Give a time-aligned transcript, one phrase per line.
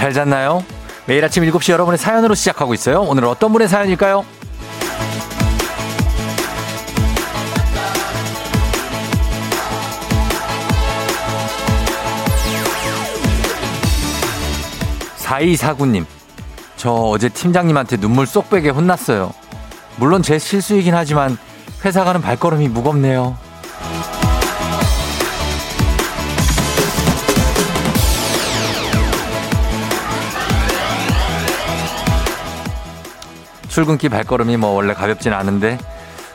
[0.00, 0.64] 잘 잤나요?
[1.04, 3.02] 매일 아침 7시 여러분의 사연으로 시작하고 있어요.
[3.02, 4.24] 오늘 어떤 분의 사연일까요?
[15.18, 16.06] 4249님,
[16.78, 19.34] 저 어제 팀장님한테 눈물 쏙 빼게 혼났어요.
[19.96, 21.36] 물론 제 실수이긴 하지만
[21.84, 23.36] 회사 가는 발걸음이 무겁네요.
[33.70, 35.78] 출근길 발걸음이 뭐 원래 가볍진 않은데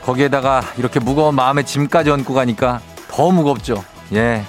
[0.06, 3.84] 거기에다가 이렇게 무거운 마음의 짐까지 얹고 가니까 더 무겁죠.
[4.14, 4.44] 예.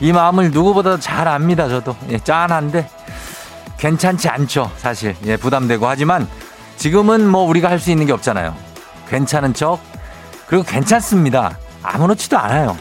[0.00, 1.94] 이 마음을 누구보다 잘 압니다, 저도.
[2.10, 2.88] 예, 짠한데
[3.78, 5.14] 괜찮지 않죠, 사실.
[5.26, 6.26] 예, 부담되고 하지만
[6.76, 8.54] 지금은 뭐 우리가 할 수 있는 게 없잖아요.
[9.08, 9.78] 괜찮은 척
[10.46, 11.58] 그리고 괜찮습니다.
[11.82, 12.76] 아무렇지도 않아요.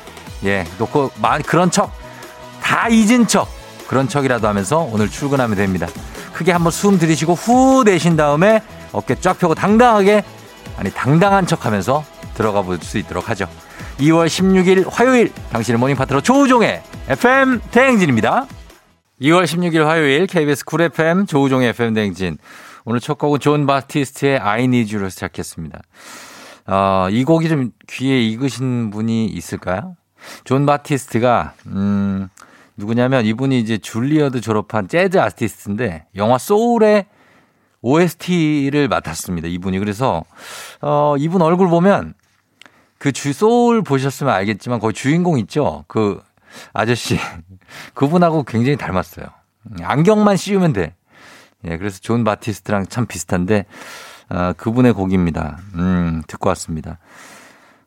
[0.45, 1.11] 예, 놓고
[1.45, 1.91] 그런 척
[2.61, 3.47] 다 잊은 척
[3.88, 5.88] 그런 척이라도 하면서 오늘 출근하면 됩니다.
[6.33, 8.61] 크게 한번 숨 들이쉬고 후 내신 다음에
[8.96, 10.24] 어깨 쫙 펴고 당당하게
[10.78, 12.04] 아니 당당한 척하면서
[12.36, 13.48] 들어가 볼 수 있도록 하죠.
[14.00, 18.46] 2월 16일 화요일 당신의 모닝 파트너 조우종의 FM 대행진입니다.
[19.22, 22.38] 2월 16일 화요일 KBS 쿨 FM 조우종의 FM 대행진
[22.84, 25.80] 오늘 첫 곡은 존 바티스트의 I Need You로 시작했습니다.
[26.68, 29.96] 어, 이 곡이 좀 귀에 익으신 분이 있을까요?
[30.44, 32.28] 존 바티스트가 음
[32.76, 37.06] 누구냐면 이분이 이제 줄리어드 졸업한 재즈 아티스트인데 영화 소울의
[37.86, 39.47] OST를 맡았습니다.
[39.47, 39.78] 이분이.
[39.78, 40.23] 그래서,
[40.81, 42.16] 어, 이분 얼굴 보면
[42.97, 45.85] 그 주, 소울 보셨으면 알겠지만 거의 주인공 있죠?
[45.88, 46.19] 그
[46.74, 47.19] 아저씨.
[47.94, 49.28] 그분하고 굉장히 닮았어요.
[49.84, 50.95] 안경만 씌우면 돼.
[51.66, 53.66] 예, 그래서 존 바티스트랑 참 비슷한데,
[54.29, 55.59] 어, 그분의 곡입니다.
[55.75, 56.97] 음, 듣고 왔습니다.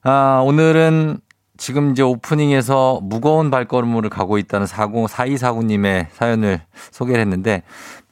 [0.04, 1.18] 아, 오늘은
[1.56, 6.60] 지금 이제 오프닝에서 무거운 발걸음을 가고 있다는 40, 4249님의 사연을
[6.92, 7.64] 소개를 했는데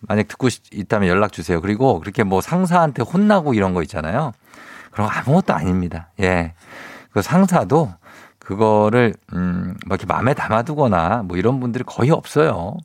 [0.07, 1.61] 만약 듣고 있다면 연락 주세요.
[1.61, 4.33] 그리고 그렇게 뭐 상사한테 혼나고 이런 거 있잖아요.
[4.91, 6.11] 그럼 아무것도 아닙니다.
[6.21, 6.55] 예.
[7.11, 7.93] 그 상사도
[8.39, 12.77] 그거를 음, 뭐 이렇게 마음에 담아두거나 뭐 이런 분들이 거의 없어요.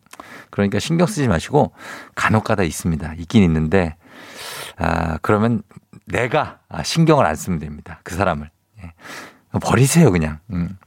[0.50, 1.72] 그러니까 신경 쓰지 마시고
[2.16, 3.14] 간혹 가다 있습니다.
[3.20, 3.96] 있긴 있는데
[4.78, 5.62] 아, 그러면
[6.06, 8.00] 내가 아, 신경을 안 쓰면 됩니다.
[8.04, 8.50] 그 사람을.
[8.84, 8.94] 예.
[9.60, 10.40] 버리세요, 그냥.
[10.52, 10.78] 음.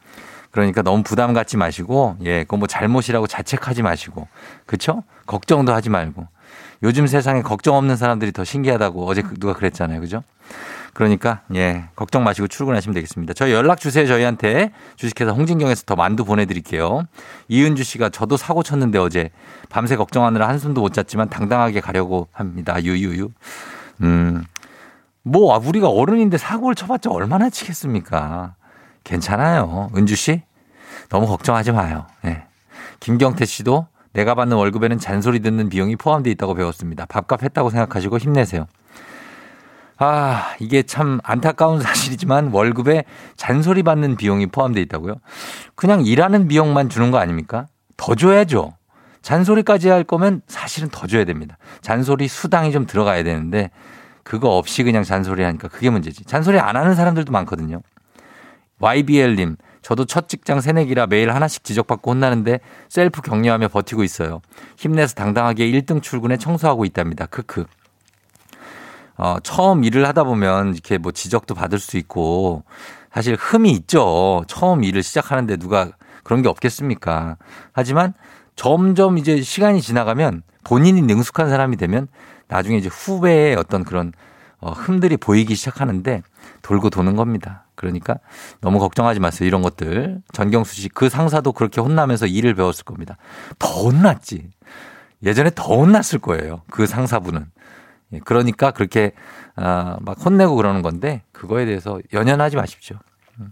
[0.55, 4.29] 그러니까 너무 부담 갖지 마시고, 예, 그거 뭐 잘못이라고 자책하지 마시고,
[4.67, 5.03] 그쵸?
[5.27, 6.29] 걱정도 하지 말고.
[6.85, 10.01] 요즘 세상에 걱정 없는 사람들이 더 신기하다고 어제 그 누가 그랬잖아요.
[10.01, 10.23] 그죠?
[10.93, 13.35] 그러니까, 예, 걱정 마시고 출근하시면 되겠습니다.
[13.35, 14.71] 저희 연락 주세요, 저희한테.
[14.95, 17.03] 주식회사 홍진경에서 더 만두 보내 드릴게요.
[17.49, 19.31] 이은주 씨가 저도 사고 쳤는데 어제
[19.71, 22.81] 밤새 걱정하느라 한숨도 못 잤지만 당당하게 가려고 합니다.
[22.81, 23.29] 유유유.
[24.03, 24.45] 음,
[25.25, 28.55] 뭐 우리가 어른인데 사고를 쳐봤자 얼마나 치겠습니까?
[29.05, 29.91] 괜찮아요.
[29.97, 30.43] 은주 씨
[31.09, 32.07] 너무 걱정하지 마요.
[32.23, 32.45] 네.
[33.01, 37.05] 김경태 씨도 내가 받는 월급에는 잔소리 듣는 비용이 포함되어 있다고 배웠습니다.
[37.07, 38.67] 밥값 했다고 생각하시고 힘내세요.
[39.99, 43.05] 아, 이게 참 안타까운 사실이지만 월급에
[43.37, 45.17] 잔소리 받는 비용이 포함되어 있다고요?
[45.75, 47.67] 그냥 일하는 비용만 주는 거 아닙니까?
[47.97, 48.75] 더 줘야죠.
[49.23, 51.57] 잔소리까지 할 거면 사실은 더 줘야 됩니다.
[51.81, 53.71] 잔소리 수당이 좀 들어가야 되는데
[54.23, 56.25] 그거 없이 그냥 잔소리 하니까 그게 문제지.
[56.25, 57.81] 잔소리 안 하는 사람들도 많거든요.
[58.85, 64.43] YBL님, 저도 첫 직장 새내기라 매일 하나씩 지적받고 혼나는데 셀프 격려하며 버티고 있어요.
[64.77, 67.25] 힘내서 당당하게 1등 출근에 청소하고 있답니다.
[67.27, 67.65] 크크.
[69.17, 72.65] 어, 처음 일을 하다 보면 이렇게 뭐 지적도 받을 수 있고
[73.11, 74.45] 사실 흠이 있죠.
[74.49, 75.91] 처음 일을 시작하는데 누가
[76.23, 77.37] 그런 게 없겠습니까?
[77.73, 78.13] 하지만
[78.55, 82.09] 점점 이제 시간이 지나가면 본인이 능숙한 사람이 되면
[82.49, 84.13] 나중에 이제 후배의 어떤 그런
[84.59, 86.23] 어, 흠들이 보이기 시작하는데
[86.63, 87.64] 돌고 도는 겁니다.
[87.75, 88.19] 그러니까
[88.61, 89.47] 너무 걱정하지 마세요.
[89.47, 90.23] 이런 것들.
[90.33, 93.17] 전경수 씨, 그 상사도 그렇게 혼나면서 일을 배웠을 겁니다.
[93.59, 94.51] 더 혼났지.
[95.23, 96.63] 예전에 더 혼났을 거예요.
[96.71, 97.47] 그 상사분은.
[98.13, 99.13] 예, 그러니까 그렇게,
[99.57, 102.99] 아, 막 혼내고 그러는 건데, 그거에 대해서 연연하지 마십시오.
[103.41, 103.51] 음.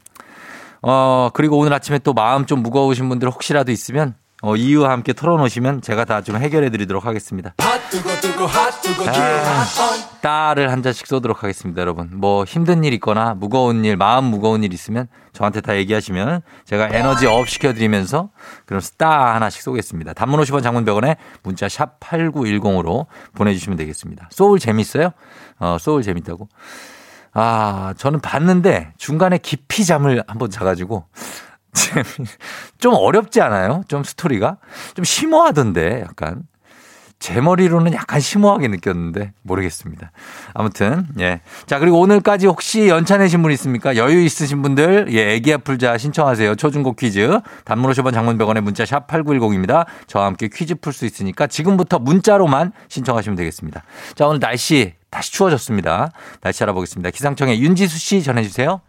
[0.83, 5.83] 어, 그리고 오늘 아침에 또 마음 좀 무거우신 분들 혹시라도 있으면 어, 이유와 함께 털어놓으시면
[5.83, 7.55] 제가 다 좀 해결해 드리도록 하겠습니다.
[9.09, 9.65] 아,
[10.21, 12.11] 딸을 한 잔씩 쏘도록 하겠습니다, 여러분.
[12.13, 17.27] 뭐 힘든 일 있거나 무거운 일, 마음 무거운 일 있으면 저한테 다 얘기하시면 제가 에너지
[17.27, 18.31] up 시켜드리면서
[18.67, 20.13] 그럼 스타 하나씩 쏘겠습니다.
[20.13, 24.29] 단문 50원 장문 백 원에 문자 샵 8910으로 보내주시면 되겠습니다.
[24.31, 25.11] 소울 재밌어요?
[25.59, 26.49] 어, 소울 재밌다고?
[27.35, 31.05] 아, 저는 봤는데 중간에 깊이 잠을 한번 자가지고
[32.79, 33.83] 좀 어렵지 않아요?
[33.89, 34.59] 좀 스토리가?
[34.95, 36.43] 좀 심오하던데, 약간.
[37.23, 40.11] 제 머리로는 약간 심오하게 느꼈는데 모르겠습니다.
[40.55, 41.41] 아무튼 예.
[41.67, 43.95] 자 그리고 오늘까지 혹시 연차 내신 분 있습니까?
[43.95, 46.57] 여유 있으신 분들 예 애기야 풀자 신청하세요.
[46.57, 49.87] 초중고 퀴즈 단문 50원 장문병원의 문자 샵 8910입니다.
[50.09, 53.85] 저와 함께 퀴즈 풀 수 있으니까 지금부터 문자로만 신청하시면 되겠습니다.
[54.17, 56.11] 자 오늘 날씨 다시 추워졌습니다.
[56.41, 57.11] 날씨 알아보겠습니다.
[57.11, 58.81] 기상청의 윤지수 씨 전해주세요.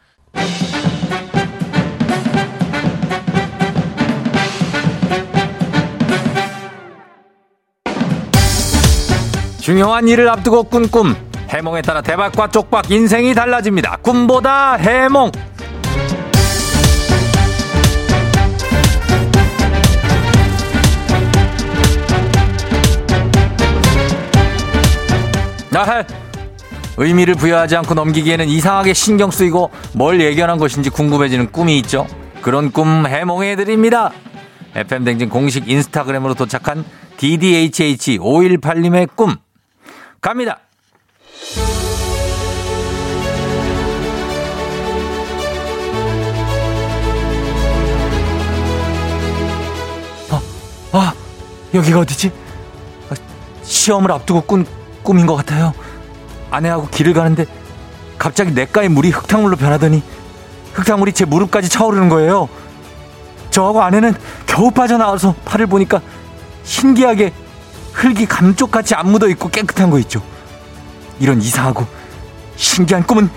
[9.63, 11.15] 중요한 일을 앞두고 꾼 꿈.
[11.47, 13.95] 해몽에 따라 대박과 쪽박 인생이 달라집니다.
[14.01, 15.31] 꿈보다 해몽.
[25.73, 26.03] 아,
[26.97, 32.05] 의미를 부여하지 않고 넘기기에는 이상하게 신경 쓰이고 뭘 예견한 것인지 궁금해지는 꿈이 있죠.
[32.41, 34.11] 그런 꿈 해몽해 드립니다.
[34.75, 36.83] FM 댕진 공식 인스타그램으로 도착한
[37.15, 39.37] DDHH 518님의 꿈.
[40.23, 40.57] 갑니다.
[50.31, 50.41] 아,
[50.93, 51.13] 아,
[51.73, 52.31] 여기가 어디지?
[53.09, 53.15] 아,
[53.63, 54.65] 시험을 앞두고 꾼
[55.03, 55.73] 꿈인 것 같아요.
[56.51, 57.45] 아내하고 길을 가는데
[58.17, 60.01] 갑자기 냇가의 물이 흙탕물로 변하더니
[60.71, 62.47] 흙탕물이 제 무릎까지 차오르는 거예요.
[63.51, 64.15] 저하고 아내는
[64.45, 66.01] 겨우 빠져나와서 팔을 보니까
[66.63, 67.33] 신기하게
[67.93, 70.21] 흙이 감쪽같이 안 묻어 있고 깨끗한 거 있죠.
[71.19, 71.85] 이런 이상하고
[72.55, 73.29] 신기한 꿈은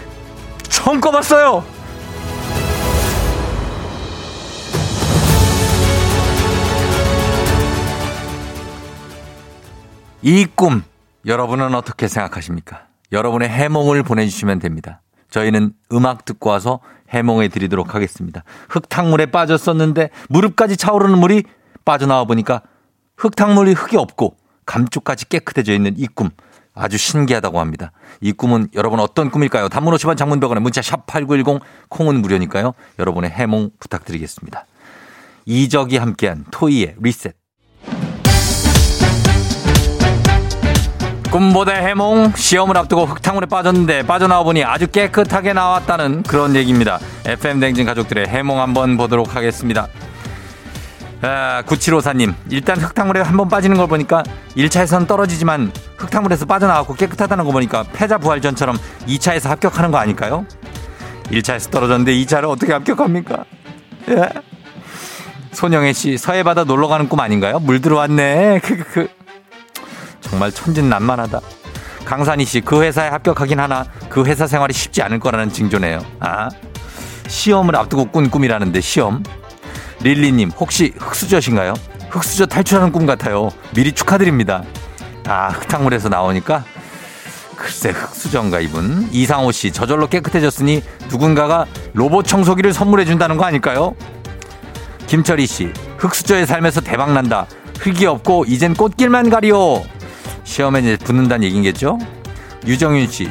[0.68, 1.64] 처음 꿔봤어요.
[10.22, 10.82] 이 꿈
[11.26, 12.86] 여러분은 어떻게 생각하십니까?
[13.12, 15.02] 여러분의 해몽을 보내주시면 됩니다.
[15.30, 16.80] 저희는 음악 듣고 와서
[17.10, 18.42] 해몽해 드리도록 하겠습니다.
[18.68, 21.44] 흙탕물에 빠졌었는데 무릎까지 차오르는 물이
[21.84, 22.62] 빠져나와 보니까
[23.16, 26.30] 흙탕물이 흙이 없고 감쪽까지 깨끗해져 있는 이 꿈.
[26.74, 27.90] 아주 신기하다고 합니다.
[28.20, 29.70] 이 꿈은 여러분 어떤 꿈일까요?
[29.70, 32.74] 단문 50원 장문병원에 문자 샵 8910 콩은 무료니까요.
[32.98, 34.66] 여러분의 해몽 부탁드리겠습니다.
[35.46, 37.34] 이적이 함께한 토이의 리셋.
[41.30, 46.98] 꿈보다 해몽 시험을 앞두고 흙탕물에 빠졌는데 빠져나와 보니 아주 깨끗하게 나왔다는 그런 얘기입니다.
[47.24, 49.88] FM 댕진 가족들의 해몽 한번 보도록 하겠습니다.
[51.22, 54.22] 아, 9754님, 일단 흙탕물에 한 번 빠지는 걸 보니까
[54.56, 58.76] 1차에선 떨어지지만 흙탕물에서 빠져나왔고 깨끗하다는 거 보니까 패자 부활전처럼
[59.06, 60.46] 2차에서 합격하는 거 아닐까요?
[61.30, 63.44] 1차에서 떨어졌는데 2차를 어떻게 합격합니까?
[64.10, 64.28] 예?
[65.52, 67.58] 손영애 씨, 서해바다 놀러 가는 꿈 아닌가요?
[67.60, 68.60] 물 들어왔네.
[68.92, 69.08] 그.
[70.20, 71.40] 정말 천진난만하다.
[72.04, 76.04] 강산희 씨, 그 회사에 합격하긴 하나 그 회사 생활이 쉽지 않을 거라는 징조네요.
[76.20, 76.48] 아,
[77.26, 79.22] 시험을 앞두고 꾼 꿈이라는데 시험.
[80.00, 81.74] 릴리님, 혹시 흑수저신가요?
[82.10, 83.50] 흑수저 탈출하는 꿈 같아요.
[83.74, 84.62] 미리 축하드립니다.
[85.26, 86.64] 아, 흙탕물에서 나오니까
[87.56, 93.96] 글쎄 흑수저인가 이분 이상호 씨 저절로 깨끗해졌으니 누군가가 로봇 청소기를 선물해 준다는 거 아닐까요?
[95.06, 97.46] 김철희 씨 흑수저에 살면서 대박 난다
[97.80, 99.84] 흙이 없고 이젠 꽃길만 가리오
[100.44, 101.98] 시험에 이제 붙는다는 얘기겠죠?
[102.66, 103.30] 유정윤 씨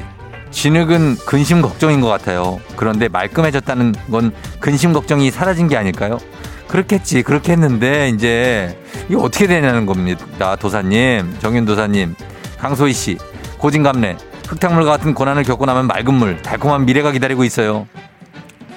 [0.51, 6.17] 진흙은 근심 걱정인 것 같아요 그런데 말끔해졌다는 건 근심 걱정이 사라진 게 아닐까요?
[6.67, 8.77] 그렇겠지 그렇게 했는데 이제
[9.09, 12.15] 이거 어떻게 되냐는 겁니다 도사님 정윤 도사님
[12.57, 13.17] 강소희 씨
[13.57, 14.17] 고진감래
[14.47, 17.87] 흙탕물 같은 고난을 겪고 나면 맑은 물 달콤한 미래가 기다리고 있어요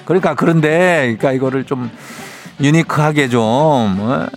[0.05, 1.91] 그러니까 그런데 그러니까 이거를 좀
[2.59, 4.27] 유니크하게 좀 어?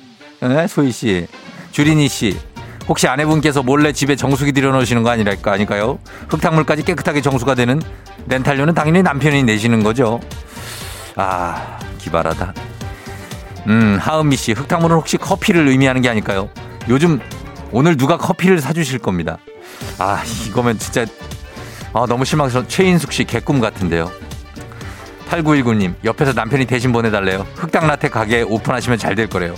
[0.40, 0.66] 네?
[0.66, 1.26] 소희 씨
[1.70, 2.38] 주린이 씨
[2.88, 5.98] 혹시 아내분께서 몰래 집에 정수기 들여놓으시는 거 아니랄까 아닐까요?
[6.28, 7.80] 흙탕물까지 깨끗하게 정수가 되는
[8.26, 10.20] 렌탈료는 당연히 남편이 내시는 거죠.
[11.16, 12.54] 아 기발하다.
[13.66, 16.48] 음, 하은미 씨, 흙탕물은 혹시 커피를 의미하는 게 아닐까요?
[16.88, 17.20] 요즘
[17.70, 19.38] 오늘 누가 커피를 사주실 겁니다.
[19.98, 21.06] 아, 이거면 진짜
[21.92, 22.66] 아, 너무 실망스러워.
[22.68, 24.10] 최인숙 씨 개꿈 같은데요.
[25.30, 27.46] 8919님, 옆에서 남편이 대신 보내달래요.
[27.56, 29.54] 흑당 라테 가게 오픈하시면 잘 될 거래요.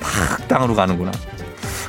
[0.00, 1.12] 다 흑당으로 가는구나.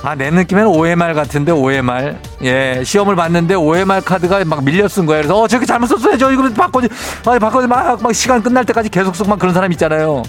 [0.03, 2.15] 아, 내 느낌에는 OMR 같은데, OMR.
[2.43, 5.23] 예, 시험을 봤는데 OMR 카드가 막 밀려 쓴 거예요.
[5.23, 6.17] 그래서, 어, 저렇게 잘못 썼어요.
[6.17, 6.87] 저 이거 바꿔지,
[7.25, 10.21] 아, 바꿔지 막, 막 시간 끝날 때까지 계속 쓰고 막 그런 사람 있잖아요.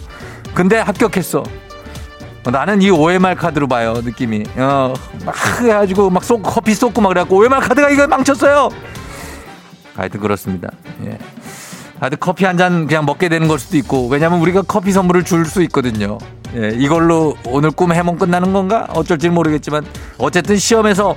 [0.57, 1.45] 근데 합격했어.
[2.51, 4.45] 나는 이 OMR 카드로 봐요, 느낌이.
[4.57, 4.95] 어,
[5.27, 8.71] 막 해가지고 막 쏟고, 커피 쏟고 막 그래갖고 OMR 카드가 이거 망쳤어요!
[9.95, 10.71] 하여튼 그렇습니다.
[11.05, 11.19] 예.
[12.01, 15.45] 하여튼 커피 한 잔 그냥 먹게 되는 걸 수도 있고, 왜냐면 우리가 커피 선물을 줄
[15.45, 16.17] 수 있거든요.
[16.57, 18.87] 예, 이걸로 오늘 꿈 해몽 끝나는 건가?
[18.95, 19.85] 어쩔지 모르겠지만,
[20.17, 21.17] 어쨌든 시험에서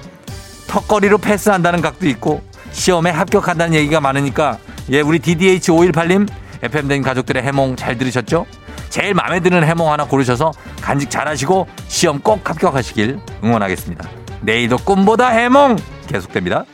[0.68, 2.42] 턱걸이로 패스한다는 각도 있고,
[2.72, 4.58] 시험에 합격한다는 얘기가 많으니까,
[4.92, 6.28] 예, 우리 DDH518님,
[6.62, 8.46] FM된 가족들의 해몽 잘 들으셨죠?
[8.90, 14.10] 제일 마음에 드는 해몽 하나 고르셔서 간직 잘하시고 시험 꼭 합격하시길 응원하겠습니다.
[14.42, 15.78] 내일도 꿈보다 해몽
[16.08, 16.66] 계속됩니다.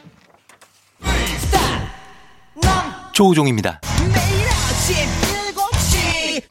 [3.13, 3.79] 조우종입니다.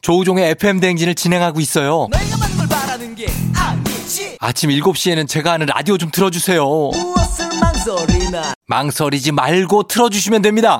[0.01, 2.07] 조우종의 FM 대행진을 진행하고 있어요.
[4.39, 6.65] 아침 7시에는 제가 하는 라디오 좀 틀어주세요.
[8.67, 10.79] 망설이지 말고 틀어주시면 됩니다.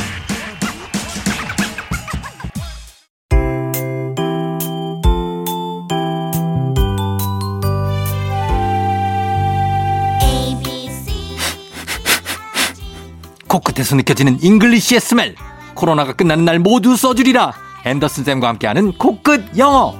[13.51, 15.35] 코끝에서 느껴지는 English의 smell.
[15.75, 17.51] 코로나가 끝나는 날 모두 써주리라.
[17.83, 19.93] 앤더슨 쌤과 함께하는 코끝 영어.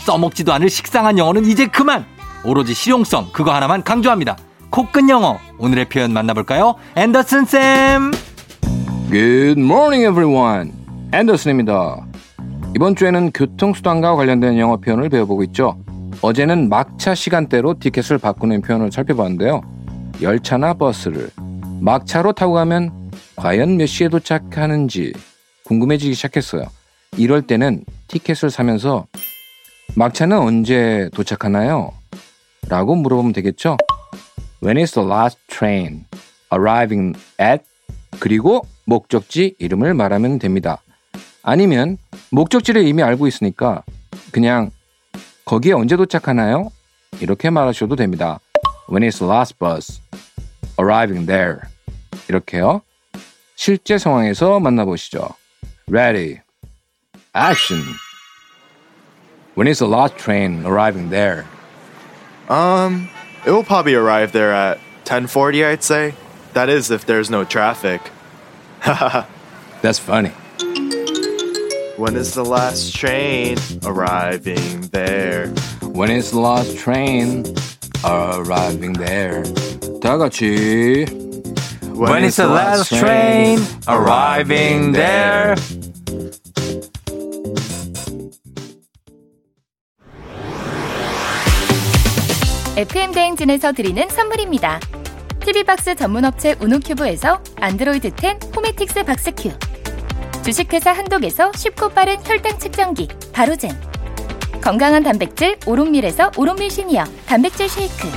[0.00, 2.04] 써먹지도 않을 식상한 영어는 이제 그만.
[2.44, 4.36] 오로지 실용성 그거 하나만 강조합니다.
[4.68, 5.38] 코끝 영어.
[5.56, 6.74] 오늘의 표현 만나볼까요?
[6.96, 8.12] 앤더슨 쌤.
[9.10, 10.72] Good morning everyone.
[11.14, 12.04] 앤더슨입니다.
[12.76, 15.78] 이번 주에는 교통수단과 관련된 영어 표현을 배워보고 있죠.
[16.20, 19.73] 어제는 막차 시간대로 티켓을 바꾸는 표현을 살펴봤는데요
[20.20, 21.30] 열차나 버스를
[21.80, 25.12] 막차로 타고 가면 과연 몇 시에 도착하는지
[25.64, 26.64] 궁금해지기 시작했어요.
[27.16, 29.06] 이럴 때는 티켓을 사면서
[29.94, 31.92] 막차는 언제 도착하나요?
[32.68, 33.76] 라고 물어보면 되겠죠?
[34.62, 36.06] When is the last train
[36.52, 37.64] arriving at?
[38.18, 40.82] 그리고 목적지 이름을 말하면 됩니다.
[41.42, 41.98] 아니면
[42.30, 43.82] 목적지를 이미 알고 있으니까
[44.32, 44.70] 그냥
[45.44, 46.70] 거기에 언제 도착하나요?
[47.20, 48.40] 이렇게 말하셔도 됩니다.
[48.87, 50.01] When is the last bus
[50.77, 51.69] arriving there?
[52.27, 52.81] 이렇게요.
[53.55, 55.35] 실제 상황에서 만나보시죠.
[55.87, 56.39] Ready,
[57.33, 57.83] action.
[59.55, 61.45] When is the last train arriving there?
[62.49, 63.09] Um,
[63.45, 66.13] it will probably arrive there at 10:40, I'd say.
[66.53, 68.01] That is if there's no traffic.
[69.81, 70.31] That's funny.
[71.99, 75.47] when is the last train arriving there?
[75.81, 77.43] When is the last train
[78.04, 79.42] arriving there?
[80.00, 81.04] 다 같이
[81.96, 85.54] When is the last train arriving there?
[92.76, 94.80] FM 대행진에서 드리는 선물입니다.
[95.40, 99.50] TV박스 전문 업체 우노큐브에서 안드로이드 10 호매틱스 박스큐
[100.42, 103.70] 주식회사 한독에서 쉽고 빠른 혈당 측정기 바로젠
[104.64, 108.08] 건강한 단백질 오롯밀에서 오롯밀 시니어 단백질 쉐이크.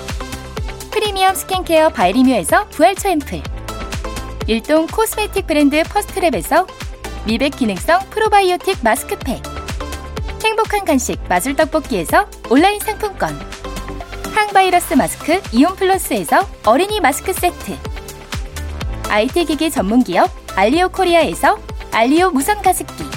[0.92, 3.42] 프리미엄 스킨케어 바이리뮤에서 부활초 앰플.
[4.48, 6.66] 일동 코스메틱 브랜드 퍼스트랩에서
[7.26, 9.44] 미백 기능성 프로바이오틱 마스크팩.
[10.42, 13.38] 행복한 간식 마술 떡볶이에서 온라인 상품권.
[14.34, 17.76] 항바이러스 마스크 이온 플러스에서 어린이 마스크 세트.
[19.10, 21.60] IT 기기 전문 기업 알리오 코리아에서
[21.92, 23.17] 알리오 무선 가습기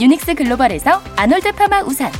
[0.00, 2.12] 유닉스 글로벌에서 아놀드 파마 우산.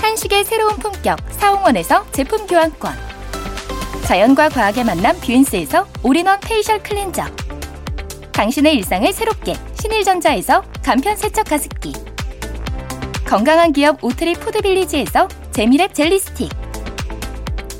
[0.00, 2.94] 한식의 새로운 품격 사홍원에서 제품 교환권.
[4.04, 7.24] 자연과 과학의 만남 뷰인스에서 올인원 페이셜 클렌저.
[8.32, 11.92] 당신의 일상을 새롭게 신일전자에서 간편 세척 가습기.
[13.26, 16.48] 건강한 기업 오트리 푸드빌리지에서 재미랩 젤리 스틱.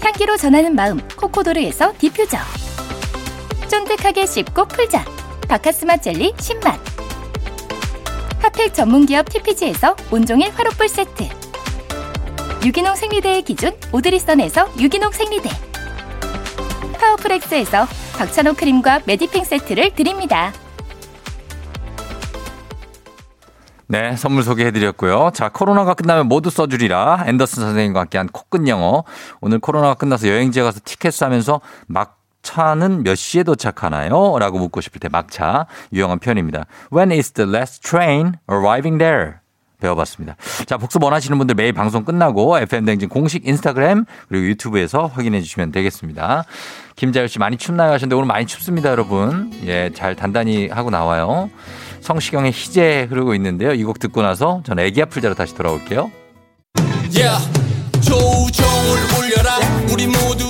[0.01, 2.37] 향기로 전하는 마음 코코도르에서 디퓨저.
[3.69, 5.05] 쫀득하게 씹고 풀자.
[5.49, 6.92] 박카스맛 젤리 10만
[8.43, 11.29] 핫팩 전문기업 TPG에서 온종일 화롯불 세트
[12.67, 15.49] 유기농 생리대의 기준 오드리선에서 유기농 생리대
[16.99, 17.87] 파워프렉스에서
[18.19, 20.53] 박찬호 크림과 메디핑 세트를 드립니다.
[23.87, 25.33] 네, 선물 소개해드렸고요.
[25.35, 27.25] 자, 코로나가 끝나면 모두 써주리라.
[27.27, 29.05] 앤더슨 선생님과 함께한 코끝 영어.
[29.41, 34.39] 오늘 코로나가 끝나서 여행지에 가서 티켓 사면서 막 차는 몇 시에 도착하나요?
[34.39, 35.67] 라고 묻고 싶을 때 막차.
[35.93, 36.67] 유용한 표현입니다.
[36.93, 39.35] When is the last train arriving there?
[39.81, 40.37] 배워봤습니다.
[40.67, 46.45] 자, 복습 원하시는 분들 매일 방송 끝나고 FM댕진 공식 인스타그램 그리고 유튜브에서 확인해 주시면 되겠습니다.
[46.95, 49.51] 김자율 씨 많이 춥나요 하셨는데 오늘 많이 춥습니다, 여러분.
[49.67, 51.51] 예, 잘 단단히 하고 나와요.
[52.01, 53.73] 성시경의 희재 흐르고 있는데요.
[53.75, 56.13] 이 곡 듣고 나서 저는 애기 아플 자로 다시 돌아올게요.
[57.13, 57.51] Yeah.
[58.03, 59.59] 조종을 울려라
[59.93, 60.42] 우리 모두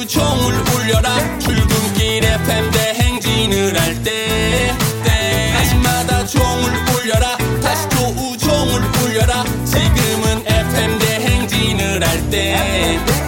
[12.33, 13.22] 대행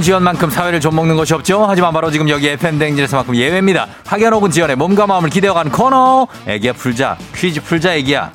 [0.00, 1.66] 학연 지원만큼 사회를 좀 먹는 것이 없죠.
[1.68, 3.86] 하지만 바로 지금 여기 FM 댕진에서만큼 예외입니다.
[4.06, 6.26] 학연 혹은 지원의 몸과 마음을 기대어가는 코너.
[6.46, 7.18] 애기야 풀자.
[7.34, 8.30] 퀴즈 풀자 애기야.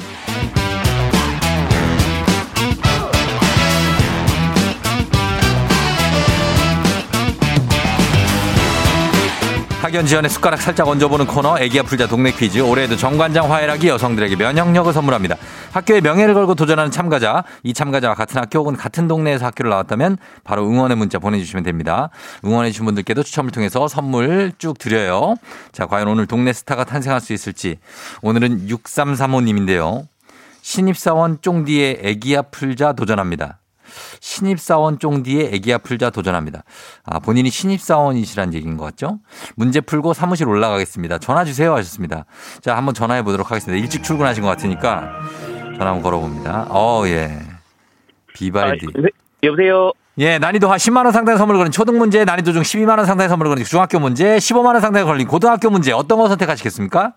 [9.86, 14.92] 학연 지원의 숟가락 살짝 얹어보는 코너 애기야 풀자 동네 퀴즈 올해에도 정관장 화해락이 여성들에게 면역력을
[14.92, 15.36] 선물합니다.
[15.74, 20.68] 학교의 명예를 걸고 도전하는 참가자 이 참가자와 같은 학교 혹은 같은 동네에서 학교를 나왔다면 바로
[20.68, 22.10] 응원의 문자 보내주시면 됩니다.
[22.44, 25.36] 응원해 주신 분들께도 추첨을 통해서 선물 쭉 드려요.
[25.72, 27.78] 자 과연 오늘 동네 스타가 탄생할 수 있을지
[28.24, 30.08] 오늘은 6335님인데요.
[30.64, 33.60] 신입사원 쫑디의 애기야 풀자 도전합니다.
[34.20, 36.64] 신입사원 쫑디의 애기야 풀자 도전합니다.
[37.04, 39.20] 아, 본인이 신입사원이시란 얘기인 것 같죠?
[39.56, 41.20] 문제 풀고 사무실 올라가겠습니다.
[41.20, 42.26] 전화 주세요 하셨습니다.
[42.62, 43.82] 자, 한번 전화해 보도록 하겠습니다.
[43.82, 45.22] 일찍 출근하신 것 같으니까
[45.78, 46.68] 전화 한번 걸어봅니다.
[46.70, 47.40] 어, 예.
[48.34, 48.88] 비발디.
[48.98, 49.02] 아,
[49.44, 49.92] 여보세요.
[50.18, 53.28] 예, 난이도 한 10만 원 상당의 선물을 거는 초등 문제, 난이도 중 12만 원 상당의
[53.28, 57.14] 선물을 거는 중학교 문제, 15만 원 상당의 걸린 고등학교 문제, 어떤 거 선택하시겠습까?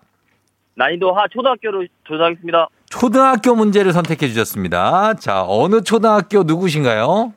[0.75, 2.67] 난이도 하 초등학교로 조사하겠습니다.
[2.89, 5.13] 초등학교 문제를 선택해 주셨습니다.
[5.15, 7.33] 자, 어느 초등학교 누구신가요?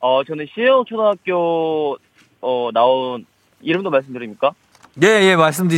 [0.00, 1.96] 어, 저는 시영 초등학교
[2.40, 3.24] 어 나온
[3.62, 4.52] 이름도 말씀드립니까?
[5.02, 5.70] 예, 예, 말씀해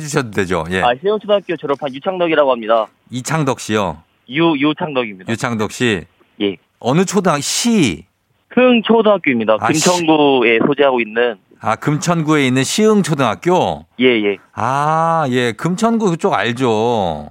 [0.00, 0.64] 주셔도 되죠.
[0.70, 0.82] 예.
[0.82, 2.86] 아, 시영 초등학교 졸업한 유창덕이라고 합니다.
[3.10, 4.02] 이창덕 씨요.
[4.30, 5.32] 유 유창덕입니다.
[5.32, 6.02] 유창덕 씨.
[6.42, 6.56] 예.
[6.78, 8.04] 어느 초등 시?
[8.50, 9.56] 흥 초등학교입니다.
[9.60, 13.86] 아, 금천구에 소재하고 있는 아, 금천구에 있는 시흥 초등학교?
[13.98, 14.36] 예, 예.
[14.52, 17.30] 아, 예, 금천구 그쪽 알죠.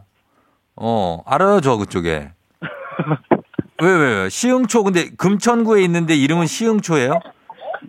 [0.75, 2.31] 어, 알아요, 저 그쪽에.
[3.81, 4.29] 왜, 왜, 왜?
[4.29, 7.19] 시흥초, 근데 금천구에 있는데 이름은 시흥초예요?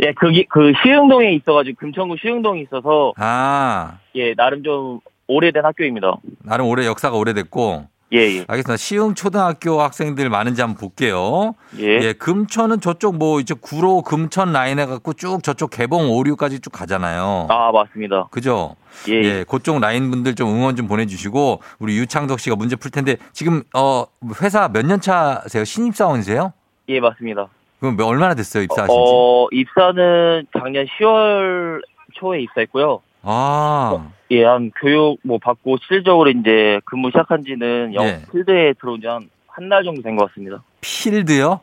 [0.05, 6.16] 예, 거기 그 시흥동에 있어 가지고 금천구 시흥동에 있어서 아, 예, 나름 좀 오래된 학교입니다.
[6.42, 7.87] 나름 오래, 역사가 오래됐고.
[8.12, 8.44] 예, 예.
[8.46, 8.76] 알겠습니다.
[8.76, 11.54] 시흥 초등학교 학생들 많은지 한번 볼게요.
[11.78, 11.98] 예.
[12.00, 17.48] 예, 금천은 저쪽 뭐 이제 구로 금천 라인 해갖고 쭉 저쪽 개봉 오류까지 쭉 가잖아요.
[17.50, 18.28] 아, 맞습니다.
[18.30, 18.76] 그죠?
[19.08, 19.12] 예.
[19.14, 19.24] 예.
[19.24, 23.62] 예, 그쪽 라인 분들 좀 응원 좀 보내주시고 우리 유창덕 씨가 문제 풀 텐데 지금
[23.74, 24.04] 어
[24.42, 25.64] 회사 몇 년 차세요?
[25.64, 26.52] 신입 사원이세요?
[26.90, 27.48] 예, 맞습니다.
[27.80, 29.00] 그럼 몇- 얼마나 됐어요 입사하신 지?
[29.00, 31.80] 어, 입사는 작년 10월
[32.14, 33.00] 초에 입사했고요.
[33.22, 38.22] 아, 예, 한 교육 뭐 받고 실질적으로 이제 근무 시작한 지는 영 예.
[38.32, 40.62] 필드에 들어온 지 한 한 달 정도 된 것 같습니다.
[40.80, 41.60] 필드요?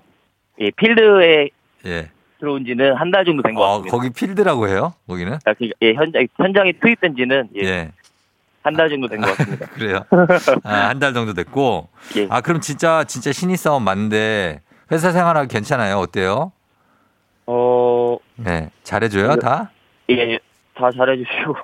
[0.60, 1.50] 예, 필드에
[1.86, 2.10] 예.
[2.40, 3.98] 들어온 지는 한 달 정도 된것 어, 같습니다.
[3.98, 4.94] 거기 필드라고 해요?
[5.08, 5.34] 거기는?
[5.46, 7.92] 아, 그, 예, 현장 현장에 투입된 지는 예, 예.
[8.64, 9.66] 한 달 정도 된 것 같습니다.
[9.74, 10.06] 그래요.
[10.64, 11.90] 아, 한 달 정도 됐고.
[12.18, 12.28] 예.
[12.30, 15.98] 아, 그럼 진짜 진짜 신입 사원 맞는데 회사 생활하기 괜찮아요?
[15.98, 16.52] 어때요?
[17.48, 18.70] 어, 네.
[18.84, 19.72] 잘해 줘요, 다?
[20.10, 20.40] 예,
[20.76, 21.56] 다 잘해주시고.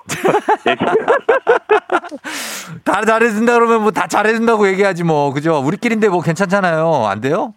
[0.67, 0.75] 예,
[2.83, 5.31] 다 잘해준다 그러면 뭐 다 잘해준다고 얘기하지 뭐.
[5.33, 5.59] 그죠?
[5.59, 7.05] 우리끼리인데 뭐 괜찮잖아요.
[7.07, 7.53] 안 돼요?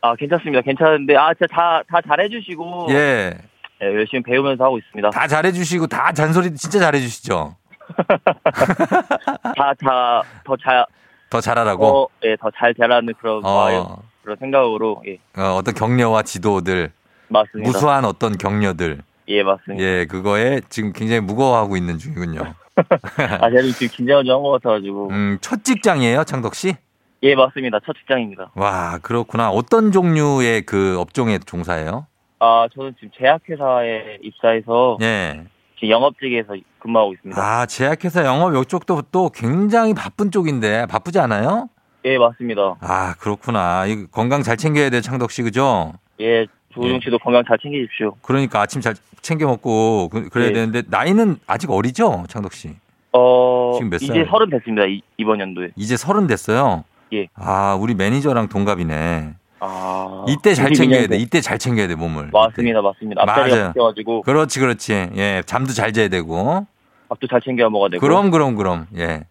[0.00, 0.60] 아, 괜찮습니다.
[0.60, 2.88] 괜찮은데, 아, 진짜 다, 다 잘해주시고.
[2.90, 3.34] 예.
[3.82, 5.10] 예, 열심히 배우면서 하고 있습니다.
[5.10, 7.56] 다 잘해주시고 다 잔소리 진짜 잘해주시죠.
[9.56, 10.84] 다, 다, 더 잘,
[11.30, 12.04] 더 잘하라고.
[12.04, 16.92] 어, 예, 더잘 되라는 그런, 마음, 어, 그런 생각으로, 예, 어, 어떤 격려와 지도들,
[17.28, 17.66] 맞습니다.
[17.70, 19.82] 무수한 어떤 격려들, 예, 맞습니다.
[19.84, 22.40] 예, 그거에 지금 굉장히 무거워하고 있는 중이군요.
[23.40, 25.08] 아, 제가 지금 긴장을 좀 한 것 같아가지고.
[25.10, 26.74] 음, 첫 직장이에요, 창덕 씨?
[27.22, 27.80] 예, 맞습니다.
[27.86, 28.50] 첫 직장입니다.
[28.54, 29.50] 와, 그렇구나.
[29.50, 32.06] 어떤 종류의 그 업종에 종사해요?
[32.40, 35.44] 아, 저는 지금 제약회사에 입사해서 예.
[35.76, 37.40] 지금 영업직에서 근무하고 있습니다.
[37.40, 41.70] 아, 제약회사 영업 이쪽도 또 굉장히 바쁜 쪽인데 바쁘지 않아요?
[42.04, 42.76] 예, 맞습니다.
[42.80, 43.86] 아, 그렇구나.
[43.86, 45.94] 이 건강 잘 챙겨야 돼, 창덕 씨, 그죠?
[46.20, 48.14] 예, 조우종 씨도 건강 잘 챙기십시오.
[48.22, 50.52] 그러니까 아침 잘 챙겨 먹고 그, 래야 예.
[50.52, 52.70] 되는데 나이는 아직 어리죠, 창덕 씨?
[53.12, 54.26] 어, 지금 몇 이제 살?
[54.28, 54.84] 서른 됐습니다.
[54.86, 55.70] 이, 이번 연도에.
[55.76, 56.84] 이제 서른 됐어요.
[57.12, 57.28] 예.
[57.34, 59.34] 아, 우리 매니저랑 동갑이네.
[59.60, 60.24] 아.
[60.28, 61.16] 이때 잘 챙겨야 돼.
[61.16, 61.20] 92년생.
[61.20, 62.30] 이때 잘 챙겨야 돼, 몸을.
[62.32, 63.22] 맞습니다, 맞습니다.
[63.22, 63.66] 앞자리가 맞아요.
[63.68, 64.92] 바뀌어가지고 그렇지, 그렇지.
[65.16, 66.66] 예, 잠도 잘 자야 되고.
[67.08, 68.00] 밥도 잘 챙겨 먹어야 되고.
[68.00, 68.86] 그럼, 그럼, 그럼.
[68.96, 69.24] 예.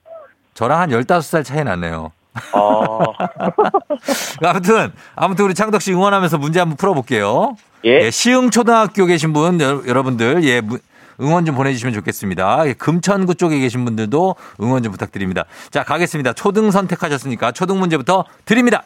[0.54, 2.12] 저랑 한 15살 차이 나네요.
[2.54, 3.00] 아,
[4.50, 7.56] 아무튼, 아무튼 우리 창덕 씨 응원하면서 문제 한번 풀어볼게요.
[7.86, 8.00] 예.
[8.06, 10.80] 예, 시흥 초등학교 계신 분, 여- 여러분들, 예, 무-
[11.22, 12.68] 응원 좀 보내주시면 좋겠습니다.
[12.68, 15.46] 예, 금천구 쪽에 계신 분들도 응원 좀 부탁드립니다.
[15.70, 16.34] 자, 가겠습니다.
[16.34, 18.84] 초등 선택하셨으니까 초등 문제부터 드립니다.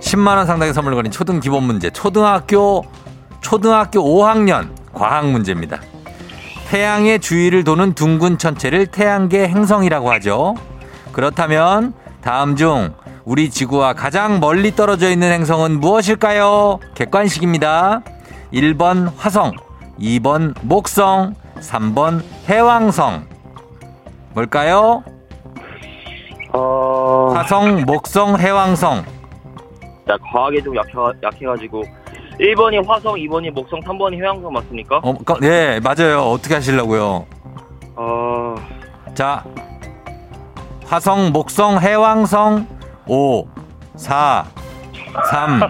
[0.00, 1.90] 10만 원 상당의 선물 걸린 초등 기본 문제.
[1.90, 2.84] 초등학교,
[3.40, 5.80] 초등학교 5학년 과학 문제입니다.
[6.68, 10.54] 태양의 주위를 도는 둥근 천체를 태양계 행성이라고 하죠.
[11.20, 12.92] 그렇다면 다음 중
[13.24, 16.78] 우리 지구와 가장 멀리 떨어져 있는 행성은 무엇일까요?
[16.94, 18.02] 객관식입니다.
[18.52, 19.52] 1번 화성,
[19.98, 23.24] 2번 목성, 3번 해왕성.
[24.34, 25.02] 뭘까요?
[26.52, 29.02] 어, 화성, 목성, 해왕성.
[30.06, 31.82] 자, 과학에 좀 약해, 약해가지고
[32.38, 34.98] 1번이 화성, 2번이 목성, 3번이 해왕성 맞습니까?
[34.98, 36.20] 어, 거- 네, 맞아요.
[36.24, 37.24] 어떻게 하시려고요?
[37.96, 38.54] 어,
[39.14, 39.42] 자,
[40.86, 42.66] 화성, 목성, 해왕성,
[43.06, 43.48] 5,
[43.96, 44.46] 4,
[45.30, 45.60] 3.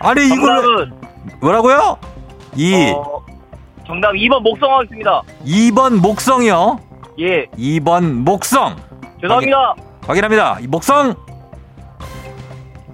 [0.00, 0.90] 아니, 이걸
[1.40, 1.98] 뭐라고요?
[2.56, 3.24] 2, 어,
[3.86, 5.22] 정답 2번 목성 하겠습니다.
[5.44, 6.78] 2번 목성이요.
[7.20, 8.76] 예, 2번 목성.
[9.20, 9.74] 죄송합니다.
[10.06, 10.56] 확인 합니다.
[10.60, 11.14] 이 목성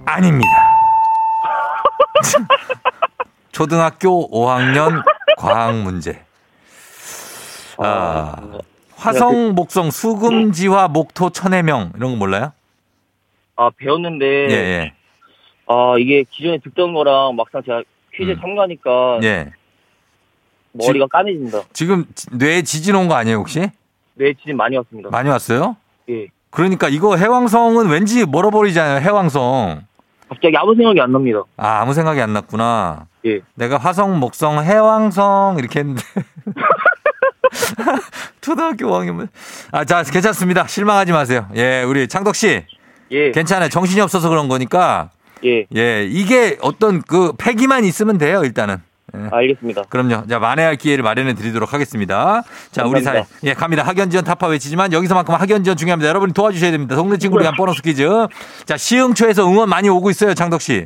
[0.05, 0.49] 아닙니다.
[3.51, 5.03] 초등학교 5학년
[5.37, 6.21] 과학 문제.
[7.77, 8.35] 아,
[8.99, 12.51] 화성, 목성, 수금지화, 목토, 천해명 이런 거 몰라요?
[13.55, 14.93] 아, 배웠는데 예, 예.
[15.67, 17.83] 아, 이게 기존에 듣던 거랑 막상 제가
[18.15, 18.39] 퀴즈 음.
[18.41, 19.51] 참가하니까 예.
[20.73, 21.61] 머리가 까매진다.
[21.73, 23.69] 지금 지- 뇌에 지진 온 거 아니에요, 혹시?
[24.15, 25.09] 네, 지진 많이 왔습니다.
[25.09, 25.77] 많이 왔어요?
[26.09, 26.27] 예.
[26.51, 29.83] 그러니까 이거 해왕성은 왠지 멀어버리잖아요, 해왕성.
[30.27, 31.43] 갑자기 아무 생각이 안 납니다.
[31.57, 33.07] 아, 아무 생각이 안 났구나.
[33.25, 33.39] 예.
[33.55, 36.01] 내가 화성, 목성, 해왕성 이렇게 했는데.
[38.41, 39.27] 초등학교 5학년은.
[39.71, 40.67] 아, 자, 괜찮습니다.
[40.67, 41.47] 실망하지 마세요.
[41.55, 42.63] 예, 우리 창덕 씨.
[43.11, 43.31] 예.
[43.31, 43.69] 괜찮아요.
[43.69, 45.09] 정신이 없어서 그런 거니까.
[45.45, 45.65] 예.
[45.75, 48.77] 예, 이게 어떤 그 패기만 있으면 돼요, 일단은.
[49.15, 49.29] 예.
[49.31, 49.83] 알겠습니다.
[49.89, 50.27] 그럼요.
[50.27, 52.43] 자, 만회할 기회를 마련해 드리도록 하겠습니다.
[52.71, 53.19] 자, 우리 사회.
[53.19, 53.49] 감사합니다.
[53.49, 53.83] 예, 갑니다.
[53.83, 56.07] 학연 지원 타파 외치지만 여기서만큼 학연 지원 중요합니다.
[56.09, 56.95] 여러분이 도와주셔야 됩니다.
[56.95, 58.07] 동네 친구를 위한 보너스 퀴즈.
[58.65, 60.85] 자, 시흥초에서 응원 많이 오고 있어요, 창덕 씨.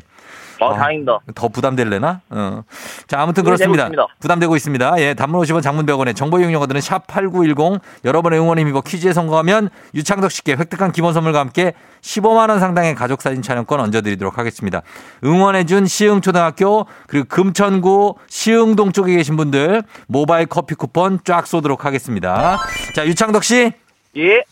[0.60, 0.74] 아, 어.
[0.76, 1.20] 다행이다.
[1.36, 2.22] 더 부담될래나?
[2.30, 2.64] 어.
[3.08, 3.90] 자, 아무튼 그렇습니다.
[4.20, 4.96] 부담되고 있습니다.
[5.00, 10.54] 예, 단문 50원 장문 100원에 정보 이용료들은 샵8910 여러분의 응원에 힘입어 퀴즈에 성공하면 유창덕 씨께
[10.54, 14.82] 획득한 기본 선물과 함께 15만 원 상당의 가족 사진 촬영권 얹어 드리도록 하겠습니다.
[15.24, 21.86] 응원해 준 시흥 초등학교 그리고 금천구 시흥동 쪽에 계신 분들 모바일 커피 쿠폰 쫙 쏘도록
[21.86, 22.58] 하겠습니다.
[22.96, 23.72] 자, 유창덕 씨.
[24.18, 24.44] 예.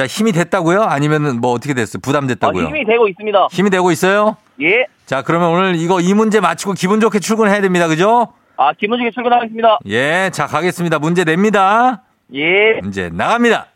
[0.00, 0.80] 자, 힘이 됐다고요?
[0.80, 1.98] 아니면은 뭐 어떻게 됐어요?
[1.98, 2.68] 아, 부담됐다고요?
[2.68, 3.48] 힘이 되고 있습니다.
[3.50, 4.38] 힘이 되고 있어요?
[4.62, 4.86] 예.
[5.04, 7.86] 자, 그러면 오늘 이거 이 문제 맞히고 기분 좋게 출근해야 됩니다.
[7.86, 8.32] 그죠?
[8.56, 9.80] 아, 기분 좋게 출근하겠습니다.
[9.88, 11.00] 예, 자, 가겠습니다.
[11.00, 12.00] 문제 냅니다.
[12.32, 12.80] 예.
[12.80, 13.66] 문제 나갑니다.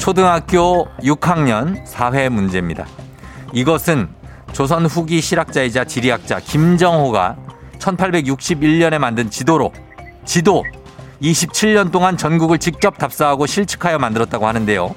[0.00, 2.86] 초등학교 6학년 사회 문제입니다.
[3.52, 4.08] 이것은
[4.52, 7.36] 조선 후기 실학자이자 지리학자 김정호가
[7.78, 9.72] 1861년에 만든 지도로
[10.24, 10.64] 지도
[11.22, 14.94] 27년 동안 전국을 직접 답사하고 실측하여 만들었다고 하는데요.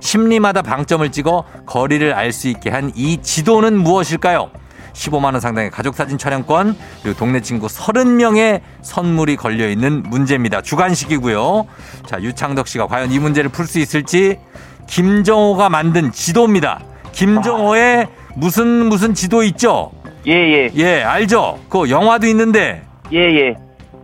[0.00, 4.50] 심리마다 방점을 찍어 거리를 알 수 있게 한 이 지도는 무엇일까요?
[4.92, 10.62] 15만 원 상당의 가족 사진 촬영권 그리고 동네 친구 30명의 선물이 걸려 있는 문제입니다.
[10.62, 11.66] 주간식이고요.
[12.06, 14.38] 자, 유창덕 씨가 과연 이 문제를 풀 수 있을지
[14.86, 16.80] 김정호가 만든 지도입니다.
[17.12, 19.90] 김정호의 무슨 무슨 지도 있죠?
[20.26, 20.70] 예, 예.
[20.76, 21.58] 예, 알죠?
[21.68, 23.54] 그 영화도 있는데 예, 예.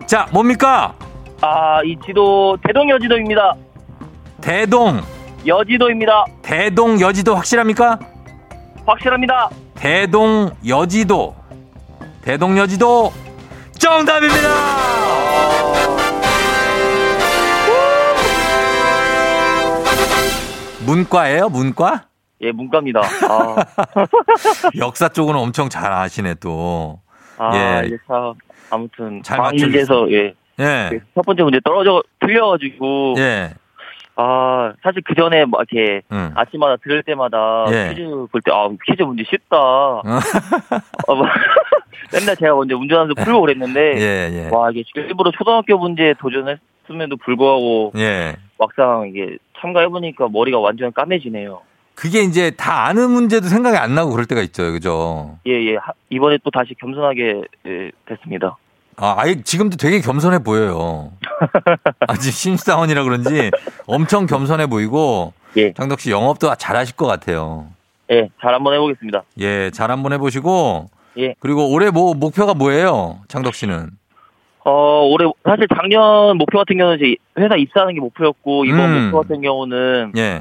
[0.06, 0.94] 자, 뭡니까?
[1.42, 3.54] 아, 이 지도 대동 여지도입니다.
[4.40, 5.00] 대동
[5.44, 6.24] 여지도입니다.
[6.40, 7.98] 대동 여지도 확실합니까?
[8.86, 9.50] 확실합니다.
[9.74, 11.34] 대동 여지도
[12.22, 13.12] 대동 여지도
[13.76, 14.48] 정답입니다.
[20.86, 22.06] 문과예요, 문과?
[22.40, 23.00] 예, 문과입니다.
[23.00, 23.56] 아,
[24.78, 27.00] 역사 쪽은 엄청 잘 아시네 또.
[27.38, 27.88] 아 예.
[28.06, 28.34] 참
[28.70, 30.34] 아무튼 잘 과학 문제에서 예.
[30.60, 33.54] 예, 첫 번째 문제 떨어져 틀려가지고 예.
[34.14, 36.32] 아, 사실 그 전에 막 이렇게 응.
[36.34, 37.88] 아침마다 들을 때마다 예.
[37.94, 39.56] 퀴즈 볼 때, 아, 퀴즈 문제 쉽다.
[39.58, 40.02] 어,
[41.08, 41.26] 뭐,
[42.12, 44.48] 맨날 제가 먼저 운전하면서 풀고 그랬는데, 예, 예.
[44.54, 48.36] 와, 이게 일부러 초등학교 문제에 도전했음에도 불구하고, 예.
[48.58, 51.62] 막상 이게 참가해보니까 머리가 완전 까매지네요.
[51.94, 54.72] 그게 이제 다 아는 문제도 생각이 안 나고 그럴 때가 있죠.
[54.72, 55.38] 그죠?
[55.46, 55.76] 예, 예.
[55.76, 58.56] 하- 이번에 또 다시 겸손하게 예, 됐습니다.
[58.96, 61.12] 아, 아예 지금도 되게 겸손해 보여요.
[62.08, 63.50] 아직 신입사원이라 그런지
[63.86, 65.72] 엄청 겸손해 보이고 예.
[65.72, 67.66] 장덕 씨 영업도 잘하실 것 같아요.
[68.10, 69.22] 예, 잘 한번 해보겠습니다.
[69.40, 71.34] 예, 잘 한번 해보시고 예.
[71.40, 73.90] 그리고 올해 뭐 목표가 뭐예요, 장덕 씨는?
[74.64, 79.02] 어, 올해, 사실 작년 목표 같은 경우는 제 회사 입사하는 게 목표였고, 이번 음.
[79.04, 80.40] 목표 같은 경우는 예,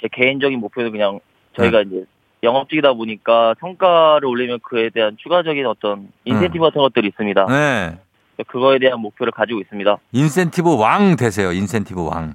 [0.00, 1.20] 제 개인적인 목표는 그냥
[1.56, 2.04] 저희가 이제
[2.42, 7.46] 영업직이다 보니까 성과를 올리면 그에 대한 추가적인 어떤 인센티브 같은 것들이 있습니다.
[7.46, 7.98] 네.
[8.48, 9.98] 그거에 대한 목표를 가지고 있습니다.
[10.12, 12.34] 인센티브 왕 되세요, 인센티브 왕.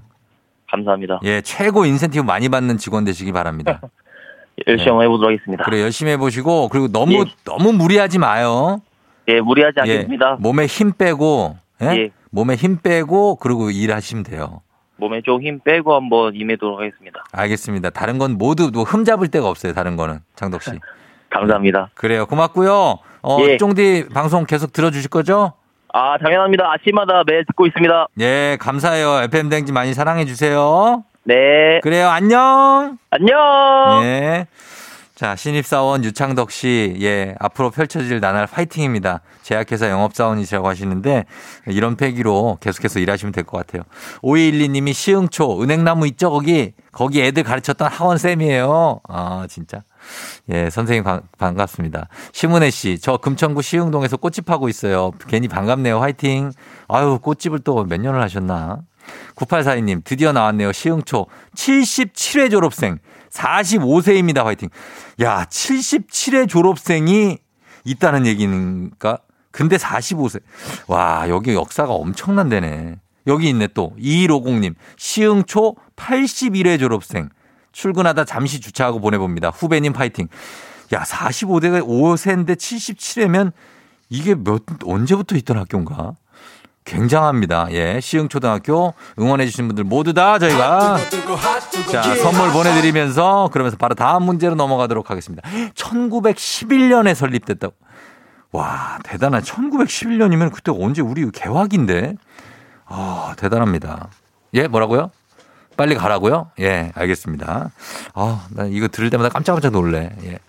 [0.71, 1.19] 감사합니다.
[1.23, 3.81] 예, 최고 인센티브 많이 받는 직원 되시기 바랍니다.
[4.67, 5.63] 열심히 한번 해보도록 하겠습니다.
[5.65, 7.25] 그래 열심히 해보시고 그리고 너무 예.
[7.43, 8.81] 너무 무리하지 마요.
[9.27, 10.37] 예, 무리하지 예, 않겠습니다.
[10.39, 11.85] 몸에 힘 빼고 예?
[11.85, 12.09] 예.
[12.31, 14.61] 몸에 힘 빼고 그리고 일하시면 돼요.
[14.97, 17.23] 몸에 좀 힘 빼고 한번 임해도록 하겠습니다.
[17.31, 17.89] 알겠습니다.
[17.91, 19.73] 다른 건 모두 뭐흠 잡을 데가 없어요.
[19.73, 20.71] 다른 거는 장덕 씨.
[21.29, 21.89] 감사합니다.
[21.93, 22.25] 그래요.
[22.25, 22.99] 고맙고요.
[23.21, 23.57] 어, 예.
[23.57, 25.53] 쫑디 방송 계속 들어주실 거죠?
[25.93, 26.71] 아, 당연합니다.
[26.71, 28.07] 아침마다 매일 듣고 있습니다.
[28.19, 29.21] 예, 감사해요.
[29.23, 31.03] FM 댕지 많이 사랑해 주세요.
[31.23, 31.79] 네.
[31.83, 32.07] 그래요.
[32.07, 32.97] 안녕.
[33.09, 34.03] 안녕!
[34.03, 34.47] 예.
[35.17, 39.21] 자, 신입사원 유창덕 씨, 예, 앞으로 펼쳐질 나날 파이팅입니다.
[39.41, 41.25] 제약회사 영업사원이시라고 하시는데,
[41.65, 43.81] 이런 패기로 계속해서 일하시면 될 것 같아요.
[44.21, 46.29] 5212님이 시흥초, 은행나무 있죠?
[46.29, 48.99] 거기, 거기 애들 가르쳤던 하원쌤이에요.
[49.09, 49.81] 아, 진짜.
[50.51, 52.09] 예, 선생님 반- 반갑습니다.
[52.31, 55.09] 심은혜 씨, 저 금천구 시흥동에서 꽃집 하고 있어요.
[55.27, 55.99] 괜히 반갑네요.
[55.99, 56.51] 화이팅.
[56.89, 58.81] 아유, 꽃집을 또 몇 년을 하셨나?
[59.35, 60.71] 9842님, 드디어 나왔네요.
[60.73, 61.25] 시흥초
[61.55, 62.99] 77회 졸업생,
[63.37, 64.43] 45세입니다.
[64.43, 64.69] 화이팅.
[65.21, 67.37] 야, 77회 졸업생이
[67.85, 69.19] 있다는 얘기인가?
[69.51, 70.41] 근데 45세.
[70.87, 72.99] 와, 여기 역사가 엄청난 데네.
[73.27, 73.93] 여기 있네 또.
[73.99, 77.29] 2150님, 시흥초 81회 졸업생.
[77.71, 79.49] 출근하다 잠시 주차하고 보내봅니다.
[79.49, 80.27] 후배님 파이팅.
[80.93, 83.51] 야, 45대가 5세인데 77회면
[84.09, 86.15] 이게 몇, 언제부터 있던 학교인가?
[86.87, 87.67] 굉장합니다.
[87.71, 87.99] 예.
[88.01, 90.97] 시흥초등학교 응원해주신 분들 모두 다 저희가
[91.91, 95.47] 자, 선물 보내드리면서 그러면서 바로 다음 문제로 넘어가도록 하겠습니다.
[95.75, 97.75] 1911년에 설립됐다고.
[98.53, 102.15] 와, 대단한 1911년이면 그때 언제 우리 개화기인데?
[102.85, 104.07] 아, 대단합니다.
[104.53, 105.11] 예, 뭐라고요?
[105.77, 106.51] 빨리 가라고요?
[106.59, 107.71] 예, 알겠습니다.
[108.15, 110.11] 아, 나 이거 들을 때마다 깜짝깜짝 놀래.
[110.23, 110.39] 예.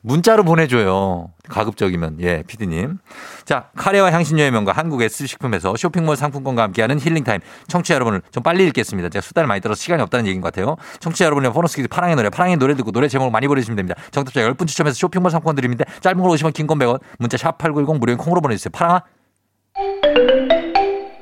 [0.00, 1.28] 문자로 보내줘요.
[1.48, 2.18] 가급적이면.
[2.20, 2.98] 예, 피디님.
[3.44, 7.40] 자, 카레와 향신료의 명가 한국 S식품에서 쇼핑몰 상품권과 함께하는 힐링타임.
[7.68, 9.10] 청취자 여러분을 좀 빨리 읽겠습니다.
[9.10, 10.76] 제가 수다를 많이 떨어서 시간이 없다는 얘기인 것 같아요.
[11.00, 14.00] 청취자 여러분의 보너스 퀴즈 파랑의 노래, 파랑의 노래 듣고 노래 제목을 많이 보내주시면 됩니다.
[14.10, 15.84] 정답자 10분 추첨해서 쇼핑몰 상품권 드립니다.
[16.00, 18.70] 짧은 걸 오시면 긴건 100원, 문자 샵 8910 무료인 콩으로 보내주세요.
[18.72, 19.02] 파랑아.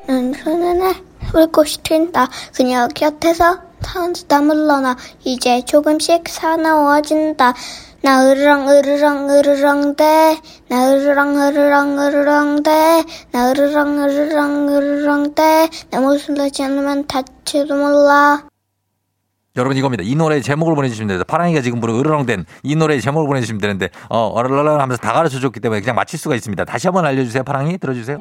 [0.07, 2.29] 난 손에 불꽃이 튄다.
[2.55, 7.55] 그녀 곁에서 타운스다 물러나 이제 조금씩 사나워진다.
[8.03, 10.37] 나 으르렁 으르렁 으르렁 대
[10.69, 12.71] 나 으르렁 으르렁 으르렁 대
[13.33, 18.45] 나 으르렁 으르렁 으르렁 대 나 목소리 내지 않으면 다치도 몰라
[19.57, 20.05] 여러분 이겁니다.
[20.05, 21.25] 이 노래 제목을 보내주시면 됩니다.
[21.27, 25.59] 파랑이가 지금 부르는 으르렁된 이 노래 제목을 보내주시면 되는데 어 어르렁 하면서 다 가르쳐 줬기
[25.61, 26.65] 때문에 그냥 맞힐 수가 있습니다.
[26.65, 27.43] 다시 한번 알려주세요.
[27.43, 28.19] 파랑이 들어주세요.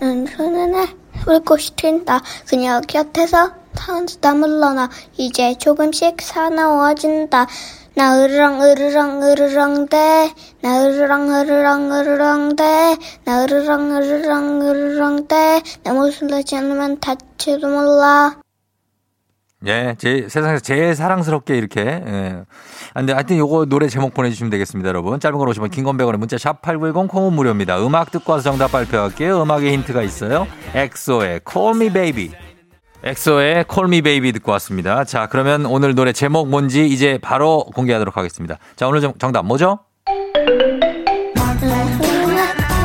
[0.00, 0.86] 난 손에
[1.24, 2.22] 불꽃이 튄다.
[2.48, 7.46] 그녀 곁에서 타운스다 물러나 이제 조금씩 사나워진다.
[7.94, 10.30] 나 으르렁 으르렁 으르렁 대
[10.62, 17.68] 나 으르렁 으르렁 으르렁 대 나 으르렁 으르렁 으르렁 대 나 목소리 내지 않으면 다치도
[17.68, 18.36] 몰라
[19.66, 21.80] 예, 제 세상에서 제일 사랑스럽게 이렇게.
[21.82, 22.44] 예.
[22.94, 25.18] 아, 근데 하여튼 요거 노래 제목 보내주시면 되겠습니다, 여러분.
[25.18, 27.78] 짧은 걸 오시면 긴건 100원에 문자 샵 8910 콩은 무료입니다.
[27.84, 29.42] 음악 듣고 와서 정답 발표할게요.
[29.42, 30.46] 음악의 힌트가 있어요.
[30.74, 32.30] 엑소의 Call Me Baby.
[33.04, 35.04] 엑소의 Me Baby 듣고 왔습니다.
[35.04, 38.58] 자, 그러면 오늘 노래 제목 뭔지 이제 바로 공개하도록 하겠습니다.
[38.76, 39.78] 자, 오늘 정- 정답 뭐죠?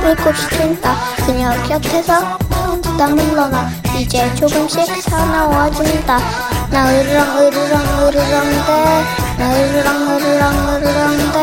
[0.01, 3.67] 불꽃이 튄다 그녀 곁에서 타운스다 물러나
[3.99, 6.17] 이제 조금씩 사나워진다
[6.69, 7.75] 나 으르렁 으르렁
[8.07, 8.71] 으르렁대.
[9.37, 10.43] 나 으르렁 으르렁
[10.75, 11.37] 으르렁대.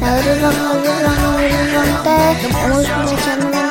[0.00, 0.46] 나 으르렁
[0.84, 2.08] 으르렁 으르렁대.
[2.52, 3.65] 나 목소리 내지 않으면 다치도 몰라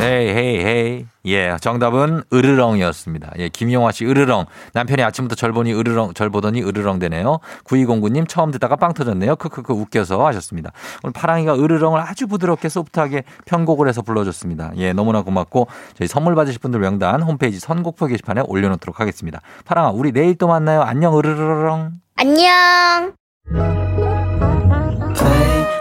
[0.00, 1.06] 헤이 헤이 헤이.
[1.26, 3.32] 예 정답은 으르렁이었습니다.
[3.38, 4.46] 예 김용화 씨 으르렁.
[4.72, 7.38] 남편이 아침부터 절 보니 으르렁 절 보더니 으르렁 되네요.
[7.64, 9.36] 9209님 처음 듣다가 빵 터졌네요.
[9.36, 10.72] 크크크 웃겨서 하셨습니다.
[11.04, 14.72] 오늘 파랑이가 으르렁을 아주 부드럽게 소프트하게 편곡을 해서 불러줬습니다.
[14.76, 19.40] 예 너무나 고맙고 저희 선물 받으실 분들 명단 홈페이지 선곡표 게시판에 올려놓도록 하겠습니다.
[19.64, 20.82] 파랑아 우리 내일 또 만나요.
[20.82, 21.92] 안녕 으르렁.
[22.16, 23.12] 안녕.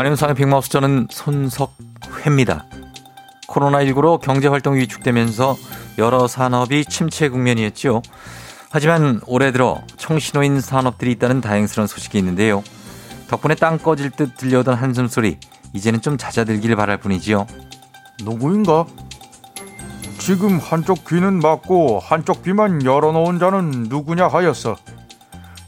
[0.00, 2.64] 안녕상의 빅마우스 저는 손석회입니다.
[3.48, 5.58] 코로나19로 경제활동이 위축되면서
[5.98, 8.00] 여러 산업이 침체 국면이었죠.
[8.70, 12.64] 하지만 올해 들어 청신호인 산업들이 있다는 다행스러운 소식이 있는데요.
[13.28, 15.38] 덕분에 땅 꺼질 듯 들려오던 한숨소리
[15.74, 17.46] 이제는 좀 잦아들길 바랄 뿐이지요.
[18.24, 18.86] 누구인가?
[20.18, 24.78] 지금 한쪽 귀는 막고 한쪽 귀만 열어놓은 자는 누구냐 하였어.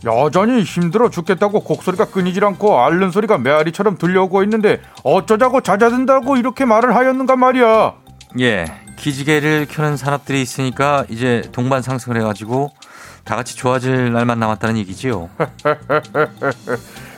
[0.05, 6.95] 여전히 힘들어 죽겠다고 곡소리가 끊이질 않고 앓는 소리가 메아리처럼 들려오고 있는데 어쩌자고 잦아든다고 이렇게 말을
[6.97, 7.95] 하였는가 말이야.
[8.41, 8.65] 예,
[8.97, 12.71] 기지개를 켜는 산업들이 있으니까 이제 동반 상승을 해가지고
[13.25, 15.29] 다 같이 좋아질 날만 남았다는 얘기지요.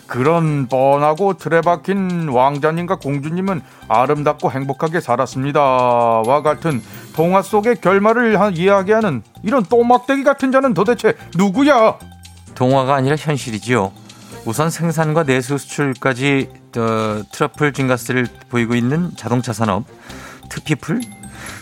[0.06, 6.82] 그런 뻔하고 틀에 박힌 왕자님과 공주님은 아름답고 행복하게 살았습니다와 같은
[7.14, 11.98] 동화 속의 결말을 하- 이야기하는 이런 또막대기 같은 자는 도대체 누구야?
[12.54, 13.92] 동화가 아니라 현실이지요.
[14.44, 19.84] 우선 생산과 내수 수출까지 어, 트러플 증가세를 보이고 있는 자동차 산업
[20.50, 21.00] 트피플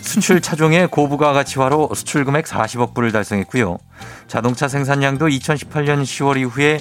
[0.01, 3.79] 수출 차종의 고부가 가치화로 수출 금액 40억 불을 달성했고요.
[4.27, 6.81] 자동차 생산량도 2018년 10월 이후에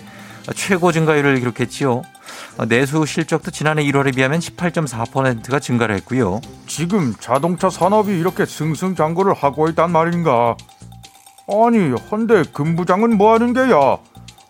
[0.55, 2.01] 최고 증가율을 기록했지요.
[2.57, 6.41] 어, 내수 실적도 지난해 1월에 비하면 18.4%가 증가를 했고요.
[6.67, 10.55] 지금 자동차 산업이 이렇게 승승장구를 하고 있단 말인가?
[11.51, 13.97] 아니, 헌데 금부장은 뭐 하는 게야?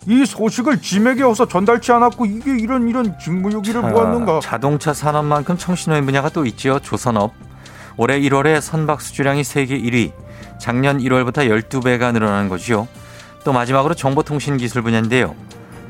[0.06, 4.40] 이 소식을 짐에게 어서 전달치 않았고 이게 이런 이런 직무유기를 보았는가?
[4.40, 6.78] 자동차 산업만큼 청신호인 분야가 또 있지요.
[6.78, 7.32] 조선업.
[7.96, 10.12] 올해 1월에 선박 수주량이 세계 1위.
[10.58, 12.88] 작년 1월부터 12배가 늘어난 거지요.
[13.44, 15.34] 또 마지막으로 정보통신 기술 분야인데요.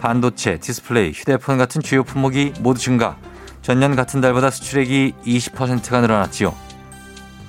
[0.01, 3.17] 반도체, 디스플레이, 휴대폰 같은 주요 품목이 모두 증가.
[3.61, 6.55] 전년 같은 달보다 수출액이 20%가 늘어났지요.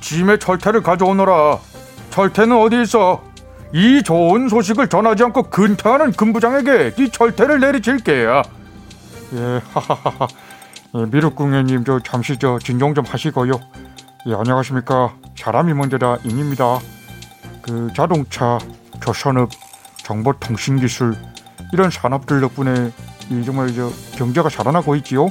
[0.02, 1.60] 짐의 철퇴를 가져오너라.
[2.12, 3.33] 철퇴는 어디 있어?
[3.74, 8.44] 이 좋은 소식을 전하지 않고 근태하는 금부장에게 이 철퇴를 내리칠게야.
[9.34, 10.28] 예, 하하하하.
[10.96, 13.54] 예, 미륵궁녀님 저 잠시 저 진정 좀 하시고요.
[14.28, 15.16] 예, 안녕하십니까.
[15.36, 16.80] 사람이 먼저다 임입니다.
[17.64, 18.60] 그 자동차,
[19.02, 19.50] 조선업,
[19.98, 21.16] 정보통신기술
[21.74, 22.92] 이런 산업들 덕분에
[23.32, 25.30] 이 정말 저 경제가 살아나고 있지요.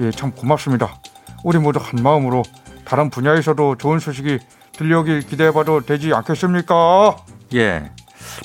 [0.00, 0.94] 예, 참 고맙습니다.
[1.42, 2.42] 우리 모두 한 마음으로
[2.84, 4.40] 다른 분야에서도 좋은 소식이
[4.72, 7.16] 들려오길 기대해봐도 되지 않겠습니까?
[7.54, 7.90] 예.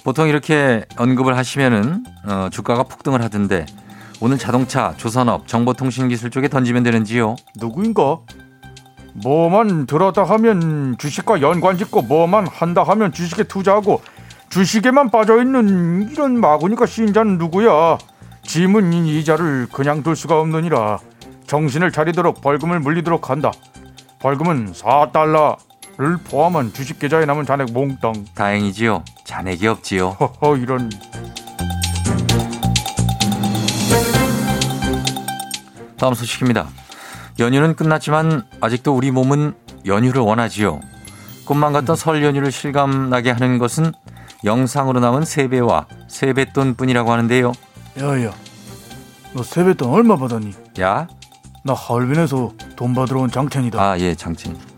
[0.04, 3.66] 보통 이렇게 언급을 하시면은 어, 주가가 폭등을 하던데
[4.22, 7.36] 오늘 자동차, 조선업, 정보통신기술 쪽에 던지면 되는지요?
[7.60, 8.20] 누구인가?
[9.14, 14.02] 뭐만 들었다 하면 주식과 연관 짓고 뭐만 한다 하면 주식에 투자하고
[14.50, 17.98] 주식에만 빠져 있는 이런 마구니까 신자는 누구야?
[18.46, 21.00] 이 이자를 그냥 둘 수가 없느니라
[21.48, 23.52] 정신을 차리도록 벌금을 물리도록 한다
[24.20, 25.58] 벌금은 4달러
[25.98, 29.04] 를 포함한 주식 계좌에 남은 잔액 몽땅 다행이지요.
[29.26, 30.10] 잔액이 없지요.
[30.20, 30.90] 허허 이런
[35.98, 36.68] 다음 소식입니다.
[37.40, 39.54] 연휴는 끝났지만 아직도 우리 몸은
[39.86, 40.82] 연휴를 원하지요.
[41.46, 43.92] 꿈만 같던 설 연휴를 실감나게 하는 것은
[44.46, 47.52] 영상으로 남은 세배와 세뱃돈 뿐이라고 하는데요.
[48.00, 48.34] 야야
[49.34, 50.54] 너 세뱃돈 얼마 받았니?
[50.82, 51.08] 야?
[51.64, 54.73] 나 하얼빈에서 돈 받으러 온 장첸이다 아, 예, 장친.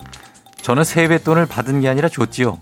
[0.65, 2.57] 저는 세뱃돈을 받은 게 아니라 줬지요.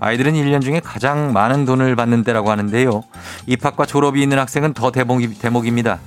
[0.00, 3.02] 아이들은 1년 중에 가장 많은 돈을 받는 때라고 하는데요.
[3.46, 5.98] 입학과 졸업이 있는 학생은 더 대목이, 대목입니다.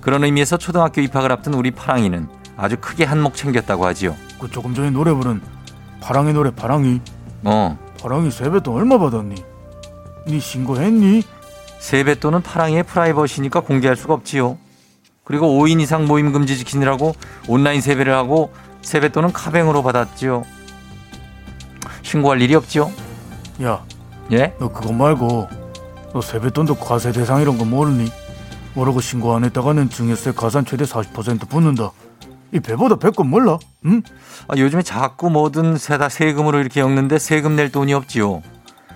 [0.00, 4.14] 그런 의미에서 초등학교 입학을 앞둔 우리 파랑이는 아주 크게 한몫 챙겼다고 하지요.
[4.38, 5.40] 그 조금 전에 노래 부른
[6.00, 7.00] 파랑의 노래 파랑이
[7.42, 9.34] 어, 파랑이 세뱃돈 얼마 받았니?
[10.28, 11.24] 니 신고했니?
[11.80, 14.58] 세뱃돈은 파랑이의 프라이버시니까 공개할 수가 없지요.
[15.24, 17.16] 그리고 5인 이상 모임 금지 지키느라고
[17.48, 20.44] 온라인 세배를 하고 세뱃돈은 카뱅으로 받았지요.
[22.04, 22.92] 신고할 일이 없지요.
[23.62, 23.84] 야,
[24.30, 24.54] 예?
[24.60, 25.48] 너 그거 말고
[26.12, 28.10] 너 세뱃돈도 과세 대상 이런 거 모르니?
[28.74, 31.90] 모르고 신고 안 했다가는 증여세 가산 최대 40% 붙는다.
[32.52, 33.58] 이 배보다 배꼽 몰라?
[33.86, 34.02] 응?
[34.46, 38.42] 아, 요즘에 자꾸 뭐든 세다 세금으로 이렇게 엮는데 세금 낼 돈이 없지요.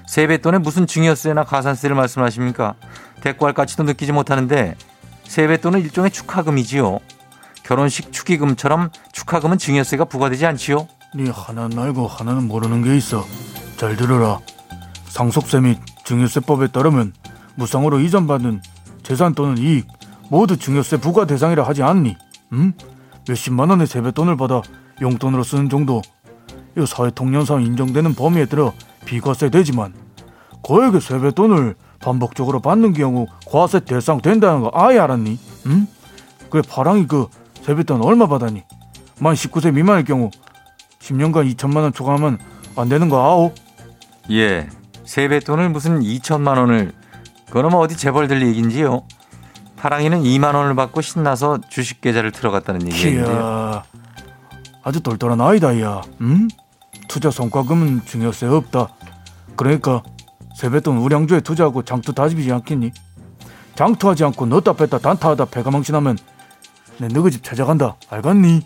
[0.06, 2.74] 세뱃돈에 무슨 증여세나 가산세를 말씀하십니까?
[3.20, 4.76] 대꾸할 가치도 느끼지 못하는데
[5.24, 7.00] 세뱃돈은 일종의 축하금이지요.
[7.64, 10.88] 결혼식 축의금처럼 축하금은 증여세가 부과되지 않지요.
[11.14, 13.24] 네 하나는 알고 하나는 모르는 게 있어.
[13.76, 14.40] 잘 들어라.
[15.06, 17.14] 상속세 및 증여세법에 따르면
[17.54, 18.60] 무상으로 이전받은
[19.02, 19.86] 재산 또는 이익
[20.30, 22.16] 모두 증여세 부과 대상이라 하지 않니?
[22.52, 22.72] 응?
[23.26, 24.60] 몇십만 원의 세뱃돈을 받아
[25.00, 26.02] 용돈으로 쓰는 정도
[26.76, 28.74] 이 사회통념상 인정되는 범위에 들어
[29.06, 29.94] 비과세 되지만
[30.62, 35.38] 거액의 세뱃돈을 반복적으로 받는 경우 과세 대상 된다는 거 아예 알았니?
[35.66, 35.86] 응?
[36.50, 37.28] 그래 파랑이 그
[37.62, 38.62] 세뱃돈 얼마 받았니?
[39.20, 40.30] 만 19세 미만일 경우
[41.00, 42.38] 10년간 2천만 원 초과하면
[42.76, 43.52] 안 되는 거 아오?
[44.30, 44.68] 예.
[45.04, 46.92] 세뱃돈을 무슨 2천만 원을
[47.50, 49.04] 그럼 어디 재벌 들 얘긴지요.
[49.76, 53.82] 파랑이는 2만 원을 받고 신나서 주식 계좌를 틀어갔다는 얘기인데요.
[54.82, 56.48] 아주 똘똘한 아이다 야 응?
[57.08, 58.88] 투자 성과금은 증여세 없다
[59.56, 60.02] 그러니까
[60.56, 62.92] 세뱃돈 우량주에 투자하고 장투 다집이지 않겠니?
[63.76, 66.18] 장투하지 않고 넣었다 뺐다 단타하다 배가 망신하면
[66.98, 68.62] 내 너희 집 찾아간다 알겠니?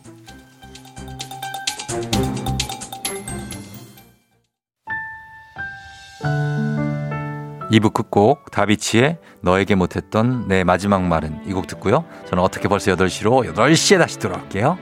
[7.73, 12.05] 이부 끝곡 다비치의 너에게 못했던 내 마지막 말은 이 곡 듣고요.
[12.29, 14.77] 저는 어떻게 벌써 8시로 8시에 다시 돌아올게요.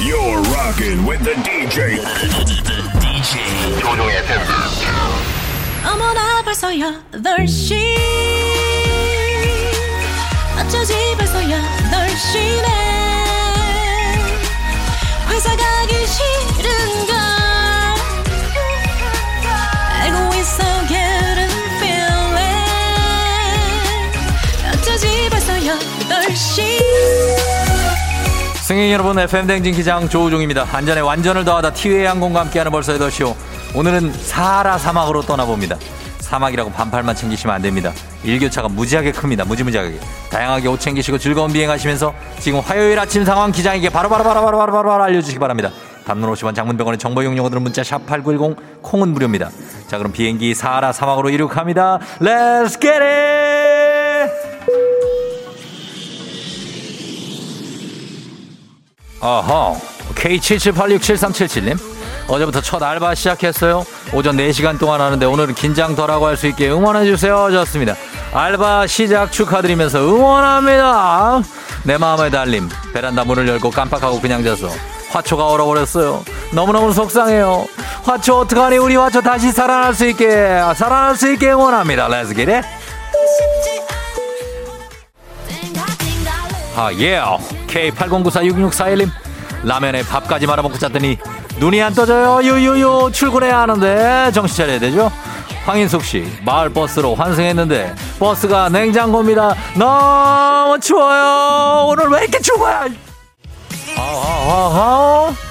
[0.00, 1.96] You're rocking with the DJ.
[3.00, 4.16] DJ 조종의.
[5.84, 7.74] 어머나 벌써 8시
[10.60, 12.68] 어쩌지 벌써 8시네
[15.30, 16.57] 회사 가기 싫
[28.62, 30.66] 승객 여러분 FM 댕진 기장 조우종입니다.
[30.70, 33.34] 안전에 완전을 더하다 티웨이 항공과 함께하는 벌써 8시오.
[33.74, 35.76] 오늘은 사하라 사막으로 떠나봅니다.
[36.20, 37.92] 사막이라고 반팔만 챙기시면 안 됩니다.
[38.22, 39.46] 일교차가 무지하게 큽니다.
[39.46, 39.98] 무지무지하게.
[40.30, 45.70] 다양하게 옷 챙기시고 즐거운 비행하시면서 지금 화요일 아침 상황 기장에게 바로바로바로바로바로 알려주시기 바랍니다.
[46.04, 49.50] 단문 50원 장문병원의 정보 이용료들은 문자 샵 8910 콩은 무료입니다.
[49.86, 52.00] 자 그럼 비행기 사하라 사막으로 이륙합니다.
[52.20, 53.47] Let's get it!
[59.20, 59.76] 어허
[60.14, 61.78] K77867377님.
[62.28, 63.84] 어제부터 첫 알바 시작했어요.
[64.12, 67.94] 오전 4시간 동안 하는데 오늘은 긴장 덜하고 할 수 있게 응원해주세요 좋습니다.
[68.32, 71.42] 알바 시작 축하드리면서 응원합니다.
[71.84, 74.68] 내 마음의 달림 베란다 문을 열고 깜빡하고 그냥 자서
[75.10, 76.22] 화초가 얼어버렸어요.
[76.52, 77.66] 너무너무 속상해요.
[78.04, 78.76] 화초 어떡하니?
[78.78, 82.08] 우리 화초 다시 살아날 수 있게 살아날 수 있게 응원합니다.
[82.08, 82.50] Let's get
[86.78, 87.20] 아, 예.
[87.66, 89.10] K80946641님.
[89.64, 91.18] 라면에 밥까지 말아먹고 잤더니
[91.58, 92.40] 눈이 안 떠져요.
[92.40, 93.10] 유유유.
[93.12, 95.10] 출근해야 하는데 정신 차려야 되죠?
[95.66, 99.54] 황인숙 씨, 마을 버스로 환승했는데 버스가 냉장고입니다.
[99.76, 101.86] 너무 추워요.
[101.88, 102.86] 오늘 왜 이렇게 추워요?
[103.96, 105.47] 아하하하.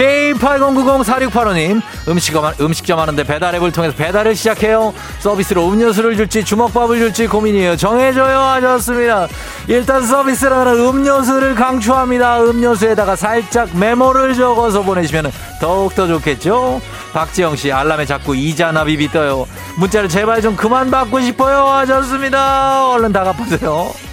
[0.00, 4.94] K80904685님 음식점, 음식점 하는데 배달 앱을 통해서 배달을 시작해요.
[5.18, 7.76] 서비스로 음료수를 줄지 주먹밥을 줄지 고민이에요.
[7.76, 8.38] 정해줘요.
[8.38, 9.28] 하셨습니다.
[9.68, 12.42] 일단 서비스라는 음료수를 강추합니다.
[12.44, 15.30] 음료수에다가 살짝 메모를 적어서 보내시면
[15.60, 16.80] 더욱더 좋겠죠?
[17.12, 19.46] 박지영 씨 알람에 자꾸 이자 납입이 떠요.
[19.76, 21.66] 문자를 제발 좀 그만 받고 싶어요.
[21.66, 22.88] 하셨습니다.
[22.88, 24.09] 얼른 다 갚으세요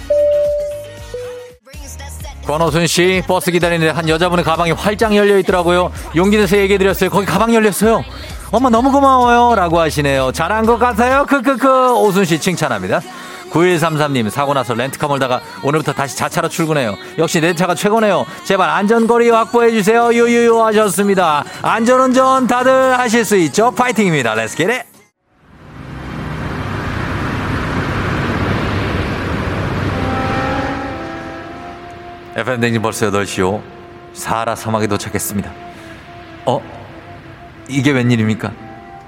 [2.48, 5.92] 권호순 씨 버스 기다리는데 한 여자분의 가방이 활짝 열려 있더라고요.
[6.16, 7.10] 용기 내서 얘기해 드렸어요.
[7.10, 8.02] 거기 가방 열렸어요.
[8.50, 9.54] 엄마 너무 고마워요.
[9.54, 10.32] 라고 하시네요.
[10.32, 11.26] 잘한 것 같아요.
[11.26, 11.96] 크크크.
[11.96, 13.02] 오순 씨 칭찬합니다.
[13.50, 16.96] 9133님 사고 나서 렌트카 몰다가 오늘부터 다시 자차로 출근해요.
[17.18, 18.24] 역시 내 차가 최고네요.
[18.44, 20.10] 제발 안전거리 확보해 주세요.
[20.10, 21.44] 유유유 하셨습니다.
[21.60, 23.72] 안전운전 다들 하실 수 있죠?
[23.72, 24.32] 파이팅입니다.
[24.34, 24.97] Let's get it.
[32.38, 33.60] FM 대행진 벌써 8시요.
[34.12, 35.52] 사하라 사막에 도착했습니다.
[36.46, 36.60] 어?
[37.68, 38.52] 이게 웬일입니까?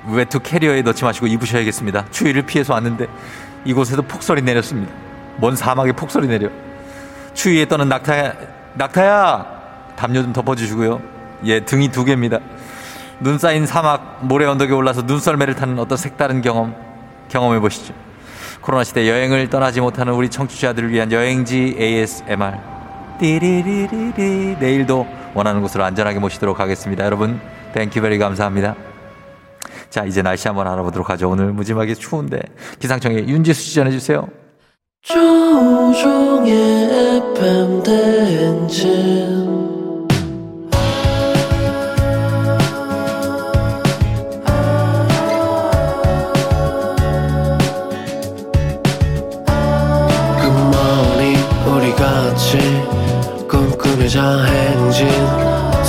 [0.09, 2.07] 외투 캐리어에 넣지 마시고 입으셔야겠습니다.
[2.11, 3.07] 추위를 피해서 왔는데
[3.65, 4.93] 이곳에도 폭설이 내렸습니다.
[5.37, 6.49] 먼 사막에 폭설이 내려.
[7.33, 8.35] 추위에 떠는 낙타야,
[8.75, 9.95] 낙타야!
[9.95, 11.01] 담요 좀 덮어주시고요.
[11.45, 12.41] 예, 등이 두 개입니다.
[13.21, 16.75] 눈 쌓인 사막, 모래 언덕에 올라서 눈썰매를 타는 어떤 색다른 경험,
[17.29, 17.95] 경험해 보시죠.
[18.61, 22.80] 코로나 시대 여행을 떠나지 못하는 우리 청취자들을 위한 여행지 ASMR.
[23.21, 24.57] 띠리리리리.
[24.59, 27.05] 내일도 원하는 곳으로 안전하게 모시도록 하겠습니다.
[27.05, 27.39] 여러분,
[27.75, 28.75] Thank you very 감사합니다.
[29.91, 31.29] 자, 이제 날씨 한번 알아보도록 하죠.
[31.29, 32.41] 오늘 무지막이 추운데
[32.79, 34.27] 기상청에 윤지수 씨 전해주세요.
[35.03, 36.53] 조우종의
[37.37, 39.50] FM 대행진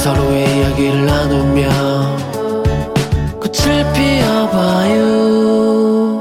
[0.03, 1.69] 서로의 이야기를 나누며
[3.39, 5.05] 꽃을 피워봐요.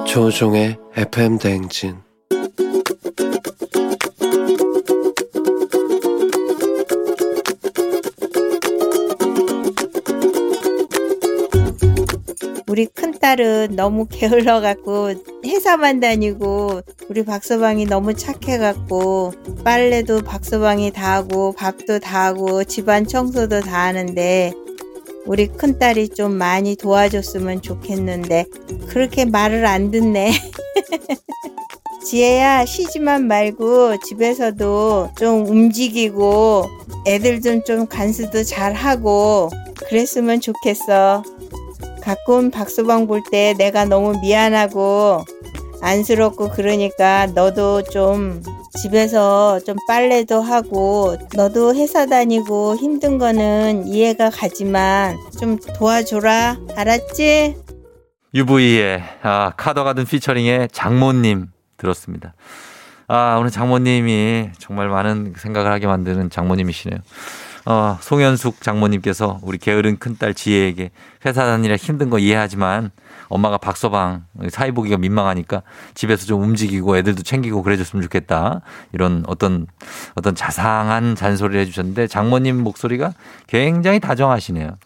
[0.07, 1.97] 조종의 FM 대행진.
[12.66, 19.32] 우리 큰딸은 너무 게을러갖고 회사만 다니고 우리 박서방이 너무 착해갖고
[19.64, 24.53] 빨래도 박서방이 다 하고 밥도 다 하고 집안 청소도 다 하는데
[25.26, 28.45] 우리 큰딸이 좀 많이 도와줬으면 좋겠는데
[28.88, 30.32] 그렇게 말을 안 듣네.
[32.05, 36.64] 지혜야 쉬지만 말고 집에서도 좀 움직이고
[37.07, 39.51] 애들 좀 좀 간수도 잘 하고
[39.88, 41.22] 그랬으면 좋겠어.
[42.11, 45.25] 가끔 박수방 볼 때 내가 너무 미안하고
[45.81, 48.43] 안쓰럽고 그러니까 너도 좀
[48.83, 57.55] 집에서 좀 빨래도 하고 너도 회사 다니고 힘든 거는 이해가 가지만 좀 도와줘라 알았지?
[58.35, 61.47] UV의 아, 카더 가든 피처링의 장모님
[61.77, 62.35] 들었습니다.
[63.07, 66.99] 아, 오늘 장모님이 정말 많은 생각을 하게 만드는 장모님이시네요.
[67.67, 70.91] 어, 송현숙 장모님께서 우리 게으른 큰딸 지혜에게
[71.27, 72.91] 회사 다니라 힘든 거 이해하지만
[73.29, 75.63] 엄마가 박서방 사이 보기가 민망하니까
[75.95, 78.63] 집에서 좀 움직이고 애들도 챙기고 그래줬으면 좋겠다.
[78.93, 79.67] 이런 어떤
[80.15, 83.13] 어떤 자상한 잔소리를 해주셨는데 장모님 목소리가
[83.47, 84.77] 굉장히 다정하시네요.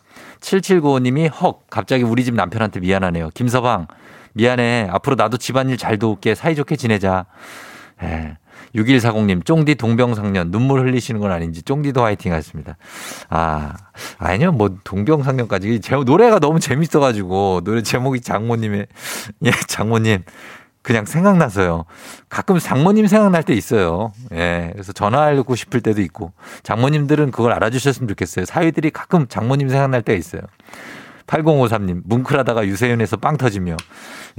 [0.41, 3.31] 7795님이 헉 갑자기 우리 집 남편한테 미안하네요.
[3.35, 3.87] 김서방
[4.35, 4.89] 미안해.
[4.91, 6.35] 앞으로 나도 집안일 잘 도울게.
[6.35, 7.27] 사이좋게 지내자.
[8.03, 8.37] 예.
[8.75, 12.77] 6140님, 쫑디 동병상련, 눈물 흘리시는 건 아닌지, 쫑디도 화이팅 하셨습니다.
[13.29, 13.75] 아,
[14.19, 15.81] 아니요, 뭐, 동병상련까지.
[15.81, 18.87] 제 노래가 너무 재밌어가지고, 노래 제목이 장모님의,
[19.47, 20.25] 예, 장모님.
[20.83, 21.87] 그냥 생각나서요.
[22.29, 24.13] 가끔 장모님 생각날 때 있어요.
[24.35, 24.69] 예.
[24.75, 26.33] 그래서 전화하고 싶을 때도 있고.
[26.63, 28.45] 장모님들은 그걸 알아주셨으면 좋겠어요.
[28.45, 30.43] 사위들이 가끔 장모님 생각날 때가 있어요.
[31.27, 33.77] 8053님, 뭉클하다가 유세윤에서 빵 터지며.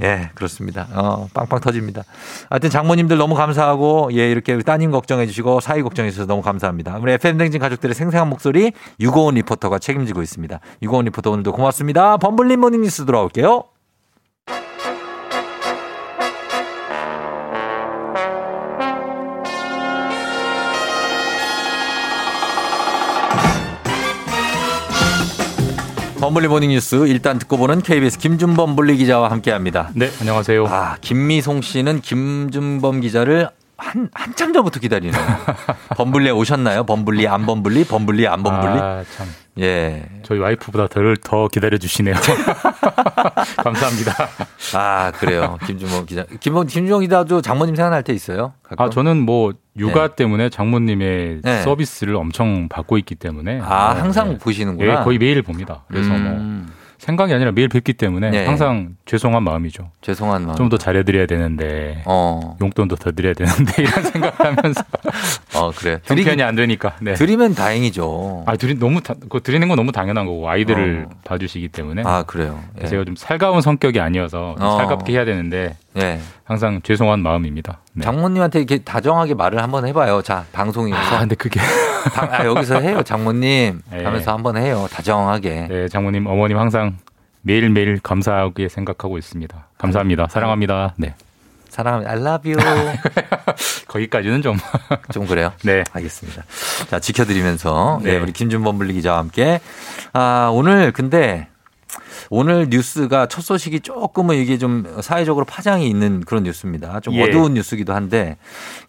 [0.02, 0.86] 예, 그렇습니다.
[0.92, 2.04] 어, 빵빵 터집니다.
[2.50, 6.98] 하여튼 장모님들 너무 감사하고, 예, 이렇게 따님 걱정해 주시고, 사위 걱정해 주셔서 너무 감사합니다.
[7.00, 10.60] 우리 FM댕진 가족들의 생생한 목소리, 유고원 리포터가 책임지고 있습니다.
[10.82, 12.16] 유고원 리포터 오늘도 고맙습니다.
[12.18, 13.75] 범블리 모닝 뉴스 들어올게요.
[26.20, 29.90] 범블리 모닝 뉴스 일단 듣고 보는 KBS 김준범 범블리 기자와 함께합니다.
[29.94, 30.66] 네, 안녕하세요.
[30.66, 35.22] 아, 김미송 씨는 김준범 기자를 한 한참 전부터 기다리네요.
[35.96, 36.84] 범블리에 오셨나요?
[36.84, 37.84] 범블리 안 범블리?
[37.84, 38.78] 범블리 안 범블리?
[38.80, 39.26] 아, 참.
[39.58, 40.06] 예.
[40.22, 42.14] 저희 와이프보다 더, 더 기다려 주시네요.
[43.56, 44.12] 감사합니다.
[44.74, 45.58] 아, 그래요.
[45.66, 46.24] 김준범 기자.
[46.40, 48.52] 김범 김준범 기자도 장모님 생각날 때 있어요?
[48.62, 48.84] 가끔?
[48.84, 50.16] 아, 저는 뭐 육아 네.
[50.16, 51.62] 때문에 장모님의 네.
[51.62, 54.38] 서비스를 엄청 받고 있기 때문에 아, 네, 항상 네.
[54.38, 55.00] 보시는구나.
[55.00, 55.84] 예, 거의 매일 봅니다.
[55.88, 56.66] 그래서 음.
[56.66, 56.74] 뭐
[57.06, 58.44] 생각이 아니라 매일 뵙기 때문에 네.
[58.46, 59.90] 항상 죄송한 마음이죠.
[60.02, 60.56] 죄송한 마음.
[60.56, 62.56] 좀 더 잘해드려야 되는데 어.
[62.60, 64.82] 용돈도 더 드려야 되는데 이런 생각하면서
[65.54, 66.00] 어, 그래.
[66.04, 66.96] 형편이 안 되니까.
[67.00, 67.14] 네.
[67.14, 68.42] 드리면 다행이죠.
[68.46, 71.14] 아, 드리 너무 다, 그거 드리는 건 너무 당연한 거고 아이들을 어.
[71.24, 72.02] 봐주시기 때문에.
[72.04, 72.60] 아, 그래요.
[72.82, 72.86] 예.
[72.86, 74.76] 제가 좀 살가운 성격이 아니어서 좀 어.
[74.76, 76.20] 살갑게 해야 되는데 예.
[76.44, 77.78] 항상 죄송한 마음입니다.
[77.94, 78.04] 네.
[78.04, 80.22] 장모님한테 이렇게 다정하게 말을 한번 해봐요.
[80.22, 80.96] 자, 방송에서.
[80.98, 81.58] 아, 근데 그게
[82.14, 83.80] 방- 아, 여기서 해요, 장모님.
[83.90, 84.04] 네.
[84.04, 84.86] 하면서 한번 해요.
[84.92, 85.66] 다정하게.
[85.68, 86.96] 네, 장모님, 어머님 항상
[87.42, 89.68] 매일 매일 감사하게 생각하고 있습니다.
[89.78, 90.26] 감사합니다.
[90.30, 90.94] 사랑합니다.
[90.96, 91.14] 네.
[91.68, 92.12] 사랑합니다.
[92.12, 92.96] I love you.
[93.88, 94.56] 거기까지는 좀.
[95.12, 95.52] 좀 그래요?
[95.62, 95.82] 네.
[95.92, 96.42] 알겠습니다.
[96.88, 98.00] 자, 지켜드리면서.
[98.02, 98.12] 네.
[98.12, 98.18] 네.
[98.18, 99.60] 우리 김준범 분리 기자와 함께.
[100.12, 101.48] 아, 오늘 근데
[102.30, 107.00] 오늘 뉴스가 첫 소식이 조금은 이게 좀 사회적으로 파장이 있는 그런 뉴스입니다.
[107.00, 107.22] 좀 예.
[107.22, 108.36] 어두운 뉴스기도 한데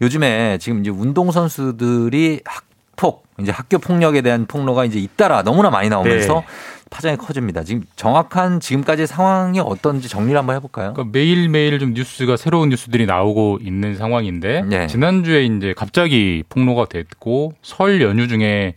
[0.01, 6.33] 요즘에 지금 이제 운동선수들이 학폭, 이제 학교 폭력에 대한 폭로가 이제 잇따라 너무나 많이 나오면서
[6.33, 6.45] 네.
[6.89, 7.63] 파장이 커집니다.
[7.63, 10.93] 지금 정확한 지금까지 상황이 어떤지 정리를 한번 해볼까요?
[10.93, 14.87] 그러니까 매일매일 좀 뉴스가 새로운 뉴스들이 나오고 있는 상황인데 네.
[14.87, 18.75] 지난주에 이제 갑자기 폭로가 됐고 설 연휴 중에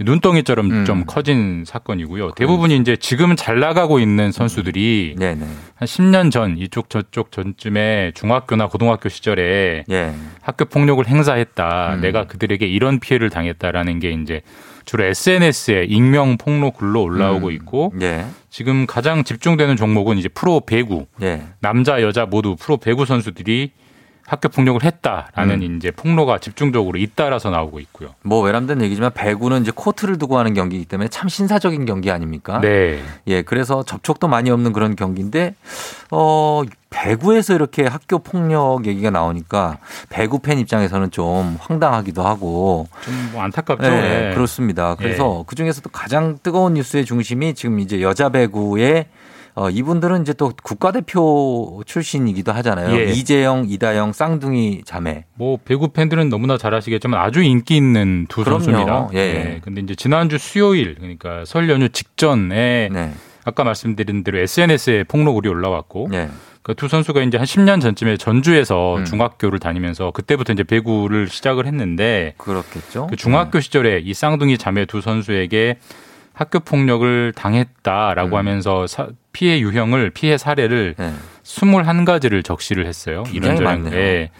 [0.00, 0.84] 눈덩이처럼 음.
[0.84, 2.32] 좀 커진 사건이고요.
[2.32, 5.46] 대부분이 이제 지금은 잘 나가고 있는 선수들이 네네.
[5.74, 10.14] 한 10년 전 이쪽 저쪽 전쯤에 중학교나 고등학교 시절에 예.
[10.42, 11.94] 학교 폭력을 행사했다.
[11.94, 12.00] 음.
[12.00, 14.42] 내가 그들에게 이런 피해를 당했다라는 게 이제
[14.84, 17.52] 주로 SNS에 익명 폭로 글로 올라오고 음.
[17.52, 18.26] 있고 예.
[18.50, 21.44] 지금 가장 집중되는 종목은 이제 프로 배구 예.
[21.60, 23.70] 남자 여자 모두 프로 배구 선수들이
[24.26, 25.76] 학교 폭력을 했다라는 음.
[25.76, 28.14] 이제 폭로가 집중적으로 잇따라서 나오고 있고요.
[28.22, 32.60] 뭐 외람된 얘기지만 배구는 이제 코트를 두고 하는 경기이기 때문에 참 신사적인 경기 아닙니까?
[32.60, 33.02] 네.
[33.26, 35.54] 예, 그래서 접촉도 많이 없는 그런 경기인데
[36.10, 43.42] 어 배구에서 이렇게 학교 폭력 얘기가 나오니까 배구 팬 입장에서는 좀 황당하기도 하고 좀 뭐
[43.42, 43.82] 안타깝죠.
[43.82, 44.34] 네, 네.
[44.34, 44.94] 그렇습니다.
[44.94, 49.06] 그래서 그 중에서도 가장 뜨거운 뉴스의 중심이 지금 이제 여자 배구의
[49.56, 52.96] 어, 이분들은 이제 또 국가대표 출신이기도 하잖아요.
[52.98, 53.04] 예.
[53.12, 55.24] 이재영, 이다영, 쌍둥이 자매.
[55.34, 58.60] 뭐 배구 팬들은 너무나 잘 아시겠지만 아주 인기 있는 두 그럼요.
[58.64, 59.08] 선수입니다.
[59.14, 59.32] 예.
[59.32, 59.60] 네.
[59.62, 63.12] 근데 이제 지난주 수요일 그러니까 설 연휴 직전에 네.
[63.44, 66.28] 아까 말씀드린 대로 SNS에 폭로글이 올라왔고 네.
[66.62, 69.04] 그두 선수가 이제 한 10년 전쯤에 전주에서 음.
[69.04, 73.06] 중학교를 다니면서 그때부터 이제 배구를 시작을 했는데 그렇겠죠.
[73.08, 75.76] 그 중학교 시절에 이 쌍둥이 자매 두 선수에게
[76.32, 78.38] 학교 폭력을 당했다라고 음.
[78.38, 81.12] 하면서 사- 피해 유형을 피해 사례를 네.
[81.42, 83.24] 21가지를 적시를 했어요.
[83.32, 83.92] 이런저런.
[83.92, 84.30] 예.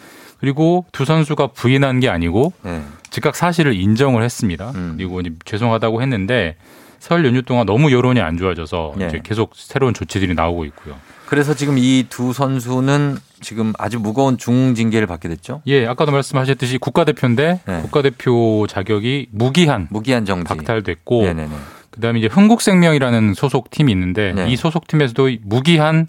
[0.40, 2.82] 그리고 두 선수가 부인한 게 아니고 네.
[3.10, 4.70] 즉각 사실을 인정을 했습니다.
[4.74, 4.94] 음.
[4.96, 6.56] 그리고 이제 죄송하다고 했는데
[6.98, 9.06] 설 연휴 동안 너무 여론이 안 좋아져서 네.
[9.08, 10.96] 이제 계속 새로운 조치들이 나오고 있고요.
[11.26, 15.60] 그래서 지금 이 두 선수는 지금 아주 무거운 중징계를 받게 됐죠.
[15.66, 17.80] 예, 아까도 말씀하셨듯이 국가대표인데 네.
[17.82, 20.44] 국가대표 자격이 무기한 무기한 정지.
[20.48, 21.54] 박탈됐고 네네네.
[21.94, 24.48] 그다음에 이제 흥국생명이라는 소속 팀이 있는데 네.
[24.48, 26.08] 이 소속 팀에서도 무기한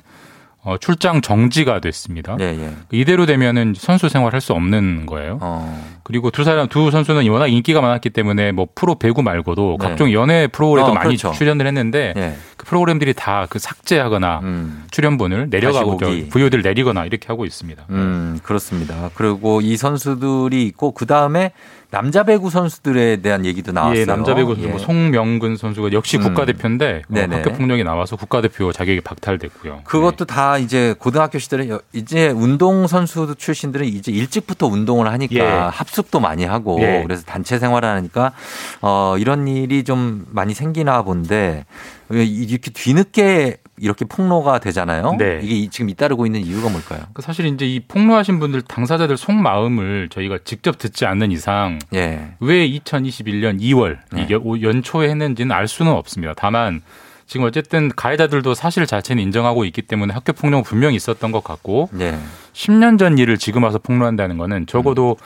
[0.63, 2.37] 어, 출장 정지가 됐습니다.
[2.39, 2.71] 예, 예.
[2.91, 5.37] 이대로 되면은 선수 생활할 수 없는 거예요.
[5.39, 5.99] 어.
[6.01, 9.87] 그리고 두 사람 두 선수는 워낙 인기가 많았기 때문에 뭐 프로 배구 말고도 네.
[9.87, 11.31] 각종 연예 프로그램도 어, 많이 그렇죠.
[11.37, 12.33] 출연을 했는데 예.
[12.57, 14.85] 그 프로그램들이 다 그 삭제하거나 음.
[14.89, 15.97] 출연분을 내려가고
[16.31, 17.85] VOD를 내리거나 이렇게 하고 있습니다.
[17.91, 19.11] 음, 그렇습니다.
[19.13, 21.51] 그리고 이 선수들이 있고 그 다음에
[21.91, 23.99] 남자 배구 선수들에 대한 얘기도 나왔어요.
[24.01, 24.71] 예, 남자 배구 선수 예.
[24.71, 26.23] 뭐 송명근 선수가 역시 음.
[26.23, 27.35] 국가대표인데 어, 네네.
[27.37, 29.81] 학교 폭력이 나와서 국가대표 자격이 박탈됐고요.
[29.85, 35.69] 그것도 다 이제 고등학교 시절에 여- 이제 운동 선수 출신들은 이제 일찍부터 운동을 하니까 예.
[35.71, 37.01] 합숙도 많이 하고 예.
[37.03, 38.33] 그래서 단체 생활을 하니까
[38.81, 41.65] 어 이런 일이 좀 많이 생기나 본데
[42.09, 45.15] 왜 이렇게 뒤늦게 이렇게 폭로가 되잖아요.
[45.19, 45.39] 네.
[45.43, 47.01] 이게 이- 지금 잇따르고 있는 이유가 뭘까요?
[47.13, 52.29] 그 사실 이제 이 폭로하신 분들 당사자들 속 마음을 저희가 직접 듣지 않는 이상 예.
[52.39, 54.27] 왜 2021년 2월 네.
[54.29, 56.33] 이 여- 연초에 했는지는 알 수는 없습니다.
[56.37, 56.81] 다만
[57.27, 62.17] 지금 어쨌든 가해자들도 사실 자체는 인정하고 있기 때문에 학교 폭력은 분명히 있었던 것 같고 예.
[62.53, 65.17] 10년 전 일을 지금 와서 폭로한다는 거는 적어도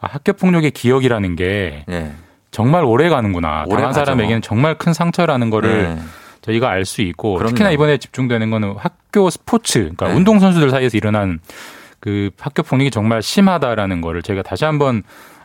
[0.00, 2.12] 아, 학교 폭력의 기억이라는 게 예.
[2.50, 3.62] 정말 오래 가는구나.
[3.66, 4.00] 오래 당한 가죠.
[4.04, 6.02] 사람에게는 정말 큰 상처라는 거를 예.
[6.42, 7.50] 저희가 알 수 있고 그럼요.
[7.50, 10.14] 특히나 이번에 집중되는 거는 학교 스포츠, 그러니까 네.
[10.14, 11.38] 운동 선수들 사이에서 일어난
[12.00, 15.02] 그 학교 폭력이 정말 심하다라는 거를 저희가 다시 한번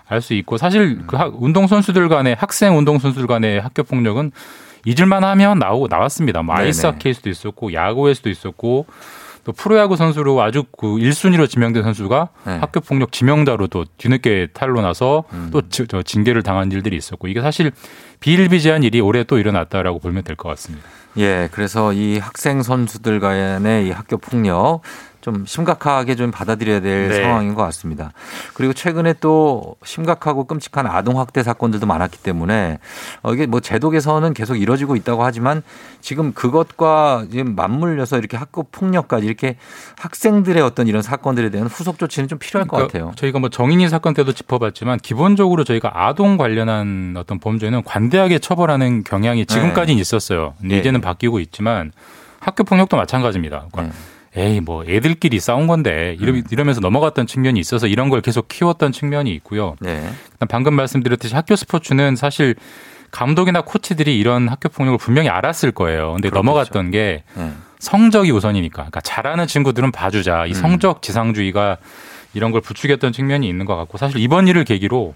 [0.09, 4.31] 알 수 있고 사실 그 학- 운동 선수들 간의 학생 운동 선수들 간의 학교 폭력은
[4.85, 6.41] 잊을만 하면 나오고 나왔습니다.
[6.43, 6.67] 뭐 네네.
[6.67, 8.85] 아이스하키에서도 있었고 야구에서도 있었고
[9.47, 12.57] 또 프로야구 선수로 아주 그 1순위로 지명된 선수가 네.
[12.57, 15.47] 학교 폭력 지명자로 또 뒤늦게 탄로 나서 음.
[15.53, 17.71] 또 지- 저 징계를 당한 일들이 있었고 이게 사실
[18.19, 20.85] 비일비재한 일이 올해 또 일어났다라고 보면 될 것 같습니다.
[21.17, 24.81] 예, 그래서 이 학생 선수들 간의 이 학교 폭력
[25.27, 27.21] 좀 심각하게 좀 받아들여야 될 네.
[27.21, 28.13] 상황인 것 같습니다.
[28.53, 32.79] 그리고 최근에 또 심각하고 끔찍한 아동 학대 사건들도 많았기 때문에
[33.23, 35.63] 어, 이게 뭐 제도 개선은 계속 이루어지고 있다고 하지만
[35.99, 39.57] 지금 그것과 지금 맞물려서 이렇게 학교 폭력까지 이렇게
[39.97, 43.11] 학생들의 어떤 이런 사건들에 대한 후속 조치는 좀 필요할 것 그러니까 같아요.
[43.17, 49.45] 저희가 뭐 정인이 사건 때도 짚어봤지만 기본적으로 저희가 아동 관련한 어떤 범죄는 관대하게 처벌하는 경향이
[49.45, 50.53] 지금까지는 있었어요.
[50.61, 50.79] 근데 네.
[50.79, 51.91] 이제는 바뀌고 있지만
[52.39, 53.65] 학교 폭력도 마찬가지입니다.
[53.73, 53.93] 그러니까
[54.35, 56.43] 에이 뭐 애들끼리 싸운 건데 이러, 음.
[56.51, 59.75] 이러면서 넘어갔던 측면이 있어서 이런 걸 계속 키웠던 측면이 있고요.
[59.79, 60.07] 네.
[60.49, 62.55] 방금 말씀드렸듯이 학교 스포츠는 사실
[63.11, 66.13] 감독이나 코치들이 이런 학교 폭력을 분명히 알았을 거예요.
[66.13, 66.35] 근데 그렇겠죠.
[66.35, 67.51] 넘어갔던 게 네.
[67.79, 68.75] 성적이 우선이니까.
[68.75, 70.43] 그러니까 잘하는 친구들은 봐주자.
[70.43, 70.47] 음.
[70.47, 71.77] 이 성적 지상주의가
[72.33, 75.15] 이런 걸 부추겼던 측면이 있는 것 같고 사실 이번 일을 계기로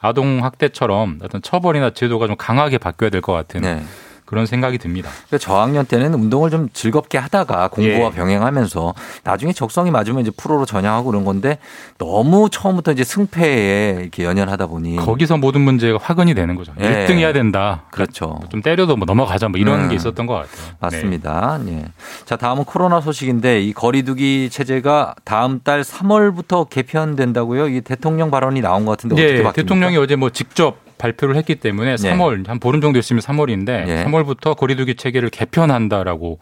[0.00, 3.82] 아동 학대처럼 어떤 처벌이나 제도가 좀 강하게 바뀌어야 될 것 같은 네.
[4.30, 5.10] 그런 생각이 듭니다.
[5.26, 8.10] 그러니까 저학년 때는 운동을 좀 즐겁게 하다가 공부와 예.
[8.12, 11.58] 병행하면서 나중에 적성이 맞으면 이제 프로로 전향하고 그런 건데
[11.98, 16.72] 너무 처음부터 이제 승패에 이렇게 연연하다 보니 거기서 모든 문제가 화근이 되는 거죠.
[16.78, 17.06] 예.
[17.06, 17.82] 1등 해야 된다.
[17.90, 18.38] 그렇죠.
[18.50, 19.88] 좀 때려도 뭐 넘어가자 뭐 이런 음.
[19.88, 20.66] 게 있었던 것 같아요.
[20.68, 20.76] 네.
[20.78, 21.58] 맞습니다.
[21.66, 21.86] 예.
[22.24, 27.66] 자, 다음은 코로나 소식인데 이 거리두기 체제가 다음 달 3월부터 개편된다고요?
[27.66, 29.54] 이게 대통령 발언이 나온 것 같은데 어떻게 네, 바뀝니까?
[29.54, 32.12] 대통령이 어제 뭐 직접 발표를 했기 때문에 네.
[32.12, 34.04] 3월 한 보름 정도 있으면 3월인데 네.
[34.04, 36.38] 3월부터 거리두기 체계를 개편한다라고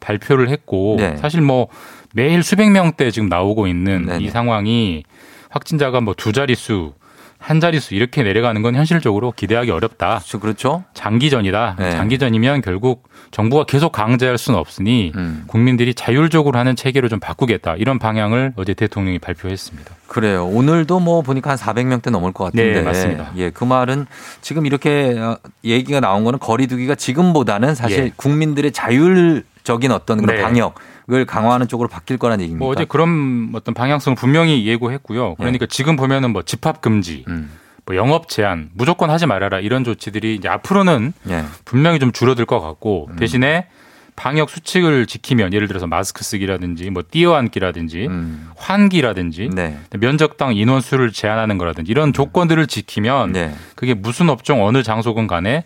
[0.00, 1.16] 발표를 했고 네.
[1.16, 1.68] 사실 뭐
[2.12, 4.20] 매일 수백 명대 지금 나오고 있는.
[4.20, 5.02] 이 상황이
[5.50, 6.92] 확진자가 뭐 두 자릿수
[7.44, 10.22] 한 자릿수 이렇게 내려가는 건 현실적으로 기대하기 어렵다.
[10.40, 10.84] 그렇죠.
[10.94, 11.76] 장기전이다.
[11.78, 11.90] 네.
[11.90, 15.44] 장기전이면 결국 정부가 계속 강제할 수는 없으니 음.
[15.46, 17.74] 국민들이 자율적으로 하는 체계로 좀 바꾸겠다.
[17.76, 19.94] 이런 방향을 어제 대통령이 발표했습니다.
[20.06, 20.46] 그래요.
[20.46, 22.80] 오늘도 뭐 보니까 한 400명대 넘을 것 같은데.
[22.80, 23.32] 네, 맞습니다.
[23.36, 24.06] 예, 그 말은
[24.40, 28.12] 지금 이렇게 어, 얘기가 나온 거는 거리두기가 지금보다는 사실 예.
[28.16, 30.42] 국민들의 자율적인 어떤 그런 네.
[30.42, 30.76] 방역
[31.12, 32.64] 을 강화하는 쪽으로 바뀔 거라는 얘기입니다.
[32.64, 35.34] 뭐 어제 그런 어떤 방향성을 분명히 예고했고요.
[35.34, 37.26] 그러니까 지금 보면은 뭐 집합 금지,
[37.84, 41.44] 뭐 영업 제한, 무조건 하지 말아라 이런 조치들이 이제 앞으로는 예.
[41.66, 43.66] 분명히 좀 줄어들 것 같고 대신에
[44.16, 48.08] 방역 수칙을 지키면 예를 들어서 마스크 쓰기라든지 뭐 뛰어앉기라든지
[48.56, 49.50] 환기라든지
[49.98, 53.34] 면적당 인원수를 제한하는 거라든지 이런 조건들을 지키면
[53.74, 55.64] 그게 무슨 업종 어느 장소건 간에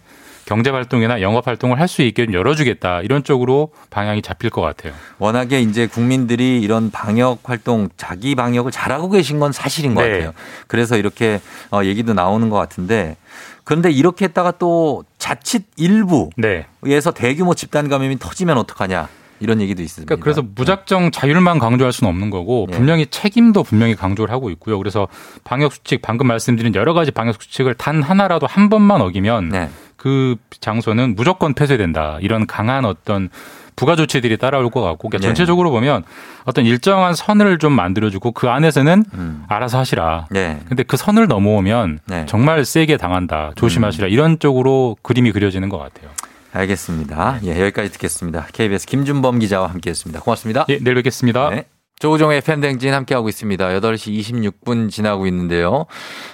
[0.48, 4.92] 경제 활동이나 영업 활동을 할 수 있게 좀 열어주겠다 이런 쪽으로 방향이 잡힐 것 같아요.
[5.18, 10.10] 워낙에 이제 국민들이 이런 방역 활동 자기 방역을 잘하고 계신 건 사실인 것 네.
[10.10, 10.32] 같아요.
[10.66, 11.40] 그래서 이렇게
[11.70, 13.16] 어, 얘기도 나오는 것 같은데
[13.64, 19.08] 그런데 이렇게 했다가 또 자칫 일부에서 대규모 집단 감염이 터지면 어떡하냐
[19.40, 20.06] 이런 얘기도 있습니다.
[20.08, 22.76] 그러니까 그래서 무작정 자율만 강조할 수는 없는 거고 예.
[22.76, 24.78] 분명히 책임도 분명히 강조를 하고 있고요.
[24.78, 25.08] 그래서
[25.44, 29.70] 방역 수칙 방금 말씀드린 여러 가지 방역 수칙을 단 하나라도 한 번만 어기면 네.
[29.96, 32.18] 그 장소는 무조건 폐쇄된다.
[32.20, 33.28] 이런 강한 어떤
[33.74, 35.28] 부가 조치들이 따라올 것 같고 그러니까 네.
[35.28, 36.02] 전체적으로 보면
[36.44, 39.44] 어떤 일정한 선을 좀 만들어주고 그 안에서는 음.
[39.48, 40.26] 알아서 하시라.
[40.30, 40.58] 네.
[40.68, 43.52] 근데 그 선을 넘어오면 정말 세게 당한다.
[43.54, 44.08] 조심하시라.
[44.08, 44.12] 음.
[44.12, 46.10] 이런 쪽으로 그림이 그려지는 것 같아요.
[46.52, 47.40] 알겠습니다.
[47.44, 48.46] 예, 여기까지 듣겠습니다.
[48.52, 50.20] KBS 김준범 기자와 함께했습니다.
[50.20, 50.66] 고맙습니다.
[50.68, 51.50] 예, 내일 뵙겠습니다.
[51.50, 51.66] 네.
[51.98, 53.68] 조우종의 팬댕진 함께하고 있습니다.
[53.68, 55.86] 8시 26분 지나고 있는데요.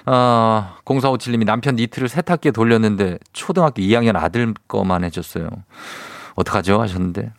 [0.05, 5.49] 어, 0457님이 남편 니트를 세탁기에 돌렸는데 초등학교 2학년 아들 거만 해줬어요.
[6.35, 6.81] 어떡하죠?
[6.81, 7.33] 하셨는데.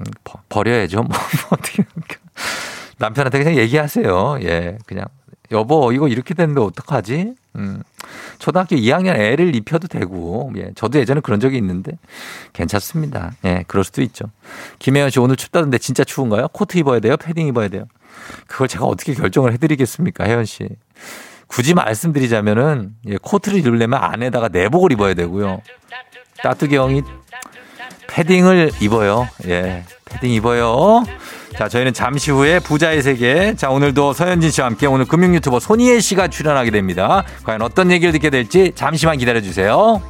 [0.00, 1.02] 음, 버, 버려야죠.
[1.02, 1.18] 뭐,
[1.50, 1.84] 어떻게.
[2.98, 4.38] 남편한테 그냥 얘기하세요.
[4.42, 5.06] 예, 그냥.
[5.50, 7.34] 여보, 이거 이렇게 됐는데 어떡하지?
[7.56, 7.82] 음,
[8.38, 11.92] 초등학교 2학년 애를 입혀도 되고, 예, 저도 예전에 그런 적이 있는데,
[12.52, 13.32] 괜찮습니다.
[13.44, 14.26] 예, 그럴 수도 있죠.
[14.78, 16.48] 김혜연 씨 오늘 춥다던데 진짜 추운가요?
[16.48, 17.16] 코트 입어야 돼요?
[17.16, 17.84] 패딩 입어야 돼요?
[18.46, 20.68] 그걸 제가 어떻게 결정을 해드리겠습니까, 혜연 씨?
[21.46, 25.62] 굳이 말씀드리자면은, 예, 코트를 입으려면 안에다가 내복을 입어야 되고요.
[26.76, 27.02] 형이
[28.08, 29.28] 패딩을 입어요.
[29.46, 31.04] 예, 패딩 입어요.
[31.56, 33.54] 자, 저희는 잠시 후에 부자의 세계.
[33.54, 37.24] 자, 오늘도 서현진 씨와 함께 오늘 금융 유튜버 손희애 씨가 출연하게 됩니다.
[37.44, 40.00] 과연 어떤 얘기를 듣게 될지 잠시만 기다려 주세요.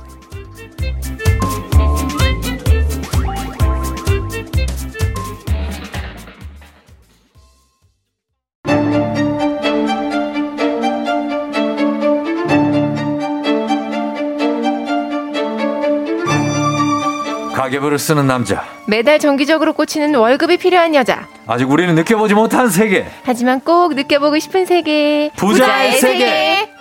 [17.69, 18.65] 가계부를 쓰는 남자.
[18.87, 21.29] 매달 정기적으로 꽂히는 월급이 필요한 여자.
[21.47, 23.07] 아직 우리는 느껴보지 못한 세계.
[23.23, 25.31] 하지만 꼭 느껴보고 싶은 세계.
[25.37, 26.78] 부자의 세계.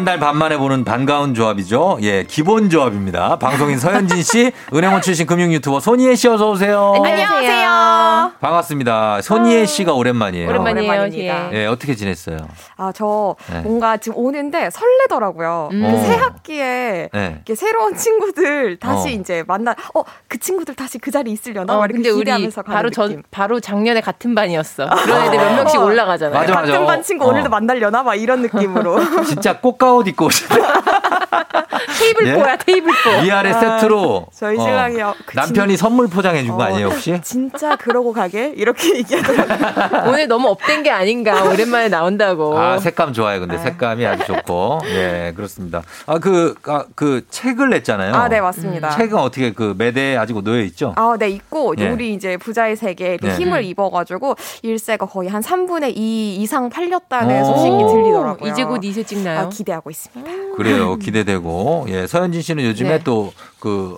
[0.00, 1.98] 한 달 반 만에 보는 반가운 조합이죠.
[2.00, 3.36] 예, 기본 조합입니다.
[3.36, 6.94] 방송인 서현진 씨, 은행원 출신 금융 유튜버 손희애 씨 어서 오세요.
[7.04, 8.32] 안녕하세요.
[8.40, 9.20] 반갑습니다.
[9.20, 10.48] 손희애 씨가 오랜만이에요.
[10.48, 10.88] 오랜만이에요.
[10.90, 11.52] 오랜만입니다.
[11.52, 12.38] 예, 어떻게 지냈어요?
[12.78, 13.60] 아, 저 네.
[13.60, 15.68] 뭔가 지금 오는데 설레더라고요.
[15.72, 15.82] 음.
[15.82, 16.00] 그 어.
[16.02, 17.32] 새 학기에 네.
[17.34, 19.10] 이렇게 새로운 친구들 다시 어.
[19.10, 21.76] 이제 만나, 어, 그 친구들 다시 그 자리에 있으려나?
[21.76, 22.24] 어, 근데 우리
[22.64, 22.92] 바로 느낌.
[22.92, 24.88] 전 바로 작년에 같은 반이었어.
[24.88, 26.40] 그런 애들 몇 명씩 올라가잖아요.
[26.40, 26.72] 맞아, 맞아.
[26.72, 27.28] 같은 반 친구 어.
[27.28, 28.02] 오늘도 만나려나?
[28.02, 28.98] 막 이런 느낌으로.
[29.28, 30.48] 진짜 꽃가 옷 입고 오시네.
[31.98, 33.10] 테이블보야 테이블보.
[33.24, 34.26] 위아래 세트로.
[34.34, 35.14] 저희 어, 신랑이요.
[35.26, 37.18] 그 남편이 선물 포장해 준거 어, 아니에요, 혹시?
[37.22, 38.52] 진짜 그러고 가게?
[38.56, 40.04] 이렇게 얘기하더라고요.
[40.08, 41.44] 오늘 너무 업된 게 아닌가.
[41.44, 42.58] 오랜만에 나온다고.
[42.58, 43.40] 아, 색감 좋아요.
[43.40, 43.62] 근데 네.
[43.62, 44.80] 색감이 아주 좋고.
[44.86, 45.82] 예, 그렇습니다.
[46.06, 48.14] 아, 그, 아, 그 책을 냈잖아요.
[48.14, 48.90] 아, 네, 맞습니다.
[48.90, 50.94] 책은 어떻게 그 매대에 아직 놓여 있죠?
[50.96, 51.88] 아, 네, 있고, 예.
[51.88, 53.36] 우리 이제 부자의 세계에 이렇게 네.
[53.36, 57.44] 힘을 입어가지고, 일세가 거의 한 3분의 2 이상 팔렸다는 오.
[57.44, 58.50] 소식이 들리더라고요.
[58.50, 59.40] 이제 곧 이세 찍나요?
[59.40, 60.56] 아, 기대하고 있습니다.
[60.56, 60.96] 그래요.
[60.96, 61.86] 기대되고.
[61.88, 63.04] 예, 서현진 씨는 요즘에 네.
[63.04, 63.96] 또그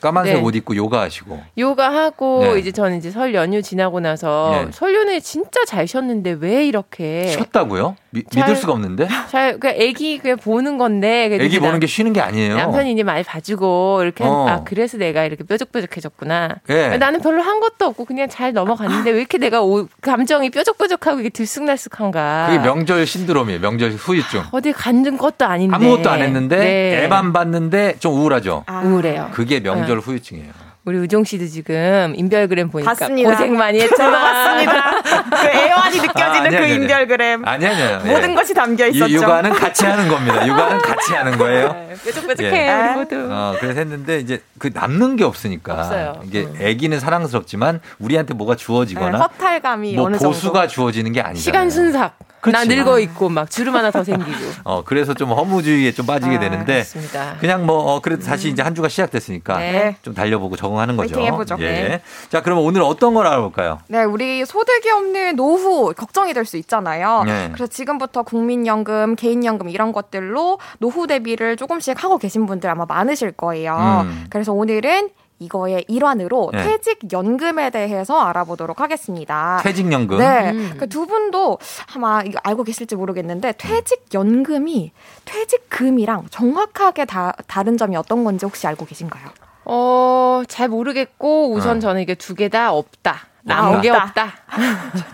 [0.00, 0.42] 까만색 네.
[0.42, 1.40] 옷 입고 요가 하시고.
[1.56, 2.58] 요가하고 네.
[2.60, 4.70] 이제 저는 이제 설 연휴 지나고 나서 네.
[4.70, 7.96] 설 연휴에 진짜 잘 쉬었는데 왜 이렇게 쉬었다고요?
[8.14, 9.08] 미, 잘- 믿을 수가 없는데?
[9.28, 12.56] 잘 그냥 애기 그냥 보는 건데 애기 보는 남- 게 쉬는 게 아니에요.
[12.56, 14.48] 남편이 이제 많이 봐주고 이렇게 한- 어.
[14.48, 16.56] 아 그래서 내가 이렇게 뾰족뾰족해졌구나.
[16.70, 16.96] 예.
[16.96, 21.28] 나는 별로 한 것도 없고 그냥 잘 넘어갔는데 왜 이렇게 내가 오- 감정이 뾰족뾰족하고 이게
[21.30, 22.46] 들쑥날쑥한가.
[22.50, 23.60] 그게 명절 신드롬이에요.
[23.60, 24.44] 명절 후유증.
[24.52, 27.04] 어디 간든 것도 아닌데 아무것도 안 했는데 네.
[27.04, 28.64] 애만 봤는데 좀 우울하죠.
[28.84, 29.30] 우울해요.
[29.32, 30.63] 그게 명절 후유증이에요.
[30.86, 33.30] 우리 우종 씨도 지금 인별그램 보니까 봤습니다.
[33.30, 34.10] 고생 많이 했잖아.
[34.10, 35.02] 저도 봤습니다.
[35.30, 36.74] 그 애환이 느껴지는 아, 아니, 그 아니, 아니.
[36.74, 37.48] 인별그램.
[37.48, 38.00] 아니 아니요.
[38.04, 38.34] 모든 예.
[38.34, 39.14] 것이 담겨 이 있었죠.
[39.14, 40.46] 육아는 같이 하는 겁니다.
[40.46, 41.74] 육아는 같이 하는 거예요.
[42.04, 42.84] 뾰족뾰족해 예.
[42.90, 43.28] 우리 모두.
[43.30, 46.20] 어, 그래서 했는데 이제 그 남는 게 없으니까 없어요.
[46.24, 50.68] 이게 아기는 사랑스럽지만 우리한테 뭐가 주어지거나 네, 허탈감이 뭐 어느 보수가 정도.
[50.68, 51.42] 주어지는 게 아니잖아요.
[51.42, 52.18] 시간 순삭.
[52.52, 52.76] 나 그치.
[52.76, 54.38] 늙어 있고 막 주름 하나 더 생기고.
[54.64, 57.36] 어, 그래서 좀 허무주의에 좀 빠지게 아, 되는데 맞습니다.
[57.40, 59.96] 그냥 뭐 어, 그래도 다시 이제 한 주가 시작됐으니까 네.
[60.02, 61.14] 좀 달려보고 적응 하는 거죠.
[61.16, 61.56] 화이팅 해보죠.
[61.60, 61.64] 예.
[61.64, 62.02] 네.
[62.28, 63.78] 자, 그러면 오늘 어떤 걸 알아볼까요?
[63.88, 67.22] 네, 우리 소득이 없는 노후 걱정이 될 수 있잖아요.
[67.24, 67.48] 네.
[67.52, 74.02] 그래서 지금부터 국민연금, 개인연금 이런 것들로 노후 대비를 조금씩 하고 계신 분들 아마 많으실 거예요.
[74.04, 74.26] 음.
[74.28, 75.08] 그래서 오늘은
[75.40, 76.62] 이거의 일환으로 네.
[76.62, 79.60] 퇴직연금에 대해서 알아보도록 하겠습니다.
[79.62, 80.18] 퇴직연금.
[80.18, 80.50] 네.
[80.50, 80.74] 음.
[80.78, 81.58] 그두 분도
[81.94, 84.92] 아마 이거 알고 계실지 모르겠는데 퇴직연금이
[85.24, 89.24] 퇴직금이랑 정확하게 다, 다른 점이 어떤 건지 혹시 알고 계신가요?
[89.64, 91.80] 어, 잘 모르겠고 우선 어.
[91.80, 93.26] 저는 이게 두 개 다 없다.
[93.46, 94.04] 남은 아, 게 없다.
[94.04, 94.32] 없다.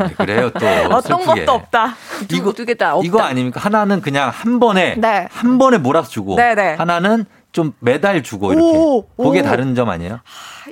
[0.07, 1.45] 네, 그래요 또 어떤 슬프게.
[1.45, 1.95] 것도 없다.
[2.33, 3.07] 이거 두 개 다 없다.
[3.07, 3.61] 이거 아닙니까?
[3.61, 5.27] 하나는 그냥 한 번에 네.
[5.33, 6.75] 한 번에 몰아서 주고 네, 네.
[6.75, 9.43] 하나는 좀 매달 주고 이렇게 오, 그게 오.
[9.43, 10.21] 다른 점 아니에요?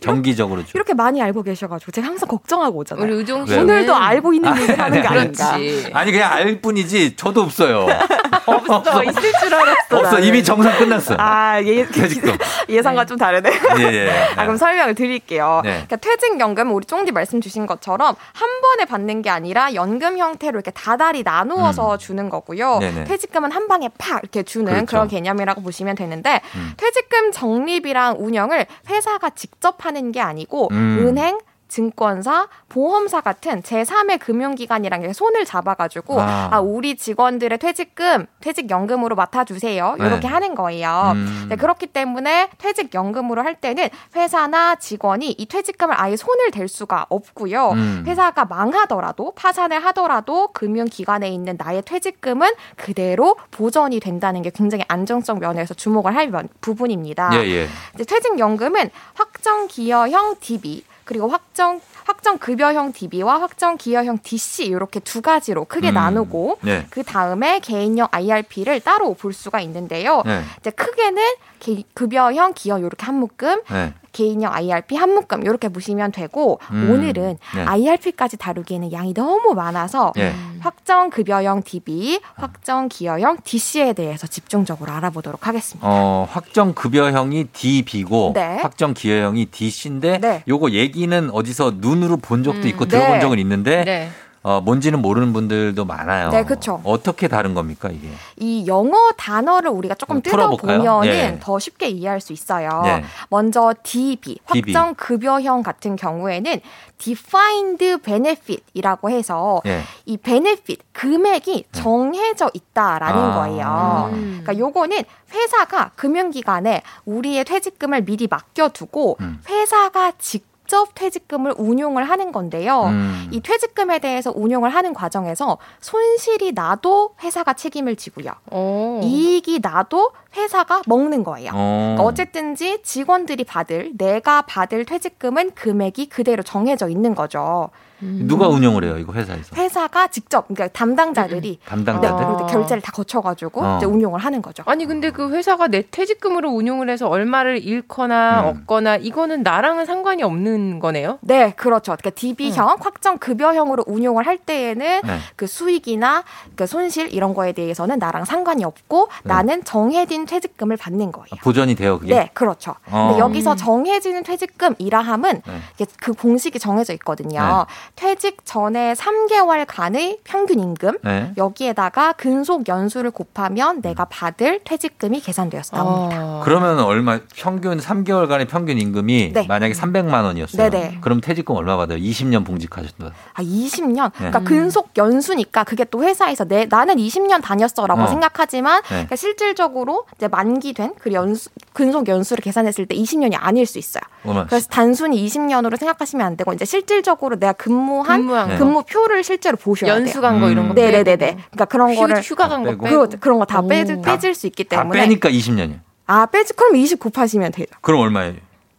[0.00, 0.78] 정기적으로 주고.
[0.78, 3.04] 이렇게 많이 알고 계셔가지고 제가 항상 걱정하고 오잖아요.
[3.04, 3.62] 우리 우종 왜요?
[3.62, 5.56] 오늘도 알고 있는 아, 얘기를 하는 게 아니, 아닌가.
[5.56, 5.90] 그렇지.
[5.92, 7.86] 아니 그냥 알 뿐이지 저도 없어요.
[8.46, 9.02] 없어.
[9.04, 9.98] 있을 줄 알았어.
[9.98, 10.24] 없어 나는.
[10.24, 11.14] 이미 정상 끝났어.
[11.18, 12.36] 아, 예, 퇴직금.
[12.68, 13.50] 예상과 좀 다르네.
[13.78, 14.10] 예, 예.
[14.36, 15.60] 아, 그럼 설명을 드릴게요.
[15.64, 15.70] 네.
[15.86, 20.70] 그러니까 퇴직연금 우리 쫑디 말씀 주신 것처럼 한 번에 받는 게 아니라 연금 형태로 이렇게
[20.70, 22.76] 다달이 나누어서 주는 거고요.
[22.76, 22.80] 음.
[22.80, 23.04] 네네.
[23.04, 24.86] 퇴직금은 한 방에 팍 이렇게 주는 그렇죠.
[24.86, 26.72] 그런 개념이라고 보시면 되는데 음.
[26.76, 31.06] 퇴직금 적립이랑 운영을 회사가 직접 하는 게 아니고 음.
[31.06, 31.38] 은행
[31.68, 36.48] 증권사, 보험사 같은 제3의 금융기관이랑 손을 잡아가지고 아.
[36.52, 36.60] 아.
[36.60, 39.96] 우리 직원들의 퇴직금, 퇴직연금으로 맡아주세요.
[39.98, 40.26] 이렇게 네.
[40.28, 41.12] 하는 거예요.
[41.14, 41.46] 음.
[41.48, 47.70] 네, 그렇기 때문에 퇴직연금으로 할 때는 회사나 직원이 이 퇴직금을 아예 손을 댈 수가 없고요.
[47.70, 48.04] 음.
[48.06, 55.74] 회사가 망하더라도 파산을 하더라도 금융기관에 있는 나의 퇴직금은 그대로 보전이 된다는 게 굉장히 안정성 면에서
[55.74, 57.30] 주목을 할 면- 부분입니다.
[57.34, 57.68] 예, 예.
[58.04, 65.64] 퇴직연금은 확정 기여형 DB 그리고 확정 확정 급여형 DB와 확정 기여형 DC 이렇게 두 가지로
[65.64, 65.94] 크게 음.
[65.94, 66.86] 나누고 네.
[66.90, 70.22] 그 다음에 개인형 IRP를 따로 볼 수가 있는데요.
[70.26, 70.42] 네.
[70.60, 71.22] 이제 크게는
[71.58, 73.92] 개- 급여형 기여 이렇게 한 묶음, 네.
[74.12, 76.90] 개인형 IRP 한 묶음 이렇게 보시면 되고 음.
[76.90, 77.62] 오늘은 네.
[77.64, 80.32] IRP까지 다루기에는 양이 너무 많아서 예.
[80.60, 85.86] 확정 급여형 DB, 확정 기여형 DC에 대해서 집중적으로 알아보도록 하겠습니다.
[85.88, 88.58] 어, 확정 급여형이 DB고 네.
[88.60, 90.42] 확정 기여형이 DC인데 네.
[90.48, 92.66] 요거 얘기는 어디서 눈으로 본 적도 음.
[92.68, 92.98] 있고 네.
[92.98, 94.08] 들어본 적은 있는데 네.
[94.42, 96.30] 어, 뭔지는 모르는 분들도 많아요.
[96.30, 96.80] 네, 그쵸.
[96.84, 98.08] 어떻게 다른 겁니까, 이게?
[98.36, 100.22] 이 영어 단어를 우리가 조금?
[100.22, 101.38] 뜯어보면은 예.
[101.40, 102.82] 더 쉽게 이해할 수 있어요.
[102.84, 103.04] 네.
[103.30, 104.72] 먼저 DB, DB.
[104.72, 106.60] 확정 급여형 같은 경우에는
[106.98, 109.82] defined benefit이라고 해서 예.
[110.06, 113.34] 이 benefit 금액이 정해져 있다라는 아.
[113.34, 114.10] 거예요.
[114.12, 114.40] 음.
[114.42, 119.40] 그러니까 요거는 회사가 금융기관에 우리의 퇴직금을 미리 맡겨두고 음.
[119.48, 120.48] 회사가 직접
[120.94, 122.84] 퇴직금을 운용을 하는 건데요.
[122.84, 123.28] 음.
[123.30, 128.32] 이 퇴직금에 대해서 운용을 하는 과정에서 손실이 나도 회사가 책임을 지고요.
[128.50, 129.00] 오.
[129.02, 131.50] 이익이 나도 회사가 먹는 거예요.
[131.54, 131.94] 어.
[131.96, 137.70] 그러니까 어쨌든지 직원들이 받을 내가 받을 퇴직금은 금액이 그대로 정해져 있는 거죠.
[138.00, 139.56] 누가 운영을 해요, 이거 회사에서?
[139.56, 142.16] 회사가 직접 그러니까 담당자들이 담당자들?
[142.16, 143.76] 네, 그리고 결제를 다 거쳐가지고 어.
[143.76, 144.62] 이제 운용을 하는 거죠.
[144.66, 148.46] 아니 근데 그 회사가 내 퇴직금으로 운용을 해서 얼마를 잃거나 음.
[148.46, 151.18] 얻거나 이거는 나랑은 상관이 없는 거네요.
[151.22, 151.96] 네, 그렇죠.
[151.96, 155.18] 그러니까 DB형, 확정 급여형으로 운용을 할 때에는 네.
[155.34, 156.22] 그 수익이나
[156.54, 159.34] 그 손실 이런 거에 대해서는 나랑 상관이 없고 네.
[159.34, 161.26] 나는 정해진 퇴직금을 받는 거예요.
[161.42, 162.14] 보전이 돼요, 그게?
[162.14, 162.74] 네, 그렇죠.
[162.90, 163.08] 어.
[163.08, 165.86] 근데 여기서 정해지는 퇴직금이라 함은 네.
[166.00, 167.66] 그 공식이 정해져 있거든요.
[167.96, 171.32] 퇴직 전에 3개월간의 평균 임금 네.
[171.36, 176.16] 여기에다가 근속 연수를 곱하면 내가 받을 퇴직금이 계산되어서 나옵니다.
[176.20, 176.40] 아.
[176.44, 179.46] 그러면 얼마, 평균 3개월간의 평균 임금이 네.
[179.46, 180.70] 만약에 300만 원이었어요.
[180.70, 180.98] 네네.
[181.00, 181.98] 그럼 퇴직금 얼마 받아요?
[181.98, 183.12] 20년 봉직하셨다.
[183.34, 184.12] 아, 20년?
[184.14, 184.44] 그러니까 네.
[184.44, 188.06] 근속 연수니까 그게 또 회사에서 내, 나는 20년 다녔어라고 어.
[188.06, 188.88] 생각하지만 네.
[188.88, 194.02] 그러니까 실질적으로 이제 만기된 그 연수, 근속 연수를 계산했을 때 20년이 아닐 수 있어요.
[194.24, 194.46] 얼마?
[194.46, 198.58] 그래서 단순히 20년으로 생각하시면 안 되고 이제 실질적으로 내가 근무한 근무한 네.
[198.58, 200.00] 근무표를 실제로 보셔야 돼요.
[200.00, 200.72] 연수 간거 이런 거.
[200.72, 200.74] 음.
[200.74, 201.16] 네네네네.
[201.16, 201.36] 빼고.
[201.50, 203.08] 그러니까 그런 휴, 거를 휴가 간 거 빼고.
[203.08, 203.68] 그, 그런 거다 오.
[203.68, 205.80] 빼질, 빼질 수 있기 다 때문에 빼니까 20년이에요.
[206.06, 207.70] 아 빼지 그럼 20 곱하시면 되죠.
[207.80, 208.34] 그럼 얼마예요?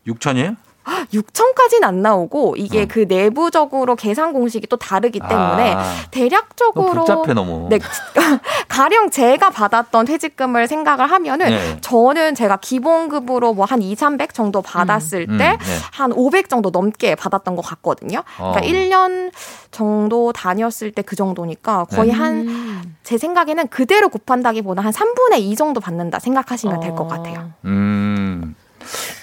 [0.08, 0.56] 6천이에요?
[0.86, 2.86] 6천까지는 안 나오고 이게 어.
[2.88, 5.94] 그 내부적으로 계산 공식이 또 다르기 때문에 아.
[6.12, 7.68] 대략적으로 너무 복잡해, 너무.
[7.70, 7.80] 네,
[8.68, 11.78] 가령 제가 받았던 퇴직금을 생각을 하면은 네.
[11.82, 15.78] 저는 제가 기본급으로 뭐 한 2, 300 정도 받았을 음, 때 음, 네.
[15.94, 18.24] 한500 정도 넘게 받았던 것 같거든요.
[18.38, 18.64] 그러니까 어.
[18.64, 19.32] 1년
[19.72, 22.14] 정도 다녔을 때 그 정도니까 거의 네.
[22.16, 27.52] 한제 생각에는 그대로 곱한다기보다 한 3분의 2 정도 받는다 생각하시면 될것 같아요.
[27.66, 28.56] 음.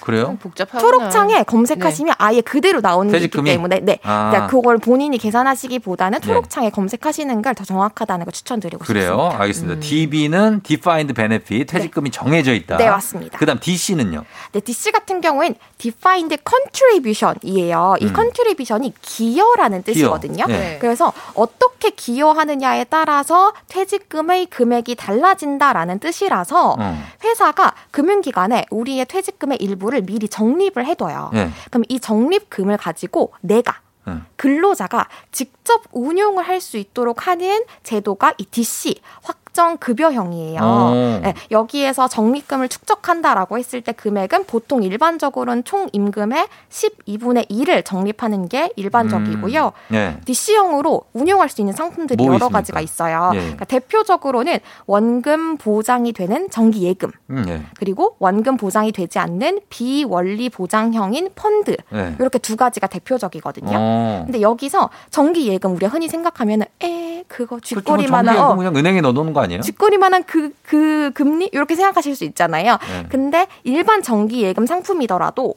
[0.01, 0.37] 그래요?
[0.39, 0.79] 복잡하구나.
[0.79, 3.49] 초록창에 검색하시면 아예 그대로 나오는 게 있기 퇴직금이?
[3.51, 3.99] 때문에 네.
[4.03, 4.29] 아.
[4.29, 6.27] 그러니까 그걸 본인이 계산하시기보다는 네.
[6.27, 9.13] 초록창에 검색하시는 걸 더 정확하다는 걸 추천드리고 그래요?
[9.13, 9.41] 싶습니다.
[9.41, 9.79] 알겠습니다.
[9.81, 12.77] DB는 Defined Benefit, 퇴직금이 정해져 있다.
[12.77, 13.37] 네, 맞습니다.
[13.39, 14.23] 그 다음 DC는요?
[14.51, 17.95] 네, DC 같은 경우엔 Defined Contribution이에요.
[17.99, 18.13] 이 음.
[18.13, 20.45] Contribution이 기여라는 뜻이거든요.
[20.45, 20.57] 기여.
[20.57, 20.77] 네.
[20.79, 27.03] 그래서 어떻게 기여하느냐에 따라서 퇴직금의 금액이 달라진다라는 뜻이라서 어.
[27.23, 31.29] 회사가 금융기관에 우리의 퇴직금 의 일부를 미리 적립을 해둬요.
[31.33, 31.49] 네.
[31.69, 34.25] 그럼 이 적립금을 가지고 내가 음.
[34.37, 40.61] 근로자가 직접 운용을 할 수 있도록 하는 제도가 이 DC 확 정 급여형이에요.
[40.61, 41.19] 오.
[41.23, 48.71] 네, 여기에서 적립금을 축적한다라고 했을 때 금액은 보통 일반적으로는 총 임금의 12분의 1을 적립하는 게
[48.75, 49.65] 일반적이고요.
[49.65, 49.71] 음.
[49.91, 50.17] 네.
[50.25, 52.59] DC형으로 운용할 수 있는 상품들이 뭐 여러 있습니까?
[52.59, 53.31] 가지가 있어요.
[53.33, 53.39] 예.
[53.39, 57.63] 그러니까 대표적으로는 원금 보장이 되는 정기 예금, 음, 네.
[57.79, 62.15] 그리고 원금 보장이 되지 않는 비원리 보장형인 펀드 네.
[62.19, 63.75] 이렇게 두 가지가 대표적이거든요.
[63.75, 64.21] 어.
[64.27, 69.33] 근데 여기서 정기 예금 우리가 흔히 생각하면은 에 그거 뭐 쥐꼬리만한 어, 그냥 은행에 넣어놓는
[69.33, 69.61] 거 아니에요?
[69.61, 72.77] 쥐꼬리만한 그, 그 금리 이렇게 생각하실 수 있잖아요.
[72.87, 73.05] 네.
[73.09, 75.55] 근데 일반 정기 예금 상품이더라도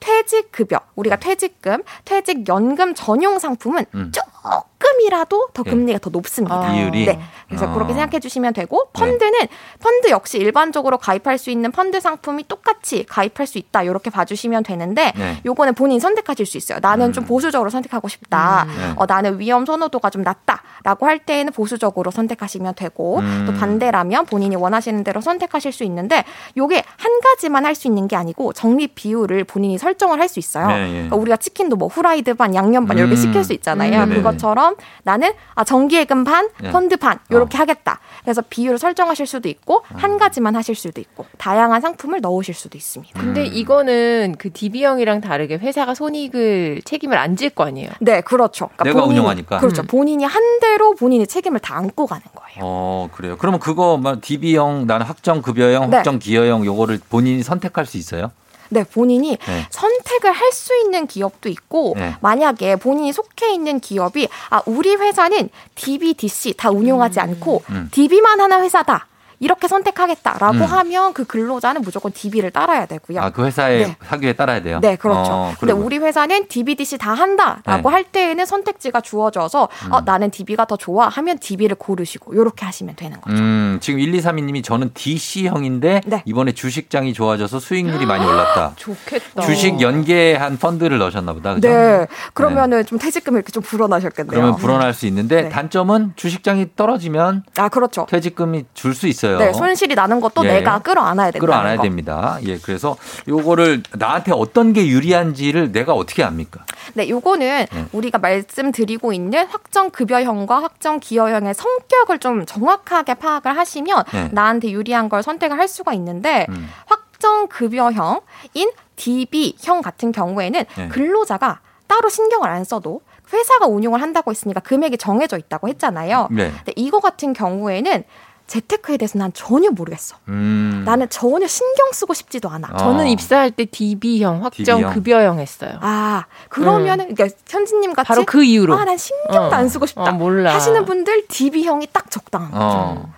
[0.00, 4.12] 퇴직 급여, 우리가 퇴직금, 퇴직 연금 전용 상품은 음.
[4.50, 5.70] 조금이라도 더 예.
[5.70, 6.72] 금리가 더 높습니다.
[6.72, 7.06] 비율이?
[7.06, 7.20] 네.
[7.48, 7.72] 그래서 아.
[7.72, 9.32] 그렇게 생각해 주시면 되고 펀드는
[9.80, 13.82] 펀드 역시 일반적으로 가입할 수 있는 펀드 상품이 똑같이 가입할 수 있다.
[13.82, 15.40] 이렇게 봐주시면 되는데 네.
[15.44, 16.78] 요거는 본인 이 선택하실 수 있어요.
[16.82, 17.12] 나는 음.
[17.12, 18.66] 좀 보수적으로 선택하고 싶다.
[18.66, 18.92] 네.
[18.96, 23.44] 어, 나는 위험 선호도가 좀 낮다라고 할 때에는 보수적으로 선택하시면 되고 음.
[23.46, 26.24] 또 반대라면 본인이 원하시는 대로 선택하실 수 있는데
[26.56, 30.66] 요게 한 가지만 할 수 있는 게 아니고 적립 비율을 본인이 설정을 할 수 있어요.
[30.68, 30.92] 네, 예.
[30.92, 33.16] 그러니까 우리가 치킨도 뭐 후라이드 반, 양념 반 이렇게 음.
[33.16, 34.02] 시킬 수 있잖아요.
[34.04, 34.14] 음, 네네.
[34.16, 36.70] 그 것처럼 나는 아 정기예금 반, 네.
[36.70, 38.00] 펀드 반 이렇게 하겠다.
[38.22, 39.96] 그래서 비율을 설정하실 수도 있고 음.
[39.96, 43.20] 한 가지만 하실 수도 있고 다양한 상품을 넣으실 수도 있습니다.
[43.20, 47.90] 근데 이거는 그 DB형이랑 다르게 회사가 손익을 책임을 안 질 거 아니에요.
[48.00, 48.68] 네, 그렇죠.
[48.76, 49.58] 그러니까 내가 본인이- 운영하니까.
[49.58, 49.82] 그렇죠.
[49.82, 49.86] 음.
[49.86, 52.58] 본인이 한 대로 본인의 책임을 다 안고 가는 거예요.
[52.62, 53.36] 어, 그래요.
[53.38, 55.96] 그러면 그거 막 DB형, 나는 확정 급여형, 네.
[55.98, 58.30] 확정 기여형 요거를 본인이 선택할 수 있어요?
[58.70, 59.66] 네, 본인이 네.
[59.70, 62.14] 선택을 할 수 있는 기업도 있고 네.
[62.20, 67.88] 만약에 본인이 속해 있는 기업이 아 우리 회사는 DB, DC 다 운용하지 않고 음.
[67.92, 69.06] DB만 하는 회사다.
[69.38, 70.62] 이렇게 선택하겠다라고 음.
[70.62, 73.20] 하면 그 근로자는 무조건 DB를 따라야 되고요.
[73.20, 73.96] 아, 그 회사의 네.
[74.04, 74.80] 사규에 따라야 돼요?
[74.80, 75.30] 네, 그렇죠.
[75.30, 77.94] 어, 근데 우리 회사는 DBDC 다 한다라고 네.
[77.94, 83.20] 할 때에는 선택지가 주어져서 어, 나는 DB가 더 좋아 하면 DB를 고르시고 이렇게 하시면 되는
[83.20, 83.38] 거예요.
[83.38, 86.22] 음, 지금 1232님이 저는 DC형인데 네.
[86.24, 88.72] 이번에 주식장이 좋아져서 수익률이 많이 올랐다.
[88.76, 89.42] 좋겠다.
[89.42, 91.54] 주식 연계한 펀드를 넣으셨나 보다.
[91.54, 91.68] 그죠?
[91.68, 94.30] 네, 그러면은 좀 퇴직금이 이렇게 좀 불어나셨겠네요.
[94.30, 95.48] 그러면 불어날 수 있는데 네.
[95.48, 98.06] 단점은 주식장이 떨어지면 아, 그렇죠.
[98.08, 99.25] 퇴직금이 줄 수 있어요.
[99.38, 100.54] 네, 손실이 나는 것도 예.
[100.54, 101.44] 내가 끌어안아야 된다.
[101.44, 102.38] 끌어안아야 됩니다.
[102.44, 102.96] 예, 그래서
[103.28, 106.64] 요거를 나한테 어떤 게 유리한지를 내가 어떻게 압니까?
[106.94, 107.84] 네, 요거는 네.
[107.92, 114.28] 우리가 말씀드리고 있는 확정 급여형과 확정 기여형의 성격을 좀 정확하게 파악을 하시면 네.
[114.32, 116.68] 나한테 유리한 걸 선택을 할 수가 있는데 음.
[116.86, 120.88] 확정 급여형인 DB형 같은 경우에는 네.
[120.88, 123.00] 근로자가 따로 신경을 안 써도
[123.32, 126.28] 회사가 운용을 한다고 했으니까 금액이 정해져 있다고 했잖아요.
[126.30, 126.50] 네.
[126.50, 128.04] 근데 이거 같은 경우에는
[128.46, 130.16] 재테크에 대해서 난 전혀 모르겠어.
[130.28, 130.82] 음.
[130.84, 132.68] 나는 전혀 신경 쓰고 싶지도 않아.
[132.72, 132.76] 어.
[132.76, 134.94] 저는 입사할 때 DB형, 확정 DB형.
[134.94, 135.78] 급여형 했어요.
[135.80, 138.06] 아, 그러면은, 그러니까 현진님 같이.
[138.06, 138.76] 바로 그 이유로.
[138.76, 139.50] 아, 난 신경도 어.
[139.50, 140.10] 안 쓰고 싶다.
[140.10, 140.54] 어, 몰라.
[140.54, 143.08] 하시는 분들 DB형이 딱 적당한 거죠.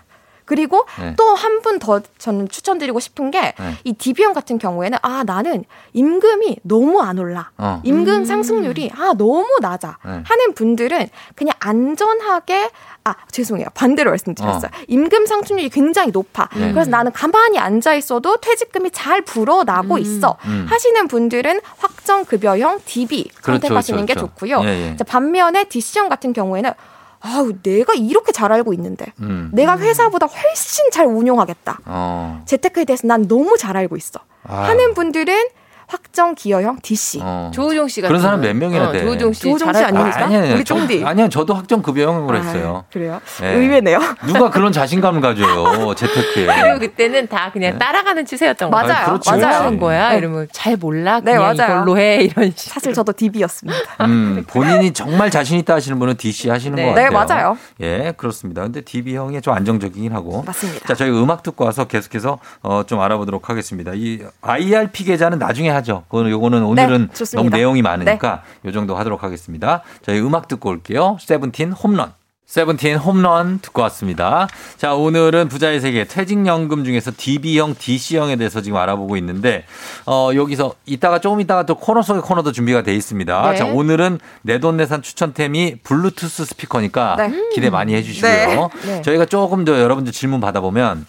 [0.49, 0.51] 어.
[0.59, 1.14] 그리고 네.
[1.16, 3.53] 또한 분 더 저는 추천드리고 싶은 게이
[3.84, 3.92] 네.
[3.96, 7.51] DB형 같은 경우에는 아, 나는 임금이 너무 안 올라.
[7.57, 7.80] 어.
[7.84, 9.99] 임금 상승률이 아, 너무 낮아.
[10.05, 10.22] 네.
[10.24, 12.70] 하는 분들은 그냥 안전하게
[13.05, 13.66] 아, 죄송해요.
[13.74, 14.70] 반대로 말씀드렸어요.
[14.88, 16.49] 임금 상승률이 굉장히 높아.
[16.57, 16.72] 네.
[16.72, 20.36] 그래서 나는 가만히 앉아 있어도 퇴직금이 잘 불어나고 있어.
[20.46, 20.66] 음.
[20.68, 24.34] 하시는 분들은 확정 급여형 DB 그렇죠, 선택하시는 그렇죠, 게 그렇죠.
[24.34, 24.61] 좋고요.
[24.64, 24.96] 예, 예.
[24.96, 26.72] 자, 반면에 DC형 같은 경우에는
[27.20, 29.50] 아우, 내가 이렇게 잘 알고 있는데 음.
[29.52, 31.80] 내가 회사보다 훨씬 잘 운용하겠다.
[31.86, 32.42] 어.
[32.46, 34.20] 재테크에 대해서 난 너무 잘 알고 있어.
[34.44, 34.64] 아.
[34.68, 35.48] 하는 분들은
[35.89, 37.20] 확정 기여형 DC.
[37.22, 37.51] 어.
[37.53, 39.01] 조우종 씨 그런 사람 몇 명이나 돼?
[39.01, 40.24] 조우종 씨, 조우종 씨 아닙니까?
[40.24, 41.03] 아니, 아니, 우리 저, 쫑디.
[41.05, 42.84] 아니요, 저도 학점 급여형으로 했어요.
[42.86, 43.20] 아, 그래요?
[43.43, 43.49] 예.
[43.55, 43.99] 의외네요.
[44.26, 46.47] 누가 그런 자신감을 가져요, 재테크에.
[46.62, 48.86] 그리고 그때는 다 그냥 따라가는 추세였던 거예요.
[48.86, 49.07] 맞아요.
[49.07, 49.64] 그렇지, 맞아요.
[49.64, 50.11] 하는 거야.
[50.11, 50.18] 네.
[50.18, 51.20] 이러면 잘 몰라.
[51.20, 51.76] 네, 그냥 맞아요.
[51.82, 52.70] 이걸로 해 이런 식.
[52.70, 53.78] 사실 저도 DB였습니다.
[54.05, 56.84] 음, 본인이 정말 자신 있다 하시는 분은 DC 하시는 네.
[56.86, 57.57] 것 네, 같아요.
[57.57, 57.59] 맞아요.
[57.80, 58.62] 예, 그렇습니다.
[58.62, 60.43] 근데 DB 형이 좀 안정적이긴 하고.
[60.47, 60.86] 맞습니다.
[60.86, 63.93] 자, 저희 음악 듣고 와서 계속해서 어, 좀 알아보도록 하겠습니다.
[63.95, 66.05] 이 IRP 계좌는 나중에 하죠.
[66.09, 67.24] 그거는 요거는 오늘은 네.
[67.37, 69.83] 너무 내용이 많으니까 요 정도 하도록 하겠습니다.
[70.03, 71.16] 저희 음악 듣고 올게요.
[71.20, 72.12] 세븐틴 홈런.
[72.49, 74.49] 세븐틴 홈런 듣고 왔습니다.
[74.79, 79.64] 자, 오늘은 부자의 세계 퇴직연금 중에서 DB형, DC형에 대해서 지금 알아보고 있는데,
[80.07, 83.51] 어, 여기서 이따가 조금 이따가 또 코너 속의 코너도 준비가 돼 있습니다.
[83.51, 83.57] 네.
[83.57, 87.51] 자, 오늘은 내돈내산 추천템이 블루투스 스피커니까 네.
[87.53, 88.31] 기대 많이 해주시고요.
[88.33, 88.87] 네.
[88.87, 89.03] 네.
[89.03, 91.05] 저희가 조금 더 여러분들 질문 받아보면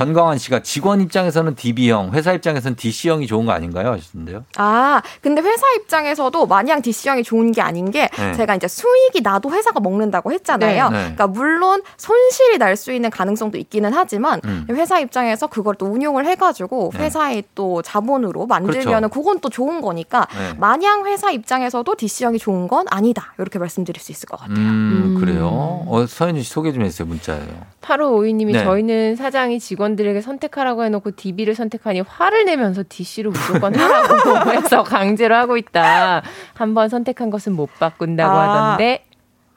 [0.00, 3.92] 전광환 씨가 직원 입장에서는 DB형, 회사 입장에서는 DC형이 좋은 거 아닌가요?
[3.92, 4.44] 하셨는데요.
[4.58, 8.34] 아, 근데 회사 입장에서도 마냥 DC형이 좋은 게 아닌 게 네.
[8.34, 10.90] 제가 이제 수익이 나도 회사가 먹는다고 했잖아요.
[10.90, 10.96] 네.
[10.96, 11.02] 네.
[11.14, 14.66] 그러니까 물론 손실이 날 수 있는 가능성도 있기는 하지만 음.
[14.68, 17.04] 회사 입장에서 그걸 또 운용을 해가지고 네.
[17.04, 20.52] 회사의 또 자본으로 만들면은 그건또 좋은 거니까 네.
[20.58, 23.32] 마냥 회사 입장에서도 DC형이 좋은 건 아니다.
[23.38, 24.58] 이렇게 말씀드릴 수 있을 것 같아요.
[24.58, 25.46] 음, 그래요.
[25.86, 27.46] 어, 서현주 씨 소개 좀 해주세요, 문자예요.
[27.80, 28.64] 8552님이 네.
[28.64, 35.36] 저희는 사장이 직원 들에게 선택하라고 해놓고 DB를 선택하니 화를 내면서 DC로 무조건 하라고 해서 강제로
[35.36, 36.22] 하고 있다.
[36.54, 38.40] 한번 선택한 것은 못 바꾼다고 아.
[38.72, 39.04] 하던데.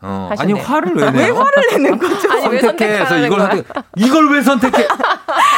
[0.02, 0.56] 어, 하셨네요.
[0.56, 1.34] 아니, 화를 왜 내요?
[1.36, 2.32] 화를 내는 거죠?
[2.32, 3.40] 아니, 왜 선택해서 이걸?
[3.42, 3.66] 선택,
[3.98, 4.88] 이걸 왜 선택해?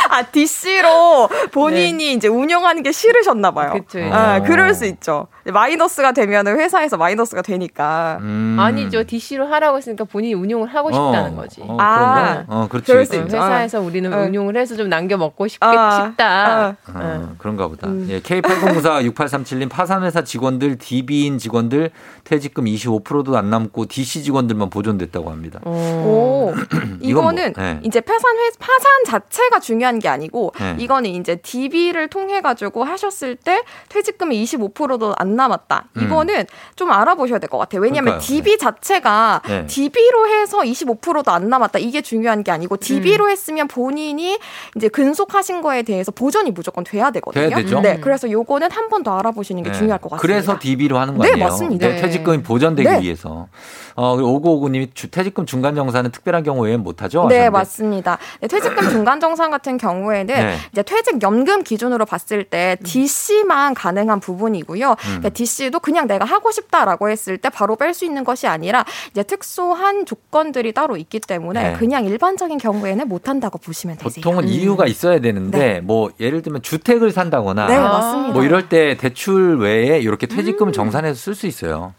[0.10, 3.74] 아, DC로 본인이 이제 운영하는 게 싫으셨나 봐요.
[3.74, 4.00] 그쵸.
[4.12, 4.44] 아, 어.
[4.44, 5.28] 그럴 수 있죠.
[5.46, 8.20] 마이너스가 되면 회사에서 마이너스가 되니까.
[8.22, 8.58] 음.
[8.60, 9.04] 아니죠.
[9.04, 11.62] DC로 하라고 했으니까 본인이 운용을 하고 싶다는 어, 거지.
[11.62, 12.44] 어, 아?
[12.48, 12.92] 어, 그렇지.
[12.92, 13.38] 그럴 수 어, 있죠.
[13.38, 14.22] 회사에서 우리는 어.
[14.22, 16.78] 운용을 해서 좀 남겨 먹고 싶겠, 아, 싶다.
[16.94, 17.88] 어, 그런가 보다.
[17.88, 18.08] 음.
[18.10, 21.92] 예, K80946837님 파산회사 직원들, DB인 직원들
[22.24, 25.60] 퇴직금 25%도 안 남고 DC 직원들만 보존됐다고 합니다.
[25.66, 25.72] 오,
[26.54, 26.54] 뭐,
[27.02, 27.80] 이거는 네.
[27.84, 30.76] 이제 파산 회 파산 자체가 중요한 게 아니고 네.
[30.80, 35.86] 이거는 이제 DB를 통해 가지고 하셨을 때 퇴직금이 25%도 안 남았다.
[35.98, 36.02] 음.
[36.04, 37.82] 이거는 좀 알아보셔야 될 것 같아요.
[37.82, 38.28] 왜냐하면 그러니까요.
[38.28, 39.66] DB 자체가 네.
[39.68, 41.80] DB로 해서 25%도 안 남았다.
[41.80, 44.40] 이게 중요한 게 아니고 DB로 했으면 본인이
[44.76, 47.48] 이제 근속하신 거에 대해서 보전이 무조건 돼야 되거든요.
[47.50, 47.80] 돼야 되죠.
[47.82, 49.78] 네, 그래서 요거는 한 번 더 알아보시는 게 네.
[49.78, 50.22] 중요할 것 같습니다.
[50.22, 51.48] 그래서 DB로 하는 거 네, 아니에요?
[51.48, 51.88] 맞습니다.
[51.88, 53.02] 네, 퇴직금이 보전되기 네.
[53.02, 53.48] 위해서.
[53.96, 57.22] 어, 그리고 5959님이 주- 퇴직금 중간 정산은 특별한 경우 외엔 못하죠?
[57.28, 57.50] 네, 하셨는데.
[57.50, 58.18] 맞습니다.
[58.42, 60.58] 네, 퇴직금 중간 정산 같은 경우에는 네.
[60.72, 64.92] 이제 퇴직연금 기준으로 봤을 때 DC만 가능한 부분이고요.
[64.92, 65.21] 음.
[65.22, 69.22] 그러니까 DC도 그냥 내가 하고 싶다라고 했을 때 바로 뺄 수 있는 것이 아니라 이제
[69.24, 71.74] 특수한 조건들이 따로 있기 때문에 네.
[71.78, 74.24] 그냥 일반적인 경우에는 못 한다고 보시면 되세요.
[74.24, 78.34] 보통은 이유가 있어야 되는데 뭐 예를 들면 주택을 산다거나 네, 맞습니다.
[78.34, 81.94] 뭐 이럴 때 대출 외에 이렇게 퇴직금을 정산해서 쓸 수 있어요.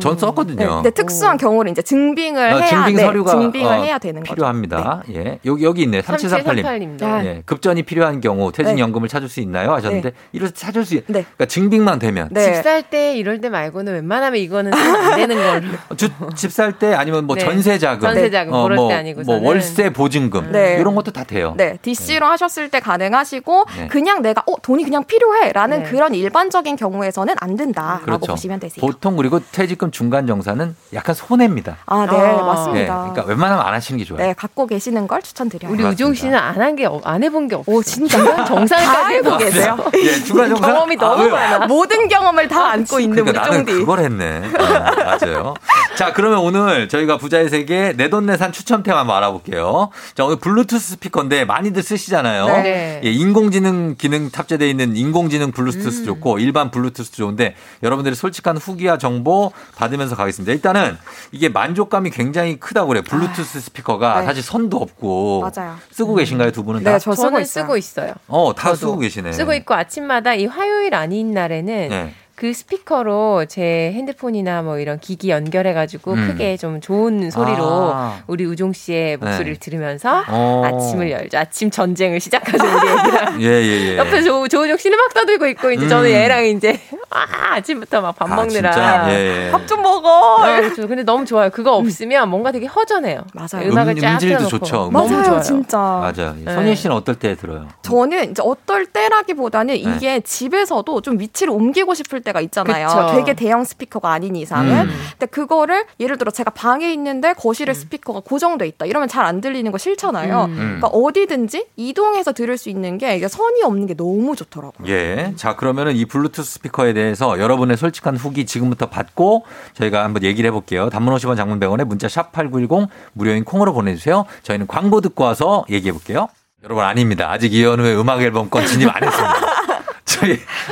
[0.00, 0.56] 전 썼거든요.
[0.56, 4.20] 네, 근데 특수한 경우를 이제 증빙을 어, 해야 증빙 네, 서류가 증빙을 어, 해야 되는
[4.22, 4.34] 거죠.
[4.34, 5.02] 필요합니다.
[5.12, 5.38] 예.
[5.44, 6.02] 여기 여기 있네.
[6.02, 6.64] 3738님.
[6.98, 7.24] 3738님도.
[7.24, 7.42] 예.
[7.46, 9.72] 급전이 필요한 경우 퇴직 연금을 찾을 수 있나요?
[9.72, 11.06] 하셨는데 이럴 때 찾을 수 있.
[11.06, 12.52] 그러니까 증빙만 되면 네.
[12.54, 15.68] 집살 때 이럴 때 말고는 웬만하면 이거는 안 되는 걸로.
[16.34, 17.44] 집살 때 아니면 뭐 네.
[17.44, 19.40] 전세 자금, 전세 자금 그럴 뭐, 때 아니고서는.
[19.40, 20.76] 뭐 월세 보증금 네.
[20.80, 21.54] 이런 것도 다 돼요.
[21.56, 23.88] 네, DC로 하셨을 때 가능하시고 네.
[23.88, 25.90] 그냥 내가 어 돈이 그냥 필요해라는 네.
[25.90, 28.26] 그런 일반적인 경우에서는 안 된다라고 그렇죠.
[28.32, 28.80] 보시면 되세요.
[28.80, 31.76] 보통 그리고 퇴직금 중간 정산은 약간 손해입니다.
[31.86, 32.42] 아, 네, 아.
[32.42, 32.80] 맞습니다.
[32.80, 34.22] 예, 그러니까 웬만하면 안 하시는 게 좋아요.
[34.26, 35.72] 네, 갖고 계시는 걸 추천드려요.
[35.72, 37.70] 우리 우종 씨는 안 한 게 안 해본 게 없어.
[37.70, 39.76] 오 진짜 정산까지 해보고 계세요.
[39.96, 41.32] 예, 중간 정산 경험이 아, 너무 왜요?
[41.32, 41.66] 많아.
[41.68, 43.80] 모든 경험을 다 안고 있는 그러니까 우리 나는 쫑디.
[43.80, 44.40] 그걸 했네.
[44.40, 45.54] 네, 맞아요.
[45.96, 49.90] 자, 그러면 오늘 저희가 부자의 세계 내돈내산 추천템 한번 알아볼게요.
[50.14, 52.46] 자, 오늘 블루투스 스피커인데 많이들 쓰시잖아요.
[52.46, 53.00] 네.
[53.04, 56.04] 예, 인공지능 기능 탑재되어 있는 인공지능 블루투스 음.
[56.06, 60.50] 좋고 일반 블루투스 좋은데 여러분들의 솔직한 후기와 정보 받으면서 가겠습니다.
[60.54, 60.96] 일단은
[61.30, 63.02] 이게 만족감이 굉장히 크다고 그래요.
[63.02, 64.26] 블루투스 스피커가 네.
[64.26, 65.76] 사실 선도 없고 맞아요.
[65.90, 66.92] 쓰고 계신가요, 두 분은 다?
[66.92, 67.64] 네, 저 쓰고 있어요.
[67.64, 68.14] 쓰고 있어요.
[68.28, 69.32] 어, 다 쓰고 계시네.
[69.32, 72.14] 쓰고 있고 아침마다 이 화요일 아닌 날에는 네.
[72.44, 76.28] 그 스피커로 제 핸드폰이나 뭐 이런 기기 연결해가지고 음.
[76.28, 77.64] 크게 좀 좋은 소리로
[77.94, 78.22] 아.
[78.26, 79.58] 우리 우종 씨의 목소리를 네.
[79.58, 80.62] 들으면서 어.
[80.62, 81.38] 아침을 열죠.
[81.38, 83.40] 아침 전쟁을 시작하죠 우리 애기랑.
[83.40, 83.96] 예, 예, 예.
[83.96, 85.88] 옆에 조, 조우종 씨는 막 떠들고 있고 이제 음.
[85.88, 89.10] 저는 얘랑 이제 아, 아침부터 막밥 아, 먹느라.
[89.10, 89.50] 예, 예.
[89.50, 90.44] 밥좀 먹어.
[90.44, 90.86] 아, 그렇죠.
[90.86, 91.48] 근데 너무 좋아요.
[91.48, 93.24] 그거 없으면 뭔가 되게 허전해요.
[93.32, 93.70] 맞아요.
[93.70, 94.48] 음악을 음, 틀어놓고.
[94.50, 94.90] 좋죠.
[94.92, 95.40] 너무 맞아요, 좋아요.
[95.40, 95.78] 진짜.
[95.78, 96.34] 맞아요.
[96.44, 97.68] 선희 씨는 어떨 때 들어요?
[97.80, 99.80] 저는 이제 어떨 때라기보다는 네.
[99.80, 102.88] 이게 집에서도 좀 위치를 옮기고 싶을 때가 있잖아요.
[102.88, 103.12] 그쵸.
[103.14, 104.88] 되게 대형 스피커가 아닌 이상은.
[104.88, 104.94] 음.
[105.12, 108.84] 근데 그거를 예를 들어 제가 방에 있는데 거실에 스피커가 고정돼 있다.
[108.86, 110.44] 이러면 잘 안 들리는 거 싫잖아요.
[110.44, 110.56] 음.
[110.80, 114.86] 그러니까 어디든지 이동해서 들을 수 있는 게 이게 선이 없는 게 너무 좋더라고요.
[114.88, 115.32] 예.
[115.36, 119.44] 자, 그러면은 이 블루투스 스피커에 대해서 여러분의 솔직한 후기 지금부터 받고
[119.74, 120.90] 저희가 한번 얘기를 해 볼게요.
[120.90, 124.24] 단문 50원 장문 100원에 문자 샵 8910 무료인 콩으로 보내 주세요.
[124.42, 126.28] 저희는 광고 듣고 와서 얘기해 볼게요.
[126.64, 127.30] 여러분 아닙니다.
[127.30, 129.34] 아직 이현우의 음악 앨범 건 진입 안 했습니다.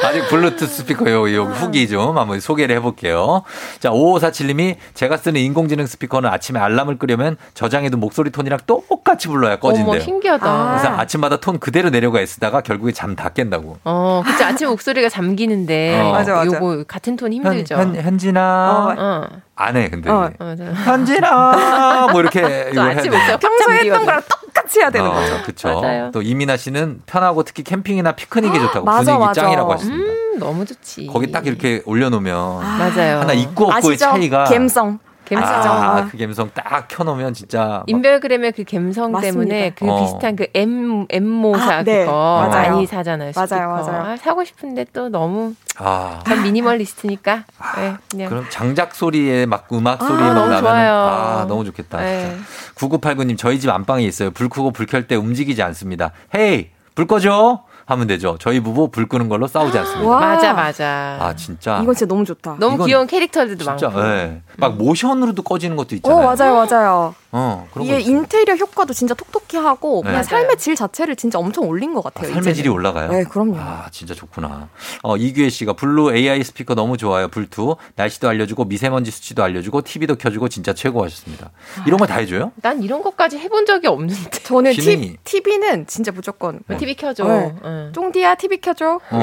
[0.03, 3.43] 아직 블루투스 스피커 요, 요 후기 좀 한번 소개를 해볼게요.
[3.81, 9.91] 자, 5547님이 제가 쓰는 인공지능 스피커는 아침에 알람을 끄려면 저장해둔 목소리 톤이랑 똑같이 불러야 꺼진대요.
[9.93, 10.79] 어머, 신기하다.
[10.79, 13.77] 그래서 아침마다 톤 그대로 내려가 있으다가 결국에 잠 다 깬다고.
[13.85, 14.43] 어, 그치.
[14.43, 16.01] 아침 목소리가 잠기는데.
[16.01, 16.13] 어.
[16.13, 16.47] 맞아, 맞아.
[16.47, 17.75] 요거 같은 톤 힘들죠.
[17.75, 18.95] 현, 현, 현진아.
[18.99, 19.29] 어.
[19.55, 20.11] 안 해, 근데.
[20.11, 20.65] 어, 맞아.
[20.65, 22.09] 현진아.
[22.13, 22.73] 뭐 이렇게.
[22.77, 23.39] 아침 해야 돼.
[23.39, 25.43] 평소에 했던 거랑 똑같이 해야 되는 어, 거죠.
[25.45, 25.81] 그쵸.
[25.81, 26.11] 맞아요.
[26.13, 29.41] 또 이민아 씨는 편하고 특히 캠핑이나 피크닉이 좋다고 맞아, 분위기 맞아.
[29.43, 30.11] 짱이라고 하셨습니다.
[30.13, 31.07] 음, 너무 좋지.
[31.07, 33.21] 거기 딱 이렇게 올려놓으면 맞아요.
[33.21, 33.97] 하나 있고 없고의 아시죠?
[34.07, 34.45] 차이가.
[34.45, 34.99] 갬성.
[35.37, 35.83] 갬성.
[35.83, 37.65] 아, 그 감성 딱 켜놓으면 진짜.
[37.67, 39.21] 막 인별그램의 그 감성 맞습니다.
[39.55, 40.01] 때문에 그 어.
[40.03, 42.01] 비슷한 그 M M모사 아, 네.
[42.05, 42.73] 그거 맞아요.
[42.73, 43.33] 많이 사잖아요.
[43.35, 43.67] 맞아요, 스피커.
[43.93, 44.13] 맞아요.
[44.13, 46.21] 아, 사고 싶은데 또 너무 아.
[46.27, 47.45] 전 미니멀리스트니까
[47.77, 50.93] 네, 그냥 그럼 장작 소리에 막 음악 아, 소리에 막 나면 좋아요.
[50.95, 51.99] 아 너무 좋겠다.
[52.01, 52.31] 네.
[52.31, 52.45] 진짜.
[52.77, 54.31] 9989님 저희 집 안방에 있어요.
[54.31, 56.13] 불 끄고 불 켤 때 움직이지 않습니다.
[56.35, 58.37] 헤이 불 꺼줘 하면 되죠.
[58.41, 60.09] 저희 부부 불 끄는 걸로 싸우지 않습니다.
[60.09, 60.21] 와.
[60.21, 61.17] 맞아 맞아.
[61.21, 61.81] 아 진짜.
[61.83, 62.57] 이건 진짜 너무 좋다.
[62.59, 64.09] 너무 귀여운 캐릭터들도 진짜 많고.
[64.09, 64.41] 예.
[64.57, 66.27] 막 모션으로도 꺼지는 것도 어, 있잖아요.
[66.37, 67.15] 맞아요, 맞아요.
[67.35, 68.01] 어, 그런 이게.
[68.01, 70.23] 인테리어 효과도 진짜 톡톡히 하고 그냥 네.
[70.23, 72.27] 삶의 질 자체를 진짜 엄청 올린 것 같아요.
[72.27, 72.55] 삶의 이제는.
[72.55, 73.11] 질이 올라가요.
[73.11, 73.57] 네, 그럼요.
[73.59, 74.69] 아, 진짜 좋구나.
[75.03, 77.29] 어, 이규혜 씨가 블루 AI 스피커 너무 좋아요.
[77.29, 77.77] 불투.
[77.97, 81.51] 날씨도 알려주고 미세먼지 수치도 알려주고 TV도 켜주고 진짜 최고 하셨습니다.
[81.87, 82.53] 이런 거 다 해줘요?
[82.61, 84.31] 난 이런 것까지 해본 적이 없는데.
[84.43, 85.17] 저는 기능이.
[85.25, 86.77] 티, TV는 진짜 무조건 네.
[86.77, 87.25] TV 켜줘.
[87.25, 87.55] 네.
[87.73, 87.93] 응.
[87.95, 89.21] 쫑디야 TV 켜줘 어.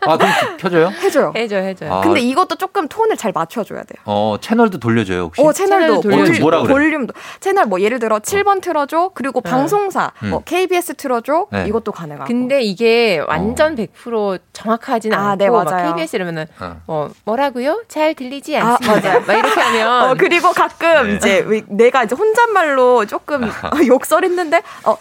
[0.00, 0.88] 아, 그럼 켜줘요?
[1.02, 1.32] 해줘요.
[1.36, 1.86] 해줘 해줘.
[1.92, 4.02] 아, 근데 이것도 조금 톤을 잘 맞춰줘야 돼요.
[4.04, 5.42] 어, 채널도 돌려줘요, 혹시?
[5.42, 6.32] 어, 채널도 채널 돌려줘.
[6.32, 6.72] 볼, 뭐라 그래?
[6.72, 10.30] 볼륨도 채널 뭐 예를 들어 7번 틀어줘 그리고 방송사 음.
[10.30, 11.66] 뭐 KBS 틀어줘 네.
[11.68, 12.26] 이것도 가능하고.
[12.26, 15.94] 근데 이게 완전 100% 정확하진 아, 않고 네, 막 맞아요.
[15.94, 16.80] KBS 이러면은 어.
[16.86, 17.82] 뭐 뭐라고요?
[17.88, 19.08] 잘 들리지 아, 않습니다.
[19.08, 19.24] 맞아요.
[19.26, 21.16] 막 이렇게 하면 어 그리고 가끔 네.
[21.16, 23.50] 이제 왜 내가 이제 혼잣말로 조금
[23.86, 24.96] 욕설했는데 어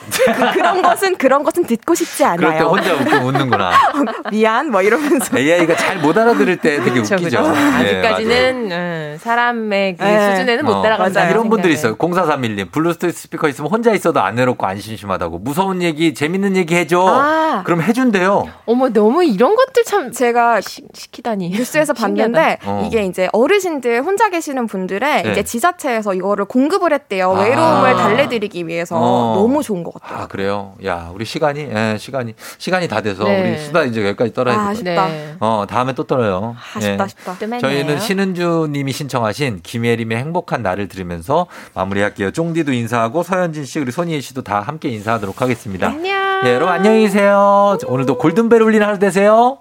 [0.53, 2.69] 그, 런 것은 그런 것은 듣고 싶지 그럴 때 않아요.
[2.83, 3.71] 혼자 웃고 웃는구나.
[4.31, 7.41] 미안 뭐 이러면서 AI가 잘 못 알아들을 때 되게 웃기죠.
[7.41, 10.31] 네, 아직까지는 응, 사람의 그 네.
[10.31, 10.65] 수준에는.
[10.65, 11.25] 못 따라간다.
[11.27, 11.95] 어, 이런 분들이 있어요.
[11.95, 12.71] 0431님.
[12.71, 15.39] 블루투스 스피커 있으면 혼자 있어도 안 외롭고 안 심심하다고.
[15.39, 17.05] 무서운 얘기, 재밌는 얘기 해줘.
[17.07, 17.63] 아.
[17.63, 18.49] 그럼 해준대요.
[18.65, 21.49] 어머 너무 이런 것들 참 제가 시, 시키다니.
[21.51, 21.93] 뉴스에서.
[22.03, 22.83] 봤는데 어.
[22.87, 25.31] 이게 이제 어르신들 혼자 계시는 분들의 네.
[25.31, 27.31] 이제 지자체에서 이거를 공급을 했대요.
[27.37, 27.41] 아.
[27.43, 29.35] 외로움을 달래드리기 위해서 어.
[29.37, 30.19] 너무 좋은 것 같아요.
[30.23, 30.73] 아, 그래요?
[30.85, 33.41] 야, 우리 시간이, 예, 시간이, 시간 이 다 돼서 네.
[33.51, 34.99] 우리 수다 이제 여기까지 떨어야 아, 될것 같아요.
[35.01, 35.07] 아쉽다.
[35.15, 35.35] 네.
[35.39, 36.55] 어, 다음에 또 떨어요.
[36.75, 36.97] 아쉽다, 예.
[36.99, 37.59] 아쉽다.
[37.59, 42.31] 저희는 신은주 님이 신청하신 김예림의 행복한 날을 들으면서 마무리할게요.
[42.31, 45.87] 쫑디도 인사하고 서현진 씨 그리고 손희애 씨도 다 함께 인사하도록 하겠습니다.
[45.87, 46.41] 안녕.
[46.45, 47.77] 예, 여러분 안녕히 계세요.
[47.87, 49.57] 오늘도 골든벨 울리는 하루 되세요.